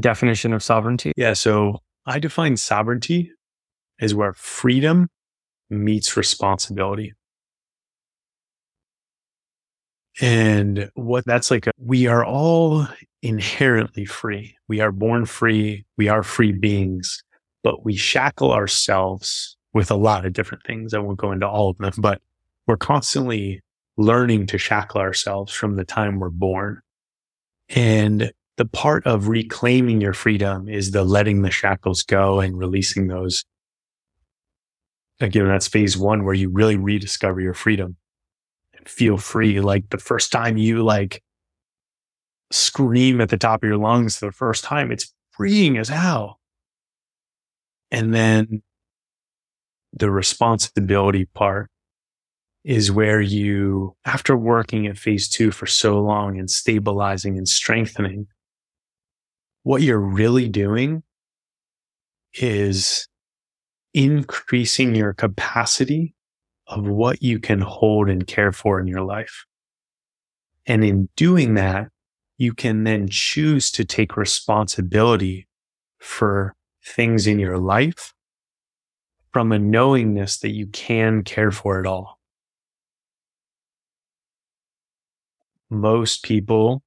definition 0.00 0.52
of 0.52 0.60
sovereignty? 0.60 1.12
Yeah. 1.16 1.34
So 1.34 1.78
I 2.04 2.18
define 2.18 2.56
sovereignty 2.56 3.30
as 4.00 4.12
where 4.12 4.32
freedom 4.32 5.08
meets 5.70 6.16
responsibility. 6.16 7.12
And 10.20 10.90
what 10.94 11.24
that's 11.24 11.50
like, 11.50 11.68
we 11.78 12.06
are 12.06 12.24
all 12.24 12.86
inherently 13.22 14.04
free. 14.04 14.56
We 14.66 14.80
are 14.80 14.92
born 14.92 15.26
free. 15.26 15.84
We 15.96 16.08
are 16.08 16.22
free 16.22 16.52
beings, 16.52 17.22
but 17.62 17.84
we 17.84 17.96
shackle 17.96 18.52
ourselves 18.52 19.56
with 19.74 19.90
a 19.90 19.96
lot 19.96 20.24
of 20.24 20.32
different 20.32 20.64
things. 20.64 20.94
I 20.94 20.98
won't 20.98 21.18
go 21.18 21.32
into 21.32 21.46
all 21.46 21.70
of 21.70 21.78
them, 21.78 21.92
but 21.98 22.20
we're 22.66 22.76
constantly 22.76 23.60
learning 23.96 24.46
to 24.46 24.58
shackle 24.58 25.00
ourselves 25.00 25.52
from 25.52 25.76
the 25.76 25.84
time 25.84 26.18
we're 26.18 26.30
born. 26.30 26.80
And 27.68 28.32
the 28.56 28.64
part 28.64 29.06
of 29.06 29.28
reclaiming 29.28 30.00
your 30.00 30.14
freedom 30.14 30.68
is 30.68 30.90
the 30.90 31.04
letting 31.04 31.42
the 31.42 31.50
shackles 31.50 32.02
go 32.02 32.40
and 32.40 32.58
releasing 32.58 33.06
those. 33.06 33.44
Again, 35.20 35.46
that's 35.46 35.68
phase 35.68 35.96
one 35.96 36.24
where 36.24 36.34
you 36.34 36.48
really 36.48 36.76
rediscover 36.76 37.40
your 37.40 37.54
freedom 37.54 37.96
feel 38.88 39.18
free. 39.18 39.60
Like 39.60 39.90
the 39.90 39.98
first 39.98 40.32
time 40.32 40.56
you 40.56 40.82
like 40.82 41.22
scream 42.50 43.20
at 43.20 43.28
the 43.28 43.36
top 43.36 43.62
of 43.62 43.68
your 43.68 43.78
lungs 43.78 44.16
for 44.16 44.26
the 44.26 44.32
first 44.32 44.64
time, 44.64 44.90
it's 44.90 45.12
freeing 45.32 45.78
as 45.78 45.88
hell. 45.88 46.40
And 47.90 48.14
then 48.14 48.62
the 49.92 50.10
responsibility 50.10 51.24
part 51.26 51.70
is 52.64 52.92
where 52.92 53.20
you, 53.20 53.96
after 54.04 54.36
working 54.36 54.86
at 54.86 54.98
phase 54.98 55.28
two 55.28 55.50
for 55.50 55.66
so 55.66 56.00
long 56.00 56.38
and 56.38 56.50
stabilizing 56.50 57.38
and 57.38 57.48
strengthening, 57.48 58.26
what 59.62 59.82
you're 59.82 59.98
really 59.98 60.48
doing 60.48 61.02
is 62.34 63.08
increasing 63.94 64.94
your 64.94 65.14
capacity 65.14 66.14
of 66.68 66.86
what 66.86 67.22
you 67.22 67.38
can 67.38 67.60
hold 67.60 68.08
and 68.08 68.26
care 68.26 68.52
for 68.52 68.78
in 68.78 68.86
your 68.86 69.02
life. 69.02 69.46
And 70.66 70.84
in 70.84 71.08
doing 71.16 71.54
that, 71.54 71.88
you 72.36 72.52
can 72.52 72.84
then 72.84 73.08
choose 73.08 73.70
to 73.72 73.84
take 73.84 74.16
responsibility 74.16 75.48
for 75.98 76.54
things 76.84 77.26
in 77.26 77.38
your 77.38 77.58
life 77.58 78.14
from 79.32 79.50
a 79.52 79.58
knowingness 79.58 80.38
that 80.38 80.50
you 80.50 80.66
can 80.66 81.22
care 81.22 81.50
for 81.50 81.80
it 81.80 81.86
all. 81.86 82.18
Most 85.70 86.22
people, 86.22 86.82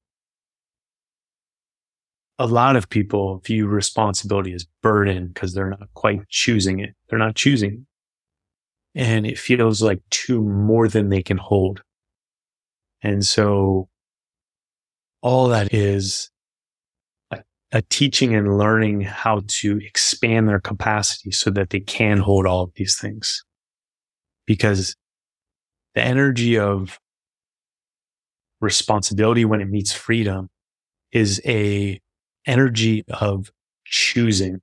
a 2.39 2.47
lot 2.47 2.75
of 2.75 2.89
people 2.89 3.39
view 3.39 3.67
responsibility 3.67 4.53
as 4.53 4.65
burden 4.81 5.27
because 5.27 5.53
they're 5.53 5.69
not 5.69 5.93
quite 5.93 6.27
choosing 6.29 6.79
it. 6.79 6.95
They're 7.09 7.19
not 7.19 7.35
choosing. 7.35 7.85
And 8.93 9.25
it 9.25 9.39
feels 9.39 9.81
like 9.81 10.01
too 10.09 10.41
more 10.41 10.87
than 10.87 11.09
they 11.09 11.23
can 11.23 11.37
hold. 11.37 11.81
And 13.01 13.25
so 13.25 13.87
all 15.21 15.47
that 15.49 15.73
is 15.73 16.29
a 17.71 17.81
teaching 17.83 18.35
and 18.35 18.57
learning 18.57 19.01
how 19.01 19.41
to 19.47 19.77
expand 19.77 20.49
their 20.49 20.59
capacity 20.59 21.31
so 21.31 21.49
that 21.51 21.69
they 21.69 21.79
can 21.79 22.17
hold 22.17 22.45
all 22.45 22.63
of 22.63 22.71
these 22.75 22.97
things. 22.99 23.43
Because 24.45 24.95
the 25.95 26.01
energy 26.01 26.57
of 26.57 26.99
responsibility 28.59 29.45
when 29.45 29.61
it 29.61 29.69
meets 29.69 29.93
freedom 29.93 30.49
is 31.11 31.41
a 31.45 31.99
energy 32.45 33.03
of 33.09 33.51
choosing. 33.85 34.61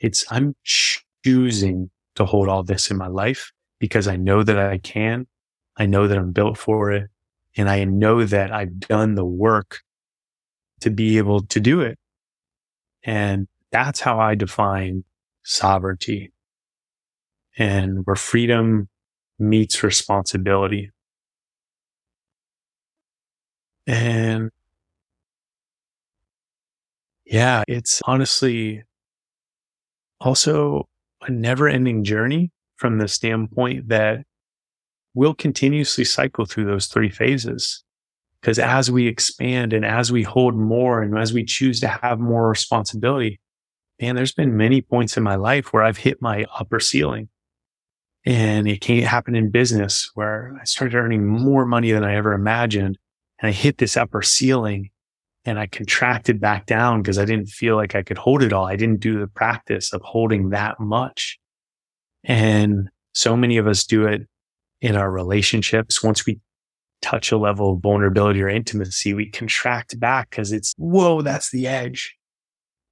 It's 0.00 0.24
I'm 0.30 0.54
choosing 0.64 1.90
to 2.16 2.24
hold 2.24 2.48
all 2.48 2.62
this 2.62 2.90
in 2.90 2.96
my 2.96 3.06
life 3.06 3.52
because 3.78 4.08
I 4.08 4.16
know 4.16 4.42
that 4.42 4.58
I 4.58 4.78
can. 4.78 5.26
I 5.76 5.86
know 5.86 6.08
that 6.08 6.18
I'm 6.18 6.32
built 6.32 6.58
for 6.58 6.90
it. 6.92 7.10
And 7.56 7.70
I 7.70 7.84
know 7.84 8.24
that 8.24 8.52
I've 8.52 8.80
done 8.80 9.14
the 9.14 9.24
work 9.24 9.80
to 10.80 10.90
be 10.90 11.18
able 11.18 11.42
to 11.46 11.60
do 11.60 11.80
it. 11.80 11.98
And 13.02 13.48
that's 13.70 14.00
how 14.00 14.18
I 14.18 14.34
define 14.34 15.04
sovereignty 15.42 16.32
and 17.56 18.04
where 18.04 18.16
freedom 18.16 18.88
meets 19.38 19.82
responsibility. 19.82 20.90
And 23.86 24.50
yeah, 27.24 27.64
it's 27.68 28.02
honestly 28.06 28.82
also 30.20 30.88
a 31.22 31.30
never 31.30 31.68
ending 31.68 32.04
journey 32.04 32.50
from 32.76 32.98
the 32.98 33.08
standpoint 33.08 33.88
that 33.88 34.24
we'll 35.14 35.34
continuously 35.34 36.04
cycle 36.04 36.44
through 36.44 36.66
those 36.66 36.86
three 36.86 37.10
phases. 37.10 37.82
Because 38.40 38.58
as 38.58 38.90
we 38.90 39.08
expand 39.08 39.72
and 39.72 39.84
as 39.84 40.12
we 40.12 40.22
hold 40.22 40.54
more 40.54 41.02
and 41.02 41.18
as 41.18 41.32
we 41.32 41.44
choose 41.44 41.80
to 41.80 41.88
have 41.88 42.20
more 42.20 42.48
responsibility, 42.48 43.40
man, 44.00 44.14
there's 44.14 44.34
been 44.34 44.56
many 44.56 44.82
points 44.82 45.16
in 45.16 45.22
my 45.22 45.34
life 45.34 45.72
where 45.72 45.82
I've 45.82 45.96
hit 45.96 46.20
my 46.20 46.44
upper 46.58 46.78
ceiling. 46.78 47.28
And 48.24 48.68
it 48.68 48.80
can't 48.80 49.06
happen 49.06 49.34
in 49.34 49.50
business 49.50 50.10
where 50.14 50.56
I 50.60 50.64
started 50.64 50.96
earning 50.96 51.26
more 51.26 51.64
money 51.64 51.92
than 51.92 52.04
I 52.04 52.16
ever 52.16 52.32
imagined. 52.32 52.98
And 53.40 53.48
I 53.48 53.52
hit 53.52 53.78
this 53.78 53.96
upper 53.96 54.22
ceiling 54.22 54.90
and 55.46 55.60
I 55.60 55.66
contracted 55.68 56.40
back 56.40 56.66
down 56.66 57.00
because 57.00 57.18
I 57.18 57.24
didn't 57.24 57.48
feel 57.48 57.76
like 57.76 57.94
I 57.94 58.02
could 58.02 58.18
hold 58.18 58.42
it 58.42 58.52
all. 58.52 58.66
I 58.66 58.74
didn't 58.74 59.00
do 59.00 59.20
the 59.20 59.28
practice 59.28 59.92
of 59.92 60.02
holding 60.02 60.50
that 60.50 60.80
much. 60.80 61.38
And 62.24 62.90
so 63.12 63.36
many 63.36 63.56
of 63.56 63.68
us 63.68 63.84
do 63.84 64.06
it 64.06 64.22
in 64.80 64.96
our 64.96 65.10
relationships. 65.10 66.02
Once 66.02 66.26
we 66.26 66.40
touch 67.00 67.30
a 67.30 67.38
level 67.38 67.74
of 67.74 67.80
vulnerability 67.80 68.42
or 68.42 68.48
intimacy, 68.48 69.14
we 69.14 69.30
contract 69.30 69.98
back 70.00 70.30
because 70.30 70.50
it's, 70.50 70.74
whoa, 70.76 71.22
that's 71.22 71.50
the 71.50 71.68
edge. 71.68 72.16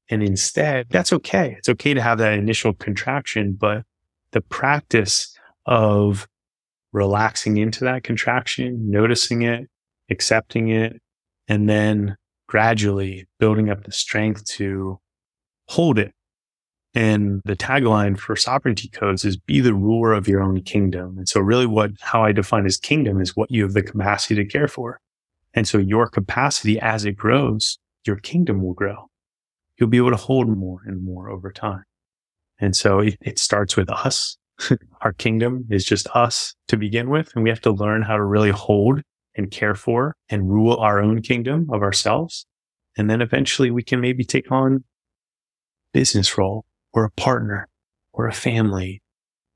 And 0.09 0.23
instead, 0.23 0.87
that's 0.91 1.13
okay. 1.13 1.57
It's 1.59 1.69
okay 1.69 1.93
to 1.93 2.03
have 2.03 2.19
that 2.19 2.35
initial 2.35 2.73
contraction, 2.73 3.57
but 3.59 3.83
the 4.31 4.43
practice 4.43 5.37
of 5.67 6.29
relaxing 6.93 7.57
into 7.57 7.83
that 7.85 8.05
contraction, 8.05 8.91
noticing 8.91 9.43
it, 9.43 9.69
accepting 10.11 10.69
it, 10.69 11.01
and 11.49 11.69
then 11.69 12.17
gradually 12.47 13.27
building 13.39 13.71
up 13.71 13.85
the 13.85 13.93
strength 13.93 14.45
to 14.45 14.99
hold 15.69 15.99
it. 15.99 16.13
And 16.95 17.41
the 17.45 17.57
tagline 17.57 18.17
for 18.17 18.37
sovereignty 18.37 18.89
codes 18.89 19.25
is 19.25 19.37
be 19.37 19.61
the 19.61 19.75
ruler 19.75 20.13
of 20.13 20.29
your 20.29 20.43
own 20.43 20.63
kingdom. 20.63 21.19
And 21.19 21.29
so 21.29 21.41
really 21.41 21.67
what, 21.67 21.91
how 22.01 22.23
I 22.23 22.31
define 22.31 22.67
as 22.67 22.77
kingdom 22.77 23.21
is 23.21 23.35
what 23.35 23.51
you 23.51 23.65
have 23.65 23.73
the 23.73 23.83
capacity 23.83 24.37
to 24.37 24.45
care 24.45 24.69
for. 24.69 25.01
And 25.55 25.67
so 25.67 25.79
your 25.79 26.09
capacity 26.09 26.79
as 26.79 27.05
it 27.05 27.17
grows, 27.17 27.79
your 28.07 28.17
kingdom 28.17 28.63
will 28.63 28.75
grow. 28.75 29.09
You'll 29.77 29.89
be 29.89 29.97
able 29.97 30.11
to 30.11 30.17
hold 30.17 30.49
more 30.49 30.83
and 30.87 31.05
more 31.05 31.31
over 31.31 31.51
time. 31.51 31.85
And 32.61 32.77
so 32.77 33.01
it, 33.01 33.17
it 33.21 33.39
starts 33.41 33.77
with 33.77 33.91
us. 33.91 34.37
Our 35.01 35.13
kingdom 35.13 35.65
is 35.71 35.85
just 35.85 36.07
us 36.15 36.55
to 36.69 36.77
begin 36.77 37.11
with. 37.11 37.33
And 37.35 37.43
we 37.43 37.51
have 37.51 37.61
to 37.63 37.73
learn 37.73 38.03
how 38.03 38.17
to 38.17 38.25
really 38.25 38.51
hold 38.51 39.03
and 39.37 39.51
care 39.51 39.74
for 39.74 40.16
and 40.28 40.51
rule 40.51 40.76
our 40.76 41.01
own 41.01 41.22
kingdom 41.22 41.68
of 41.72 41.82
ourselves. 41.82 42.47
And 42.97 43.11
then 43.11 43.20
eventually 43.20 43.70
we 43.70 43.82
can 43.82 44.01
maybe 44.01 44.24
take 44.24 44.51
on 44.53 44.85
business 45.93 46.39
role 46.39 46.64
or 46.93 47.05
a 47.05 47.11
partner 47.11 47.68
or 48.12 48.26
a 48.26 48.32
family, 48.32 49.03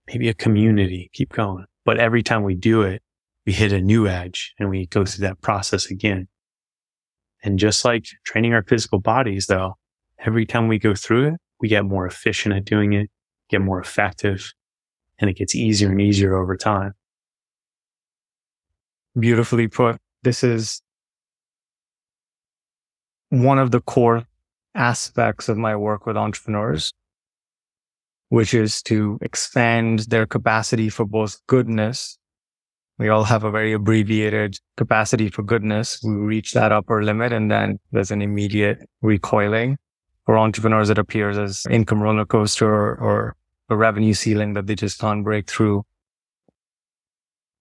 maybe 0.07 0.29
a 0.29 0.35
community, 0.35 1.11
keep 1.13 1.33
going. 1.33 1.65
But 1.85 1.99
every 1.99 2.23
time 2.23 2.43
we 2.43 2.55
do 2.55 2.83
it, 2.83 3.03
we 3.47 3.53
hit 3.53 3.73
a 3.73 3.81
new 3.81 4.07
edge 4.07 4.55
and 4.59 4.69
we 4.69 4.87
go 4.87 5.05
through 5.05 5.27
that 5.27 5.41
process 5.41 5.91
again. 5.91 6.29
And 7.43 7.59
just 7.59 7.85
like 7.85 8.07
training 8.25 8.53
our 8.53 8.65
physical 8.65 8.99
bodies 8.99 9.47
though, 9.47 9.75
every 10.19 10.45
time 10.45 10.69
we 10.69 10.79
go 10.79 10.95
through 10.95 11.29
it, 11.29 11.35
we 11.61 11.69
get 11.69 11.85
more 11.85 12.07
efficient 12.07 12.55
at 12.55 12.65
doing 12.65 12.93
it, 12.93 13.11
get 13.49 13.61
more 13.61 13.81
effective, 13.81 14.53
and 15.19 15.31
it 15.31 15.37
gets 15.37 15.55
easier 15.55 15.91
and 15.91 16.01
easier 16.01 16.37
over 16.37 16.57
time 16.57 16.95
beautifully 19.19 19.69
put. 19.69 19.97
This 20.23 20.43
is 20.43 20.83
one 23.31 23.59
of 23.59 23.71
the 23.71 23.81
core 23.81 24.25
aspects 24.75 25.49
of 25.49 25.59
my 25.59 25.77
work 25.77 26.07
with 26.07 26.17
entrepreneurs, 26.17 26.93
which 28.29 28.55
is 28.55 28.83
to 28.83 29.19
expand 29.23 30.01
their 30.11 30.27
capacity 30.27 30.89
for 30.89 31.05
both 31.05 31.39
goodness. 31.47 32.19
We 32.99 33.09
all 33.09 33.25
have 33.25 33.45
a 33.45 33.51
very 33.51 33.73
abbreviated 33.73 34.59
capacity 34.77 35.29
for 35.29 35.43
goodness. 35.43 36.01
We 36.03 36.13
reach 36.13 36.53
that 36.55 36.73
upper 36.73 37.03
limit 37.03 37.33
and 37.33 37.51
then 37.51 37.79
there's 37.93 38.11
an 38.11 38.23
immediate 38.23 38.89
recoiling. 39.03 39.77
For 40.27 40.37
entrepreneurs, 40.37 40.91
it 40.91 40.99
appears 40.99 41.39
as 41.39 41.65
income 41.71 42.03
roller 42.03 42.27
coaster 42.27 42.69
or, 42.69 42.97
or 42.97 43.37
a 43.71 43.77
revenue 43.77 44.15
ceiling 44.15 44.55
that 44.55 44.67
they 44.67 44.75
just 44.75 44.99
can't 44.99 45.25
break 45.25 45.49
through 45.49 45.85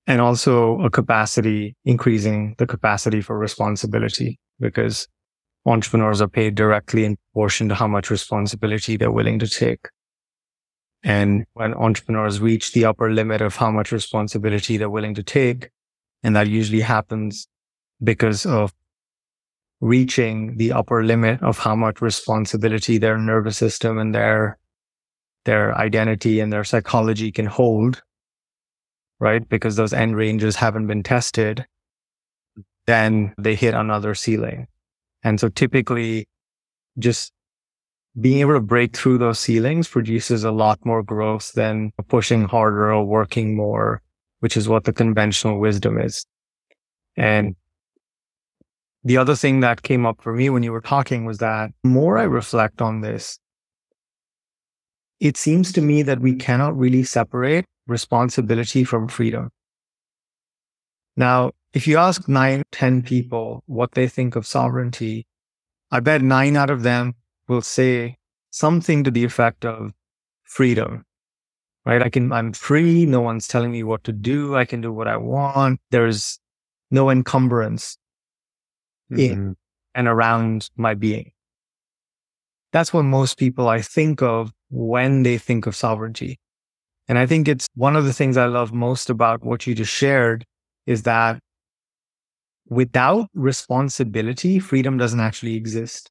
and 0.08 0.22
also 0.22 0.80
a 0.80 0.89
capacity, 0.89 1.76
increasing 1.84 2.55
the 2.58 2.66
capacity 2.66 3.20
for 3.22 3.38
responsibility 3.38 4.39
because 4.60 5.08
entrepreneurs 5.66 6.22
are 6.22 6.30
paid 6.30 6.55
directly 6.55 7.03
in 7.03 7.18
proportion 7.18 7.68
to 7.68 7.76
how 7.76 7.88
much 7.88 8.10
responsibility 8.10 8.95
they're 8.95 9.12
willing 9.12 9.38
to 9.38 9.47
take. 9.47 9.89
And 11.03 11.45
when 11.53 11.74
entrepreneurs 11.74 12.39
reach 12.39 12.72
the 12.72 12.86
upper 12.86 13.12
limit 13.12 13.41
of 13.41 13.58
how 13.58 13.70
much 13.70 13.91
responsibility 13.91 14.78
they're 14.78 14.89
willing 14.89 15.14
to 15.16 15.24
take, 15.24 15.70
and 16.24 16.36
that 16.36 16.47
usually 16.47 16.82
happens 16.82 17.47
because 18.01 18.45
of 18.45 18.74
reaching 19.82 20.58
the 20.58 20.72
upper 20.72 21.03
limit 21.03 21.43
of 21.43 21.60
how 21.60 21.76
much 21.76 22.01
responsibility 22.01 22.97
their 22.97 23.18
nervous 23.18 23.58
system 23.58 23.99
and 23.99 24.16
their, 24.16 24.58
their 25.45 25.78
identity 25.78 26.39
and 26.39 26.51
their 26.51 26.64
psychology 26.64 27.32
can 27.32 27.45
hold, 27.45 28.01
right? 29.20 29.47
Because 29.47 29.76
those 29.76 29.93
end 29.93 30.15
ranges 30.15 30.55
haven't 30.55 30.88
been 30.88 31.03
tested, 31.03 31.65
then 32.86 33.34
they 33.38 33.55
hit 33.55 33.74
another 33.74 34.15
ceiling. 34.15 34.68
And 35.24 35.39
so 35.39 35.49
typically 35.49 36.28
just 36.97 37.32
being 38.20 38.39
able 38.39 38.53
to 38.53 38.59
break 38.59 38.95
through 38.95 39.20
those 39.20 39.39
ceilings 39.39 39.88
produces 39.88 40.43
a 40.43 40.51
lot 40.51 40.84
more 40.86 41.03
growth 41.03 41.51
than 41.53 41.91
pushing 42.07 42.45
harder 42.45 42.91
or 42.91 43.05
working 43.05 43.55
more, 43.55 44.01
which 44.39 44.57
is 44.57 44.68
what 44.68 44.86
the 44.86 44.93
conventional 44.93 45.59
wisdom 45.59 45.99
is. 45.99 46.26
And 47.15 47.55
the 49.03 49.18
other 49.18 49.36
thing 49.36 49.59
that 49.59 49.84
came 49.84 50.05
up 50.05 50.22
for 50.22 50.34
me 50.34 50.49
when 50.49 50.63
you 50.63 50.72
were 50.72 50.82
talking 50.82 51.26
was 51.26 51.38
that 51.38 51.72
more 51.84 52.18
I 52.18 52.24
reflect 52.24 52.82
on 52.82 53.01
this, 53.01 53.39
it 55.20 55.38
seems 55.38 55.72
to 55.74 55.82
me 55.82 56.03
that 56.03 56.20
we 56.20 56.36
cannot 56.36 56.78
really 56.78 57.03
separate 57.03 57.65
responsibility 57.88 58.84
from 58.84 59.07
freedom. 59.07 59.49
Now, 61.15 61.51
if 61.74 61.88
you 61.88 61.97
ask 61.97 62.28
nine, 62.28 62.63
10 62.72 63.03
people 63.03 63.63
what 63.65 63.93
they 63.93 64.07
think 64.07 64.36
of 64.36 64.45
sovereignty, 64.45 65.26
I 65.91 65.99
bet 65.99 66.22
nine 66.22 66.55
out 66.55 66.70
of 66.70 66.84
them 66.84 67.15
will 67.47 67.61
say 67.61 68.18
something 68.51 69.03
to 69.03 69.11
the 69.11 69.24
effect 69.24 69.65
of 69.65 69.91
freedom, 70.43 71.05
right? 71.86 72.01
I 72.01 72.09
can, 72.09 72.32
I'm 72.32 72.53
free. 72.53 73.05
No 73.05 73.22
one's 73.22 73.47
telling 73.47 73.72
me 73.72 73.84
what 73.84 74.03
to 74.03 74.11
do. 74.11 74.55
I 74.55 74.65
can 74.65 74.82
do 74.82 74.91
what 74.93 75.07
I 75.07 75.18
want. 75.18 75.80
There's 75.91 76.39
no 76.91 77.09
encumbrance 77.09 77.97
mm-hmm. 79.11 79.20
in 79.20 79.55
and 79.95 80.07
around 80.07 80.70
my 80.78 80.93
being. 80.93 81.32
That's 82.72 82.93
what 82.93 83.03
most 83.03 83.38
people 83.38 83.68
I 83.68 83.82
think 83.82 84.22
of 84.22 84.51
when 84.70 85.24
they 85.24 85.38
think 85.38 85.65
of 85.65 85.76
sovereignty. 85.76 86.39
And 87.07 87.18
I 87.18 87.26
think 87.26 87.47
it's 87.47 87.68
one 87.76 87.95
of 87.95 88.05
the 88.05 88.13
things 88.13 88.36
I 88.38 88.45
love 88.45 88.74
most 88.74 89.09
about 89.09 89.43
what 89.43 89.65
you 89.65 89.74
just 89.74 89.93
shared 89.93 90.43
is 90.86 91.03
that 91.03 91.39
without 92.70 93.30
responsibility, 93.34 94.59
freedom 94.59 94.97
doesn't 94.97 95.20
actually 95.20 95.55
exist. 95.55 96.09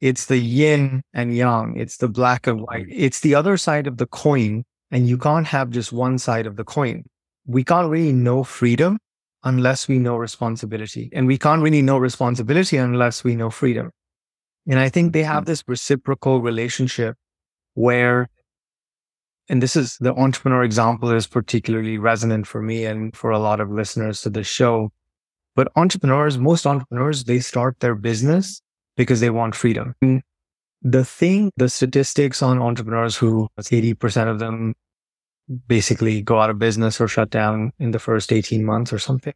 It's 0.00 0.26
the 0.26 0.38
yin 0.38 1.02
and 1.12 1.34
yang. 1.34 1.74
It's 1.76 1.96
the 1.96 2.08
black 2.08 2.46
and 2.46 2.60
white. 2.60 2.86
Mm. 2.86 2.94
It's 2.94 3.20
the 3.20 3.34
other 3.34 3.56
side 3.56 3.86
of 3.86 3.96
the 3.96 4.06
coin. 4.06 4.64
And 4.90 5.08
you 5.08 5.18
can't 5.18 5.46
have 5.46 5.70
just 5.70 5.92
one 5.92 6.18
side 6.18 6.46
of 6.46 6.56
the 6.56 6.64
coin. 6.64 7.04
We 7.46 7.64
can't 7.64 7.90
really 7.90 8.12
know 8.12 8.44
freedom 8.44 8.98
unless 9.44 9.88
we 9.88 9.98
know 9.98 10.16
responsibility. 10.16 11.10
And 11.12 11.26
we 11.26 11.38
can't 11.38 11.62
really 11.62 11.82
know 11.82 11.98
responsibility 11.98 12.76
unless 12.76 13.24
we 13.24 13.36
know 13.36 13.50
freedom. 13.50 13.90
And 14.66 14.78
I 14.78 14.88
think 14.88 15.12
they 15.12 15.22
have 15.22 15.44
mm. 15.44 15.46
this 15.46 15.62
reciprocal 15.66 16.40
relationship 16.40 17.16
where 17.78 18.28
and 19.48 19.62
this 19.62 19.76
is 19.76 19.96
the 19.98 20.14
entrepreneur 20.14 20.62
example 20.62 21.10
is 21.10 21.26
particularly 21.26 21.96
resonant 21.96 22.46
for 22.46 22.60
me 22.60 22.84
and 22.84 23.16
for 23.16 23.30
a 23.30 23.38
lot 23.38 23.60
of 23.60 23.70
listeners 23.70 24.20
to 24.22 24.30
the 24.30 24.44
show. 24.44 24.92
But 25.56 25.68
entrepreneurs, 25.74 26.36
most 26.36 26.66
entrepreneurs, 26.66 27.24
they 27.24 27.40
start 27.40 27.80
their 27.80 27.94
business 27.94 28.60
because 28.96 29.20
they 29.20 29.30
want 29.30 29.54
freedom. 29.54 29.94
And 30.02 30.22
the 30.82 31.04
thing, 31.04 31.50
the 31.56 31.70
statistics 31.70 32.42
on 32.42 32.58
entrepreneurs 32.58 33.16
who 33.16 33.48
80% 33.58 34.28
of 34.28 34.38
them 34.38 34.74
basically 35.66 36.20
go 36.20 36.38
out 36.40 36.50
of 36.50 36.58
business 36.58 37.00
or 37.00 37.08
shut 37.08 37.30
down 37.30 37.72
in 37.78 37.92
the 37.92 37.98
first 37.98 38.32
18 38.32 38.64
months 38.64 38.92
or 38.92 38.98
something. 38.98 39.34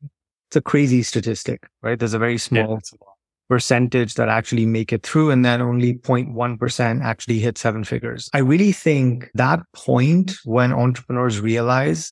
It's 0.48 0.56
a 0.56 0.60
crazy 0.60 1.02
statistic, 1.02 1.66
right? 1.80 1.98
There's 1.98 2.12
a 2.12 2.18
very 2.18 2.36
small 2.36 2.80
yeah, 2.82 3.08
percentage 3.52 4.14
that 4.14 4.30
actually 4.30 4.64
make 4.64 4.94
it 4.94 5.02
through 5.02 5.30
and 5.30 5.44
then 5.44 5.60
only 5.60 5.92
0.1% 5.92 7.02
actually 7.02 7.38
hit 7.38 7.58
seven 7.58 7.84
figures. 7.84 8.30
I 8.32 8.38
really 8.38 8.72
think 8.72 9.30
that 9.34 9.60
point 9.74 10.32
when 10.46 10.72
entrepreneurs 10.72 11.38
realize 11.38 12.10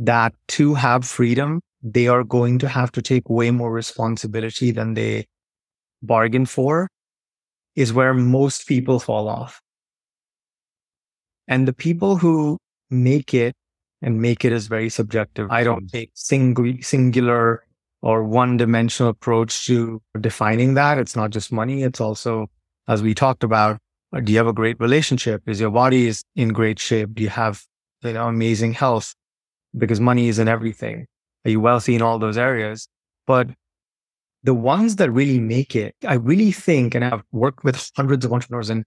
that 0.00 0.34
to 0.48 0.74
have 0.74 1.04
freedom, 1.04 1.60
they 1.84 2.08
are 2.08 2.24
going 2.24 2.58
to 2.58 2.68
have 2.68 2.90
to 2.92 3.00
take 3.00 3.30
way 3.30 3.52
more 3.52 3.70
responsibility 3.70 4.72
than 4.72 4.94
they 4.94 5.26
bargain 6.02 6.46
for 6.46 6.88
is 7.76 7.92
where 7.92 8.12
most 8.12 8.66
people 8.66 8.98
fall 8.98 9.28
off. 9.28 9.60
And 11.46 11.68
the 11.68 11.72
people 11.72 12.16
who 12.16 12.58
make 12.90 13.34
it 13.34 13.54
and 14.02 14.20
make 14.20 14.44
it 14.44 14.52
is 14.52 14.66
very 14.66 14.88
subjective. 14.88 15.48
I 15.48 15.62
don't 15.62 15.82
hmm. 15.82 15.96
take 15.98 16.10
single, 16.14 16.74
singular 16.80 17.62
or 18.02 18.24
one 18.24 18.56
dimensional 18.56 19.10
approach 19.10 19.66
to 19.66 20.02
defining 20.20 20.74
that. 20.74 20.98
It's 20.98 21.16
not 21.16 21.30
just 21.30 21.52
money. 21.52 21.82
It's 21.82 22.00
also, 22.00 22.48
as 22.88 23.02
we 23.02 23.14
talked 23.14 23.44
about, 23.44 23.78
uh, 24.14 24.20
do 24.20 24.32
you 24.32 24.38
have 24.38 24.46
a 24.46 24.52
great 24.52 24.78
relationship? 24.80 25.42
Is 25.46 25.60
your 25.60 25.70
body 25.70 26.08
is 26.08 26.22
in 26.36 26.48
great 26.48 26.78
shape? 26.78 27.14
Do 27.14 27.22
you 27.22 27.28
have, 27.30 27.64
you 28.02 28.12
know, 28.12 28.26
amazing 28.28 28.74
health? 28.74 29.14
Because 29.76 30.00
money 30.00 30.28
isn't 30.28 30.48
everything. 30.48 31.06
Are 31.44 31.50
you 31.50 31.60
wealthy 31.60 31.94
in 31.94 32.02
all 32.02 32.18
those 32.18 32.36
areas? 32.36 32.88
But 33.26 33.48
the 34.42 34.54
ones 34.54 34.96
that 34.96 35.10
really 35.10 35.40
make 35.40 35.76
it, 35.76 35.94
I 36.06 36.14
really 36.14 36.52
think, 36.52 36.94
and 36.94 37.04
I've 37.04 37.22
worked 37.30 37.64
with 37.64 37.90
hundreds 37.96 38.24
of 38.24 38.32
entrepreneurs 38.32 38.68
and 38.68 38.84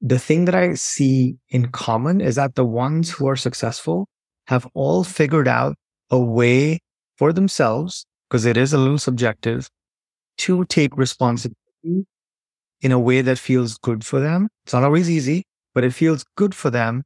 the 0.00 0.18
thing 0.18 0.44
that 0.44 0.54
I 0.54 0.74
see 0.74 1.36
in 1.48 1.68
common 1.68 2.20
is 2.20 2.36
that 2.36 2.54
the 2.54 2.64
ones 2.64 3.10
who 3.10 3.26
are 3.26 3.36
successful 3.36 4.06
have 4.46 4.66
all 4.74 5.02
figured 5.02 5.48
out 5.48 5.74
a 6.10 6.18
way 6.18 6.78
for 7.16 7.32
themselves, 7.32 8.06
because 8.28 8.44
it 8.44 8.56
is 8.56 8.72
a 8.72 8.78
little 8.78 8.98
subjective, 8.98 9.70
to 10.38 10.64
take 10.66 10.96
responsibility 10.96 12.06
in 12.80 12.92
a 12.92 12.98
way 12.98 13.22
that 13.22 13.38
feels 13.38 13.76
good 13.78 14.04
for 14.04 14.20
them. 14.20 14.48
It's 14.64 14.72
not 14.72 14.84
always 14.84 15.10
easy, 15.10 15.44
but 15.74 15.84
it 15.84 15.92
feels 15.92 16.24
good 16.36 16.54
for 16.54 16.70
them. 16.70 17.04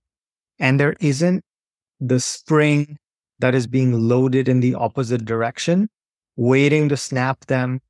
And 0.59 0.79
there 0.79 0.97
isn't 1.01 1.43
the 2.01 2.21
spring 2.21 2.99
that 3.39 3.55
is 3.55 3.67
being 3.67 3.93
loaded 4.09 4.49
in 4.49 4.61
the 4.61 4.75
opposite 4.75 5.25
direction, 5.25 5.89
waiting 6.37 6.89
to 6.89 6.97
snap 6.97 7.47
them 7.47 7.81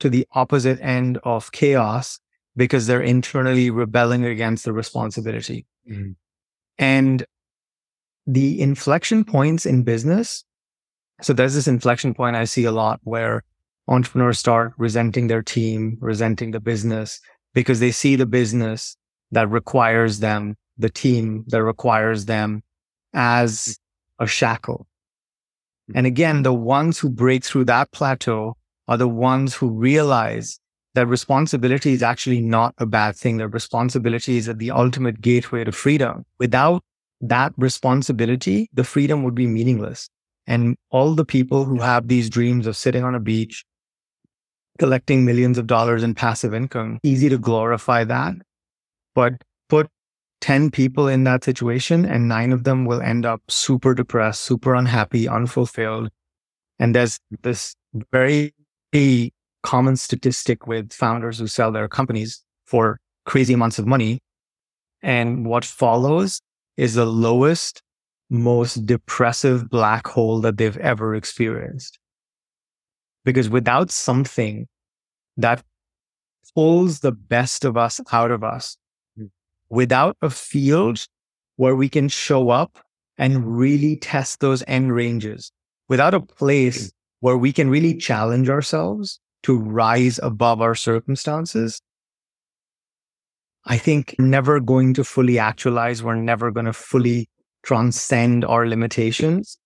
to 0.00 0.08
the 0.08 0.26
opposite 0.32 0.80
end 0.80 1.18
of 1.24 1.52
chaos 1.52 2.18
because 2.56 2.86
they're 2.86 3.02
internally 3.02 3.70
rebelling 3.70 4.24
against 4.24 4.64
the 4.64 4.72
responsibility. 4.72 5.66
Mm-hmm. 5.90 6.12
And 6.78 7.24
the 8.26 8.60
inflection 8.60 9.24
points 9.24 9.66
in 9.66 9.82
business. 9.82 10.44
So 11.22 11.32
there's 11.32 11.54
this 11.54 11.68
inflection 11.68 12.14
point 12.14 12.36
I 12.36 12.44
see 12.44 12.64
a 12.64 12.72
lot 12.72 13.00
where 13.04 13.44
entrepreneurs 13.88 14.38
start 14.38 14.72
resenting 14.76 15.28
their 15.28 15.42
team, 15.42 15.96
resenting 16.00 16.50
the 16.50 16.60
business 16.60 17.20
because 17.54 17.80
they 17.80 17.90
see 17.90 18.16
the 18.16 18.26
business 18.26 18.96
that 19.30 19.48
requires 19.48 20.18
them, 20.18 20.56
the 20.78 20.90
team 20.90 21.44
that 21.48 21.62
requires 21.62 22.26
them 22.26 22.62
as 23.14 23.78
a 24.18 24.26
shackle. 24.26 24.86
Hmm. 25.88 25.98
And 25.98 26.06
again, 26.06 26.42
the 26.42 26.52
ones 26.52 26.98
who 26.98 27.08
break 27.08 27.44
through 27.44 27.64
that 27.66 27.92
plateau 27.92 28.56
are 28.88 28.96
the 28.96 29.08
ones 29.08 29.54
who 29.54 29.70
realize 29.70 30.58
that 30.94 31.06
responsibility 31.06 31.92
is 31.92 32.02
actually 32.02 32.40
not 32.40 32.74
a 32.78 32.86
bad 32.86 33.16
thing. 33.16 33.38
That 33.38 33.48
responsibility 33.48 34.36
is 34.36 34.48
at 34.48 34.58
the 34.58 34.70
ultimate 34.70 35.20
gateway 35.20 35.64
to 35.64 35.72
freedom. 35.72 36.24
Without 36.38 36.82
that 37.20 37.52
responsibility, 37.56 38.68
the 38.74 38.84
freedom 38.84 39.22
would 39.22 39.34
be 39.34 39.46
meaningless. 39.46 40.10
And 40.46 40.76
all 40.90 41.14
the 41.14 41.24
people 41.24 41.64
who 41.64 41.78
have 41.78 42.08
these 42.08 42.28
dreams 42.28 42.66
of 42.66 42.76
sitting 42.76 43.04
on 43.04 43.14
a 43.14 43.20
beach, 43.20 43.64
collecting 44.78 45.24
millions 45.24 45.58
of 45.58 45.66
dollars 45.66 46.02
in 46.02 46.14
passive 46.14 46.52
income, 46.54 46.98
easy 47.02 47.28
to 47.28 47.38
glorify 47.38 48.04
that. 48.04 48.34
But 49.14 49.34
put 49.68 49.88
10 50.40 50.70
people 50.70 51.06
in 51.06 51.24
that 51.24 51.44
situation 51.44 52.04
and 52.04 52.28
nine 52.28 52.52
of 52.52 52.64
them 52.64 52.84
will 52.84 53.00
end 53.00 53.24
up 53.24 53.40
super 53.48 53.94
depressed, 53.94 54.40
super 54.42 54.74
unhappy, 54.74 55.28
unfulfilled. 55.28 56.10
And 56.78 56.94
there's 56.94 57.20
this 57.42 57.76
very 58.10 58.52
common 59.62 59.96
statistic 59.96 60.66
with 60.66 60.92
founders 60.92 61.38
who 61.38 61.46
sell 61.46 61.70
their 61.70 61.88
companies 61.88 62.42
for 62.66 62.98
crazy 63.24 63.54
amounts 63.54 63.78
of 63.78 63.86
money. 63.86 64.18
And 65.02 65.46
what 65.46 65.64
follows 65.64 66.40
is 66.76 66.94
the 66.94 67.06
lowest, 67.06 67.82
most 68.32 68.86
depressive 68.86 69.68
black 69.68 70.06
hole 70.06 70.40
that 70.40 70.56
they've 70.56 70.78
ever 70.78 71.14
experienced. 71.14 71.98
Because 73.24 73.50
without 73.50 73.90
something 73.90 74.66
that 75.36 75.62
pulls 76.54 77.00
the 77.00 77.12
best 77.12 77.64
of 77.66 77.76
us 77.76 78.00
out 78.10 78.30
of 78.30 78.42
us, 78.42 78.78
hmm. 79.16 79.26
without 79.68 80.16
a 80.22 80.30
field 80.30 81.06
where 81.56 81.76
we 81.76 81.90
can 81.90 82.08
show 82.08 82.48
up 82.48 82.78
and 83.18 83.56
really 83.56 83.96
test 83.96 84.40
those 84.40 84.64
end 84.66 84.94
ranges, 84.94 85.52
without 85.90 86.14
a 86.14 86.20
place 86.20 86.86
hmm. 86.86 86.88
where 87.20 87.36
we 87.36 87.52
can 87.52 87.68
really 87.68 87.94
challenge 87.94 88.48
ourselves 88.48 89.20
to 89.42 89.58
rise 89.58 90.18
above 90.22 90.62
our 90.62 90.74
circumstances, 90.74 91.82
I 93.66 93.76
think 93.76 94.16
never 94.18 94.58
going 94.58 94.94
to 94.94 95.04
fully 95.04 95.38
actualize. 95.38 96.02
We're 96.02 96.14
never 96.14 96.50
going 96.50 96.66
to 96.66 96.72
fully 96.72 97.28
transcend 97.62 98.44
our 98.44 98.66
limitations. 98.66 99.58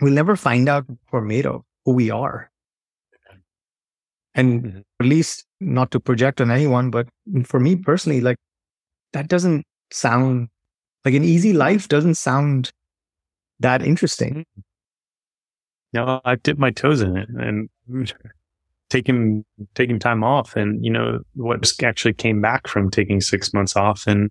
We'll 0.00 0.12
never 0.12 0.36
find 0.36 0.68
out 0.68 0.84
we're 1.12 1.20
made 1.20 1.46
of, 1.46 1.62
who 1.84 1.92
we 1.92 2.10
are. 2.10 2.50
And 4.34 4.64
mm-hmm. 4.64 4.78
at 5.00 5.06
least 5.06 5.44
not 5.60 5.90
to 5.92 6.00
project 6.00 6.40
on 6.40 6.50
anyone, 6.50 6.90
but 6.90 7.08
for 7.44 7.60
me 7.60 7.76
personally, 7.76 8.20
like 8.20 8.36
that 9.12 9.28
doesn't 9.28 9.64
sound 9.90 10.48
like 11.04 11.14
an 11.14 11.24
easy 11.24 11.52
life 11.52 11.88
doesn't 11.88 12.16
sound 12.16 12.72
that 13.60 13.82
interesting. 13.82 14.44
No, 15.92 16.20
I 16.24 16.34
dipped 16.36 16.58
my 16.58 16.70
toes 16.70 17.00
in 17.00 17.16
it 17.16 17.28
and 17.28 17.68
taking 18.90 19.44
taking 19.74 19.98
time 19.98 20.22
off 20.22 20.56
and 20.56 20.84
you 20.84 20.90
know 20.90 21.20
what 21.34 21.72
actually 21.82 22.12
came 22.12 22.40
back 22.40 22.68
from 22.68 22.90
taking 22.90 23.20
six 23.20 23.52
months 23.54 23.76
off 23.76 24.06
and 24.06 24.30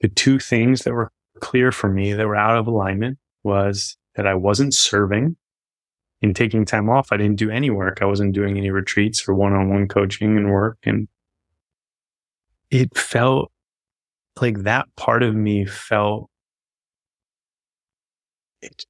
the 0.00 0.08
two 0.08 0.38
things 0.38 0.82
that 0.82 0.92
were 0.92 1.12
clear 1.40 1.72
for 1.72 1.88
me 1.88 2.12
that 2.12 2.26
were 2.26 2.36
out 2.36 2.58
of 2.58 2.66
alignment 2.66 3.18
was 3.44 3.96
that 4.14 4.26
I 4.26 4.34
wasn't 4.34 4.74
serving 4.74 5.36
in 6.20 6.34
taking 6.34 6.64
time 6.64 6.90
off. 6.90 7.08
I 7.12 7.16
didn't 7.16 7.38
do 7.38 7.50
any 7.50 7.70
work. 7.70 7.98
I 8.02 8.04
wasn't 8.04 8.34
doing 8.34 8.58
any 8.58 8.70
retreats 8.70 9.28
or 9.28 9.34
one-on-one 9.34 9.88
coaching 9.88 10.36
and 10.36 10.50
work. 10.50 10.78
And 10.84 11.08
it 12.70 12.96
felt 12.96 13.52
like 14.40 14.64
that 14.64 14.86
part 14.96 15.22
of 15.22 15.34
me 15.34 15.64
felt 15.64 16.28
it, 18.60 18.84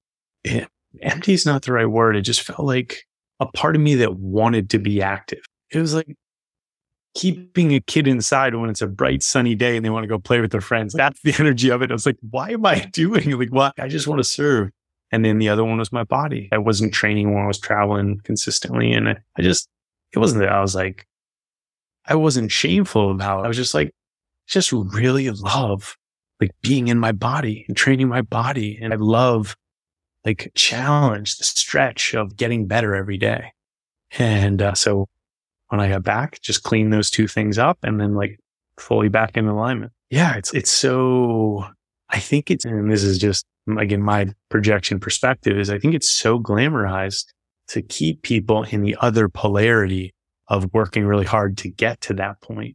it 0.44 0.68
empty 1.02 1.34
is 1.34 1.46
not 1.46 1.62
the 1.62 1.72
right 1.72 1.86
word. 1.86 2.16
It 2.16 2.22
just 2.22 2.42
felt 2.42 2.60
like 2.60 3.04
a 3.40 3.46
part 3.46 3.76
of 3.76 3.82
me 3.82 3.96
that 3.96 4.16
wanted 4.16 4.70
to 4.70 4.78
be 4.78 5.02
active. 5.02 5.42
It 5.70 5.78
was 5.78 5.94
like 5.94 6.16
keeping 7.14 7.74
a 7.74 7.80
kid 7.80 8.06
inside 8.06 8.54
when 8.54 8.70
it's 8.70 8.82
a 8.82 8.86
bright 8.86 9.22
sunny 9.22 9.54
day 9.54 9.76
and 9.76 9.84
they 9.84 9.90
want 9.90 10.04
to 10.04 10.08
go 10.08 10.18
play 10.18 10.40
with 10.40 10.52
their 10.52 10.60
friends. 10.60 10.94
That's 10.94 11.20
the 11.22 11.34
energy 11.38 11.70
of 11.70 11.82
it. 11.82 11.90
I 11.90 11.94
was 11.94 12.06
like, 12.06 12.18
why 12.30 12.50
am 12.50 12.66
I 12.66 12.80
doing 12.92 13.30
like 13.38 13.50
what? 13.50 13.74
I 13.78 13.88
just 13.88 14.06
want 14.06 14.18
to 14.18 14.24
serve. 14.24 14.70
And 15.10 15.24
then 15.24 15.38
the 15.38 15.48
other 15.48 15.64
one 15.64 15.78
was 15.78 15.90
my 15.90 16.04
body. 16.04 16.48
I 16.52 16.58
wasn't 16.58 16.92
training 16.92 17.34
when 17.34 17.44
I 17.44 17.46
was 17.46 17.58
traveling 17.58 18.20
consistently. 18.24 18.92
And 18.92 19.08
I 19.08 19.42
just, 19.42 19.68
it 20.12 20.18
wasn't 20.18 20.42
that 20.42 20.52
I 20.52 20.60
was 20.60 20.74
like, 20.74 21.06
I 22.06 22.14
wasn't 22.14 22.52
shameful 22.52 23.10
about 23.10 23.40
it. 23.40 23.44
I 23.44 23.48
was 23.48 23.56
just 23.56 23.74
like, 23.74 23.94
just 24.46 24.72
really 24.72 25.30
love 25.30 25.96
like 26.40 26.50
being 26.62 26.88
in 26.88 26.98
my 26.98 27.12
body 27.12 27.64
and 27.68 27.76
training 27.76 28.08
my 28.08 28.22
body. 28.22 28.78
And 28.80 28.92
I 28.92 28.96
love 28.96 29.56
like 30.24 30.50
challenge, 30.54 31.36
the 31.36 31.44
stretch 31.44 32.14
of 32.14 32.36
getting 32.36 32.66
better 32.66 32.94
every 32.94 33.18
day. 33.18 33.52
And 34.18 34.62
uh, 34.62 34.74
so 34.74 35.08
when 35.68 35.80
I 35.80 35.88
got 35.88 36.02
back, 36.02 36.40
just 36.40 36.62
clean 36.62 36.90
those 36.90 37.10
two 37.10 37.28
things 37.28 37.58
up 37.58 37.78
and 37.82 38.00
then 38.00 38.14
like 38.14 38.38
fully 38.78 39.08
back 39.08 39.36
in 39.36 39.46
alignment. 39.46 39.92
Yeah, 40.10 40.36
it's 40.36 40.52
it's 40.54 40.70
so 40.70 41.64
I 42.08 42.18
think 42.18 42.50
it's 42.50 42.64
and 42.64 42.90
this 42.90 43.02
is 43.02 43.18
just 43.18 43.44
again 43.78 44.02
my 44.02 44.28
projection 44.48 44.98
perspective 44.98 45.58
is 45.58 45.70
I 45.70 45.78
think 45.78 45.94
it's 45.94 46.10
so 46.10 46.40
glamorized 46.40 47.26
to 47.68 47.82
keep 47.82 48.22
people 48.22 48.64
in 48.64 48.82
the 48.82 48.96
other 49.00 49.28
polarity 49.28 50.14
of 50.48 50.72
working 50.72 51.04
really 51.04 51.26
hard 51.26 51.58
to 51.58 51.68
get 51.68 52.00
to 52.00 52.14
that 52.14 52.40
point. 52.40 52.74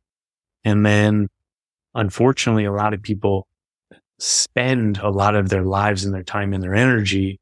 And 0.64 0.86
then 0.86 1.30
unfortunately 1.96 2.66
a 2.66 2.72
lot 2.72 2.94
of 2.94 3.02
people 3.02 3.48
spend 4.20 5.00
a 5.00 5.10
lot 5.10 5.36
of 5.36 5.50
their 5.50 5.64
lives 5.64 6.06
and 6.06 6.14
their 6.14 6.24
time 6.24 6.54
and 6.54 6.64
their 6.64 6.76
energy 6.76 7.39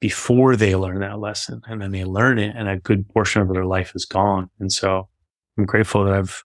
before 0.00 0.56
they 0.56 0.74
learn 0.74 1.00
that 1.00 1.18
lesson. 1.18 1.60
And 1.66 1.80
then 1.80 1.92
they 1.92 2.04
learn 2.04 2.38
it 2.38 2.54
and 2.56 2.68
a 2.68 2.78
good 2.78 3.08
portion 3.08 3.42
of 3.42 3.48
their 3.48 3.64
life 3.64 3.92
is 3.94 4.04
gone. 4.04 4.50
And 4.60 4.72
so 4.72 5.08
I'm 5.56 5.64
grateful 5.64 6.04
that 6.04 6.14
I've 6.14 6.44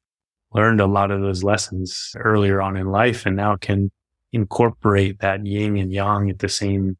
learned 0.53 0.81
a 0.81 0.87
lot 0.87 1.11
of 1.11 1.21
those 1.21 1.43
lessons 1.43 2.13
earlier 2.17 2.61
on 2.61 2.77
in 2.77 2.87
life 2.87 3.25
and 3.25 3.35
now 3.35 3.55
can 3.55 3.91
incorporate 4.33 5.19
that 5.19 5.45
yin 5.45 5.77
and 5.77 5.91
yang 5.91 6.29
at 6.29 6.39
the 6.39 6.49
same, 6.49 6.97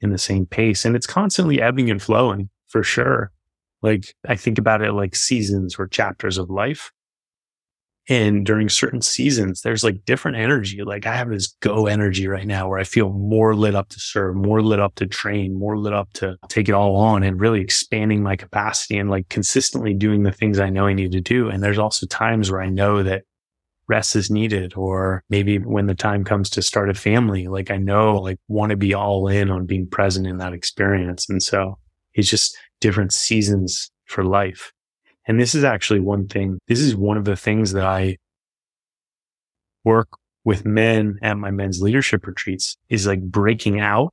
in 0.00 0.10
the 0.10 0.18
same 0.18 0.46
pace. 0.46 0.84
And 0.84 0.94
it's 0.94 1.06
constantly 1.06 1.60
ebbing 1.60 1.90
and 1.90 2.02
flowing 2.02 2.50
for 2.68 2.82
sure. 2.82 3.30
Like 3.82 4.14
I 4.28 4.36
think 4.36 4.58
about 4.58 4.82
it 4.82 4.92
like 4.92 5.14
seasons 5.16 5.76
or 5.78 5.86
chapters 5.86 6.38
of 6.38 6.50
life. 6.50 6.92
And 8.08 8.44
during 8.44 8.68
certain 8.68 9.00
seasons, 9.00 9.62
there's 9.62 9.82
like 9.82 10.04
different 10.04 10.36
energy. 10.36 10.82
Like 10.82 11.06
I 11.06 11.16
have 11.16 11.30
this 11.30 11.56
go 11.60 11.86
energy 11.86 12.28
right 12.28 12.46
now 12.46 12.68
where 12.68 12.78
I 12.78 12.84
feel 12.84 13.10
more 13.10 13.54
lit 13.54 13.74
up 13.74 13.88
to 13.90 14.00
serve, 14.00 14.36
more 14.36 14.60
lit 14.60 14.78
up 14.78 14.94
to 14.96 15.06
train, 15.06 15.58
more 15.58 15.78
lit 15.78 15.94
up 15.94 16.12
to 16.14 16.36
take 16.48 16.68
it 16.68 16.74
all 16.74 16.96
on 16.96 17.22
and 17.22 17.40
really 17.40 17.60
expanding 17.60 18.22
my 18.22 18.36
capacity 18.36 18.98
and 18.98 19.10
like 19.10 19.28
consistently 19.30 19.94
doing 19.94 20.22
the 20.22 20.32
things 20.32 20.58
I 20.58 20.68
know 20.68 20.86
I 20.86 20.92
need 20.92 21.12
to 21.12 21.20
do. 21.20 21.48
And 21.48 21.62
there's 21.62 21.78
also 21.78 22.06
times 22.06 22.50
where 22.50 22.60
I 22.60 22.68
know 22.68 23.02
that 23.02 23.22
rest 23.88 24.16
is 24.16 24.30
needed 24.30 24.74
or 24.76 25.22
maybe 25.28 25.58
when 25.58 25.86
the 25.86 25.94
time 25.94 26.24
comes 26.24 26.48
to 26.48 26.62
start 26.62 26.88
a 26.88 26.94
family 26.94 27.48
like 27.48 27.70
i 27.70 27.76
know 27.76 28.16
like 28.16 28.38
want 28.48 28.70
to 28.70 28.76
be 28.76 28.94
all 28.94 29.28
in 29.28 29.50
on 29.50 29.66
being 29.66 29.86
present 29.86 30.26
in 30.26 30.38
that 30.38 30.54
experience 30.54 31.28
and 31.28 31.42
so 31.42 31.78
it's 32.14 32.30
just 32.30 32.56
different 32.80 33.12
seasons 33.12 33.90
for 34.06 34.24
life 34.24 34.72
and 35.26 35.40
this 35.40 35.54
is 35.54 35.64
actually 35.64 36.00
one 36.00 36.26
thing 36.26 36.58
this 36.68 36.80
is 36.80 36.94
one 36.96 37.16
of 37.16 37.24
the 37.24 37.36
things 37.36 37.72
that 37.72 37.84
i 37.84 38.16
work 39.84 40.08
with 40.44 40.64
men 40.64 41.18
at 41.22 41.38
my 41.38 41.50
men's 41.50 41.80
leadership 41.80 42.26
retreats 42.26 42.76
is 42.88 43.06
like 43.06 43.22
breaking 43.22 43.80
out 43.80 44.12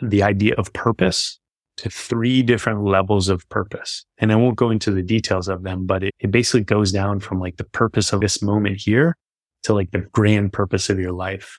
the 0.00 0.22
idea 0.22 0.54
of 0.54 0.72
purpose 0.72 1.38
to 1.76 1.90
three 1.90 2.42
different 2.42 2.84
levels 2.84 3.28
of 3.28 3.48
purpose. 3.48 4.04
And 4.18 4.30
I 4.30 4.36
won't 4.36 4.56
go 4.56 4.70
into 4.70 4.90
the 4.90 5.02
details 5.02 5.48
of 5.48 5.62
them, 5.62 5.86
but 5.86 6.04
it, 6.04 6.14
it 6.20 6.30
basically 6.30 6.64
goes 6.64 6.92
down 6.92 7.20
from 7.20 7.40
like 7.40 7.56
the 7.56 7.64
purpose 7.64 8.12
of 8.12 8.20
this 8.20 8.42
moment 8.42 8.80
here 8.80 9.16
to 9.64 9.74
like 9.74 9.90
the 9.90 10.00
grand 10.12 10.52
purpose 10.52 10.90
of 10.90 10.98
your 10.98 11.12
life. 11.12 11.58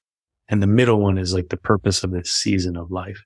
And 0.49 0.61
the 0.61 0.67
middle 0.67 1.01
one 1.01 1.17
is 1.17 1.33
like 1.33 1.49
the 1.49 1.57
purpose 1.57 2.03
of 2.03 2.11
this 2.11 2.31
season 2.31 2.77
of 2.77 2.91
life. 2.91 3.23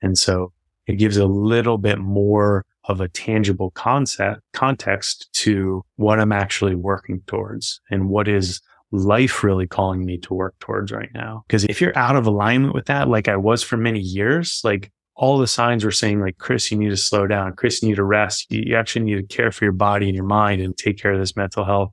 And 0.00 0.16
so 0.16 0.52
it 0.86 0.94
gives 0.94 1.16
a 1.16 1.26
little 1.26 1.76
bit 1.76 1.98
more 1.98 2.64
of 2.88 3.00
a 3.00 3.08
tangible 3.08 3.70
concept 3.72 4.40
context 4.52 5.28
to 5.34 5.84
what 5.96 6.18
I'm 6.18 6.32
actually 6.32 6.74
working 6.74 7.22
towards 7.26 7.80
and 7.90 8.08
what 8.08 8.26
is 8.26 8.60
life 8.90 9.44
really 9.44 9.66
calling 9.66 10.04
me 10.04 10.16
to 10.18 10.34
work 10.34 10.54
towards 10.58 10.90
right 10.90 11.10
now. 11.14 11.44
Cause 11.48 11.64
if 11.64 11.80
you're 11.80 11.96
out 11.96 12.16
of 12.16 12.26
alignment 12.26 12.74
with 12.74 12.86
that, 12.86 13.08
like 13.08 13.28
I 13.28 13.36
was 13.36 13.62
for 13.62 13.76
many 13.76 14.00
years, 14.00 14.60
like 14.64 14.90
all 15.14 15.36
the 15.36 15.46
signs 15.46 15.84
were 15.84 15.90
saying 15.90 16.20
like, 16.20 16.38
Chris, 16.38 16.70
you 16.70 16.78
need 16.78 16.88
to 16.88 16.96
slow 16.96 17.26
down. 17.26 17.54
Chris, 17.54 17.82
you 17.82 17.88
need 17.88 17.96
to 17.96 18.04
rest. 18.04 18.46
You 18.50 18.76
actually 18.76 19.04
need 19.04 19.16
to 19.16 19.36
care 19.36 19.50
for 19.50 19.64
your 19.64 19.72
body 19.72 20.06
and 20.06 20.14
your 20.14 20.24
mind 20.24 20.62
and 20.62 20.76
take 20.76 20.96
care 20.96 21.12
of 21.12 21.18
this 21.18 21.36
mental 21.36 21.64
health. 21.64 21.92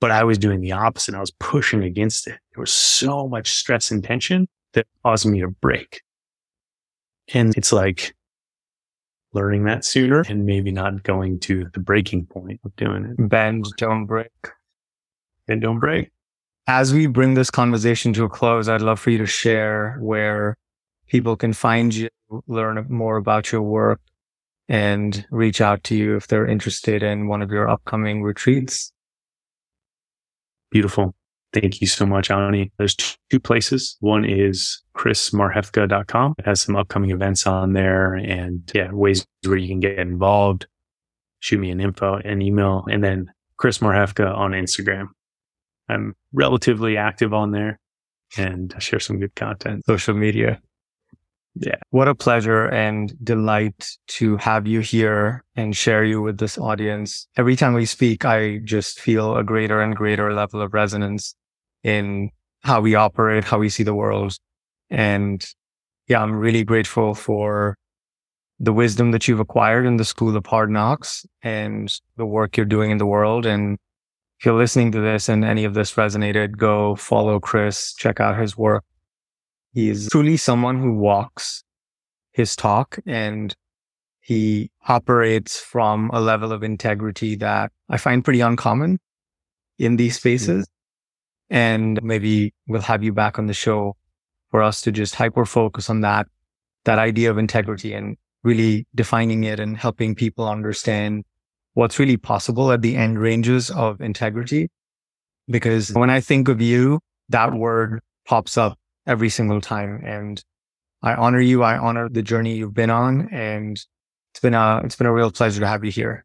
But 0.00 0.10
I 0.10 0.24
was 0.24 0.36
doing 0.36 0.60
the 0.60 0.72
opposite. 0.72 1.14
I 1.14 1.20
was 1.20 1.30
pushing 1.30 1.82
against 1.82 2.26
it. 2.26 2.38
There 2.54 2.60
was 2.60 2.72
so 2.72 3.28
much 3.28 3.52
stress 3.52 3.90
and 3.90 4.04
tension 4.04 4.48
that 4.74 4.86
caused 5.04 5.26
me 5.26 5.40
to 5.40 5.48
break. 5.48 6.02
And 7.32 7.56
it's 7.56 7.72
like 7.72 8.14
learning 9.34 9.64
that 9.64 9.84
sooner 9.84 10.20
and 10.28 10.46
maybe 10.46 10.70
not 10.70 11.02
going 11.02 11.40
to 11.40 11.66
the 11.74 11.80
breaking 11.80 12.26
point 12.26 12.60
of 12.64 12.74
doing 12.76 13.04
it. 13.04 13.28
Bend, 13.28 13.66
don't 13.76 14.06
break. 14.06 14.30
And 15.48 15.60
don't 15.60 15.78
break. 15.78 16.10
As 16.66 16.94
we 16.94 17.06
bring 17.06 17.34
this 17.34 17.50
conversation 17.50 18.14
to 18.14 18.24
a 18.24 18.28
close, 18.28 18.68
I'd 18.68 18.80
love 18.80 18.98
for 18.98 19.10
you 19.10 19.18
to 19.18 19.26
share 19.26 19.98
where 20.00 20.56
people 21.06 21.36
can 21.36 21.52
find 21.52 21.94
you, 21.94 22.08
learn 22.46 22.86
more 22.88 23.18
about 23.18 23.52
your 23.52 23.60
work, 23.60 24.00
and 24.68 25.26
reach 25.30 25.60
out 25.60 25.84
to 25.84 25.94
you 25.94 26.16
if 26.16 26.26
they're 26.26 26.46
interested 26.46 27.02
in 27.02 27.28
one 27.28 27.42
of 27.42 27.50
your 27.50 27.68
upcoming 27.68 28.22
retreats. 28.22 28.92
Beautiful. 30.70 31.14
Thank 31.54 31.80
you 31.80 31.86
so 31.86 32.04
much, 32.04 32.32
Ani. 32.32 32.72
There's 32.78 32.96
two 32.96 33.38
places. 33.38 33.96
One 34.00 34.24
is 34.24 34.82
chrismarchewka.com. 34.96 36.34
It 36.36 36.46
has 36.46 36.60
some 36.60 36.74
upcoming 36.74 37.12
events 37.12 37.46
on 37.46 37.74
there 37.74 38.14
and 38.14 38.68
yeah, 38.74 38.90
ways 38.90 39.24
where 39.44 39.56
you 39.56 39.68
can 39.68 39.78
get 39.78 39.96
involved. 39.98 40.66
Shoot 41.38 41.60
me 41.60 41.70
an 41.70 41.80
info, 41.80 42.16
an 42.16 42.42
email, 42.42 42.84
and 42.90 43.04
then 43.04 43.30
Chris 43.56 43.78
Marchewka 43.78 44.36
on 44.36 44.50
Instagram. 44.50 45.06
I'm 45.88 46.16
relatively 46.32 46.96
active 46.96 47.32
on 47.32 47.52
there 47.52 47.78
and 48.36 48.72
I 48.74 48.80
share 48.80 49.00
some 49.00 49.20
good 49.20 49.36
content. 49.36 49.84
Social 49.86 50.14
media. 50.14 50.60
Yeah. 51.54 51.76
What 51.90 52.08
a 52.08 52.16
pleasure 52.16 52.66
and 52.66 53.14
delight 53.22 53.90
to 54.08 54.36
have 54.38 54.66
you 54.66 54.80
here 54.80 55.44
and 55.54 55.76
share 55.76 56.02
you 56.02 56.20
with 56.20 56.38
this 56.38 56.58
audience. 56.58 57.28
Every 57.36 57.54
time 57.54 57.74
we 57.74 57.86
speak, 57.86 58.24
I 58.24 58.58
just 58.64 58.98
feel 58.98 59.36
a 59.36 59.44
greater 59.44 59.80
and 59.80 59.94
greater 59.94 60.34
level 60.34 60.60
of 60.60 60.74
resonance 60.74 61.36
in 61.84 62.30
how 62.62 62.80
we 62.80 62.94
operate, 62.96 63.44
how 63.44 63.58
we 63.58 63.68
see 63.68 63.84
the 63.84 63.94
world. 63.94 64.36
And 64.90 65.44
yeah, 66.08 66.20
I'm 66.22 66.34
really 66.34 66.64
grateful 66.64 67.14
for 67.14 67.76
the 68.58 68.72
wisdom 68.72 69.12
that 69.12 69.28
you've 69.28 69.40
acquired 69.40 69.86
in 69.86 69.96
the 69.96 70.04
school 70.04 70.36
of 70.36 70.46
hard 70.46 70.70
knocks 70.70 71.24
and 71.42 71.92
the 72.16 72.26
work 72.26 72.56
you're 72.56 72.66
doing 72.66 72.90
in 72.90 72.98
the 72.98 73.06
world. 73.06 73.46
And 73.46 73.78
if 74.38 74.46
you're 74.46 74.58
listening 74.58 74.90
to 74.92 75.00
this 75.00 75.28
and 75.28 75.44
any 75.44 75.64
of 75.64 75.74
this 75.74 75.94
resonated, 75.94 76.56
go 76.56 76.96
follow 76.96 77.38
Chris, 77.38 77.94
check 77.94 78.18
out 78.18 78.40
his 78.40 78.56
work 78.56 78.84
he 79.74 79.90
is 79.90 80.08
truly 80.08 80.36
someone 80.36 80.78
who 80.78 80.94
walks 80.94 81.64
his 82.32 82.54
talk 82.54 82.98
and 83.06 83.54
he 84.20 84.70
operates 84.88 85.58
from 85.58 86.10
a 86.14 86.20
level 86.20 86.52
of 86.52 86.62
integrity 86.62 87.34
that 87.36 87.72
I 87.88 87.96
find 87.96 88.24
pretty 88.24 88.40
uncommon 88.40 89.00
in 89.78 89.96
these 89.96 90.14
hmm. 90.14 90.20
spaces. 90.20 90.68
And 91.50 92.02
maybe 92.02 92.54
we'll 92.66 92.82
have 92.82 93.02
you 93.02 93.12
back 93.12 93.38
on 93.38 93.46
the 93.46 93.54
show 93.54 93.96
for 94.50 94.62
us 94.62 94.80
to 94.82 94.92
just 94.92 95.14
hyper 95.14 95.44
focus 95.44 95.90
on 95.90 96.00
that, 96.00 96.26
that 96.84 96.98
idea 96.98 97.30
of 97.30 97.38
integrity 97.38 97.92
and 97.92 98.16
really 98.42 98.86
defining 98.94 99.44
it 99.44 99.60
and 99.60 99.76
helping 99.76 100.14
people 100.14 100.48
understand 100.48 101.24
what's 101.74 101.98
really 101.98 102.16
possible 102.16 102.70
at 102.72 102.82
the 102.82 102.96
end 102.96 103.18
ranges 103.18 103.70
of 103.70 104.00
integrity. 104.00 104.70
Because 105.48 105.92
when 105.92 106.10
I 106.10 106.20
think 106.20 106.48
of 106.48 106.60
you, 106.60 107.00
that 107.28 107.52
word 107.52 108.00
pops 108.26 108.56
up 108.56 108.78
every 109.06 109.28
single 109.28 109.60
time. 109.60 110.00
And 110.04 110.42
I 111.02 111.14
honor 111.14 111.40
you. 111.40 111.62
I 111.62 111.76
honor 111.76 112.08
the 112.08 112.22
journey 112.22 112.56
you've 112.56 112.74
been 112.74 112.90
on. 112.90 113.28
And 113.30 113.76
it's 114.32 114.40
been 114.40 114.54
a, 114.54 114.80
it's 114.84 114.96
been 114.96 115.06
a 115.06 115.12
real 115.12 115.30
pleasure 115.30 115.60
to 115.60 115.66
have 115.66 115.84
you 115.84 115.90
here. 115.90 116.24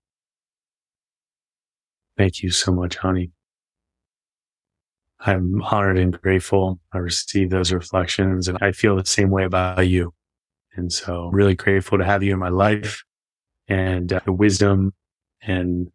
Thank 2.18 2.44
you 2.44 2.52
so 2.52 2.72
much, 2.72 2.98
Ani. 3.04 3.32
I'm 5.22 5.62
honored 5.62 5.98
and 5.98 6.20
grateful. 6.22 6.80
I 6.94 7.00
receive 7.00 7.50
those 7.50 7.72
reflections 7.74 8.48
and 8.48 8.58
I 8.62 8.72
feel 8.72 8.96
the 8.96 9.06
same 9.06 9.30
way 9.30 9.44
about 9.44 9.88
you. 9.88 10.14
And 10.76 10.92
so 10.94 11.30
really 11.34 11.56
grateful 11.56 11.98
to 11.98 12.06
have 12.06 12.24
you 12.24 12.34
in 12.34 12.40
my 12.40 12.50
life 12.50 13.04
and 13.68 14.14
uh, 14.14 14.22
the 14.26 14.32
wisdom 14.32 14.94
and 15.42 15.92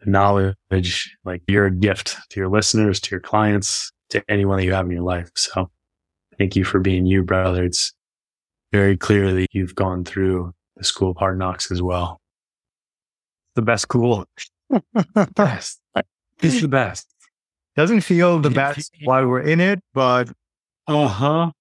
the 0.00 0.10
knowledge. 0.10 1.16
Like 1.24 1.42
you're 1.46 1.66
a 1.66 1.70
gift 1.70 2.16
to 2.30 2.40
your 2.40 2.48
listeners, 2.48 3.00
to 3.00 3.10
your 3.12 3.20
clients, 3.20 3.92
to 4.10 4.22
anyone 4.28 4.58
that 4.58 4.64
you 4.64 4.72
have 4.72 4.86
in 4.86 4.92
your 4.92 5.02
life. 5.02 5.30
So 5.36 5.70
thank 6.36 6.56
you 6.56 6.64
for 6.64 6.80
being 6.80 7.06
you, 7.06 7.22
brother. 7.22 7.64
It's 7.64 7.92
very 8.72 8.96
clear 8.96 9.32
that 9.32 9.48
you've 9.52 9.74
gone 9.74 10.04
through 10.04 10.52
the 10.76 10.84
school 10.84 11.10
of 11.10 11.16
hard 11.16 11.38
knocks 11.38 11.70
as 11.70 11.80
well. 11.80 12.20
The 13.54 13.62
best 13.62 13.82
school. 13.82 14.24
best. 15.34 15.80
It's 16.40 16.60
the 16.60 16.68
best. 16.68 17.06
Doesn't 17.78 18.00
feel 18.00 18.40
the 18.40 18.50
best 18.50 18.90
while 19.04 19.24
we're 19.28 19.38
in 19.38 19.60
it, 19.60 19.78
but 19.94 20.28
uh 20.88 21.06
huh. 21.06 21.52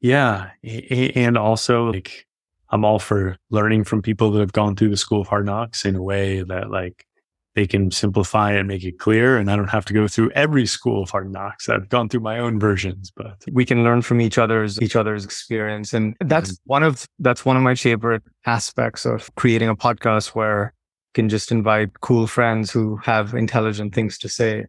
Yeah. 0.00 0.50
And 0.64 1.38
also 1.38 1.84
like 1.84 2.26
I'm 2.70 2.84
all 2.84 2.98
for 2.98 3.36
learning 3.50 3.84
from 3.84 4.02
people 4.02 4.32
that 4.32 4.40
have 4.40 4.52
gone 4.52 4.74
through 4.74 4.88
the 4.88 4.96
school 4.96 5.20
of 5.20 5.28
hard 5.28 5.46
knocks 5.46 5.84
in 5.84 5.94
a 5.94 6.02
way 6.02 6.42
that 6.42 6.68
like 6.68 7.06
they 7.54 7.68
can 7.68 7.92
simplify 7.92 8.50
and 8.50 8.66
make 8.66 8.82
it 8.82 8.98
clear. 8.98 9.36
And 9.36 9.52
I 9.52 9.54
don't 9.54 9.70
have 9.70 9.84
to 9.84 9.92
go 9.92 10.08
through 10.08 10.32
every 10.32 10.66
school 10.66 11.04
of 11.04 11.10
hard 11.10 11.30
knocks. 11.30 11.68
I've 11.68 11.88
gone 11.88 12.08
through 12.08 12.22
my 12.22 12.40
own 12.40 12.58
versions, 12.58 13.12
but 13.14 13.36
we 13.52 13.64
can 13.64 13.84
learn 13.84 14.02
from 14.02 14.20
each 14.20 14.36
other's 14.36 14.82
each 14.82 14.96
other's 14.96 15.24
experience. 15.24 15.94
And 15.94 16.16
that's 16.20 16.54
mm-hmm. 16.54 16.72
one 16.72 16.82
of 16.82 17.06
that's 17.20 17.44
one 17.44 17.56
of 17.56 17.62
my 17.62 17.76
favorite 17.76 18.24
aspects 18.46 19.06
of 19.06 19.32
creating 19.36 19.68
a 19.68 19.76
podcast 19.76 20.34
where 20.34 20.74
you 20.74 20.77
can 21.18 21.28
just 21.28 21.50
invite 21.50 22.00
cool 22.00 22.28
friends 22.28 22.70
who 22.70 22.96
have 22.98 23.34
intelligent 23.34 23.92
things 23.92 24.16
to 24.18 24.28
say 24.28 24.64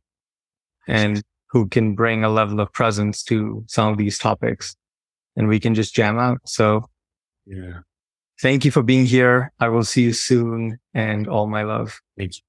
and 0.88 1.22
who 1.52 1.68
can 1.68 1.94
bring 1.94 2.24
a 2.24 2.30
level 2.30 2.60
of 2.60 2.74
presence 2.74 3.22
to 3.22 3.64
some 3.68 3.92
of 3.92 4.00
these 4.00 4.18
topics. 4.18 4.76
And 5.36 5.48
we 5.48 5.60
can 5.60 5.76
just 5.76 5.94
jam 5.94 6.18
out. 6.18 6.40
So 6.46 6.90
yeah. 7.46 7.82
Thank 8.42 8.66
you 8.66 8.72
for 8.72 8.82
being 8.82 9.06
here. 9.06 9.52
I 9.60 9.68
will 9.68 9.84
see 9.84 10.02
you 10.02 10.14
soon 10.14 10.80
and 10.96 11.28
all 11.28 11.46
my 11.46 11.62
love. 11.62 12.00
Thank 12.18 12.32
you. 12.38 12.42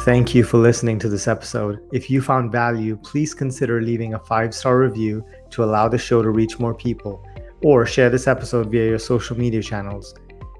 Thank 0.00 0.34
you 0.34 0.44
for 0.44 0.58
listening 0.58 0.98
to 1.00 1.10
this 1.10 1.28
episode. 1.28 1.78
If 1.92 2.08
you 2.08 2.22
found 2.22 2.52
value, 2.52 2.96
please 2.96 3.34
consider 3.34 3.82
leaving 3.82 4.14
a 4.14 4.18
five 4.18 4.54
star 4.54 4.78
review 4.78 5.26
to 5.50 5.62
allow 5.62 5.88
the 5.88 5.98
show 5.98 6.22
to 6.22 6.30
reach 6.30 6.58
more 6.58 6.74
people, 6.74 7.22
or 7.62 7.84
share 7.84 8.10
this 8.10 8.26
episode 8.26 8.70
via 8.70 8.88
your 8.88 8.98
social 8.98 9.36
media 9.38 9.62
channels. 9.62 10.14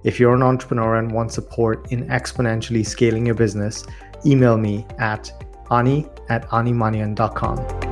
If 0.04 0.18
you're 0.18 0.34
an 0.34 0.42
entrepreneur 0.42 0.96
and 0.96 1.12
want 1.12 1.32
support 1.32 1.92
in 1.92 2.06
exponentially 2.08 2.84
scaling 2.84 3.26
your 3.26 3.36
business, 3.36 3.84
email 4.26 4.58
me 4.58 4.86
at 4.98 5.30
ani 5.70 6.06
at 6.28 6.48
animanian.com. 6.48 7.91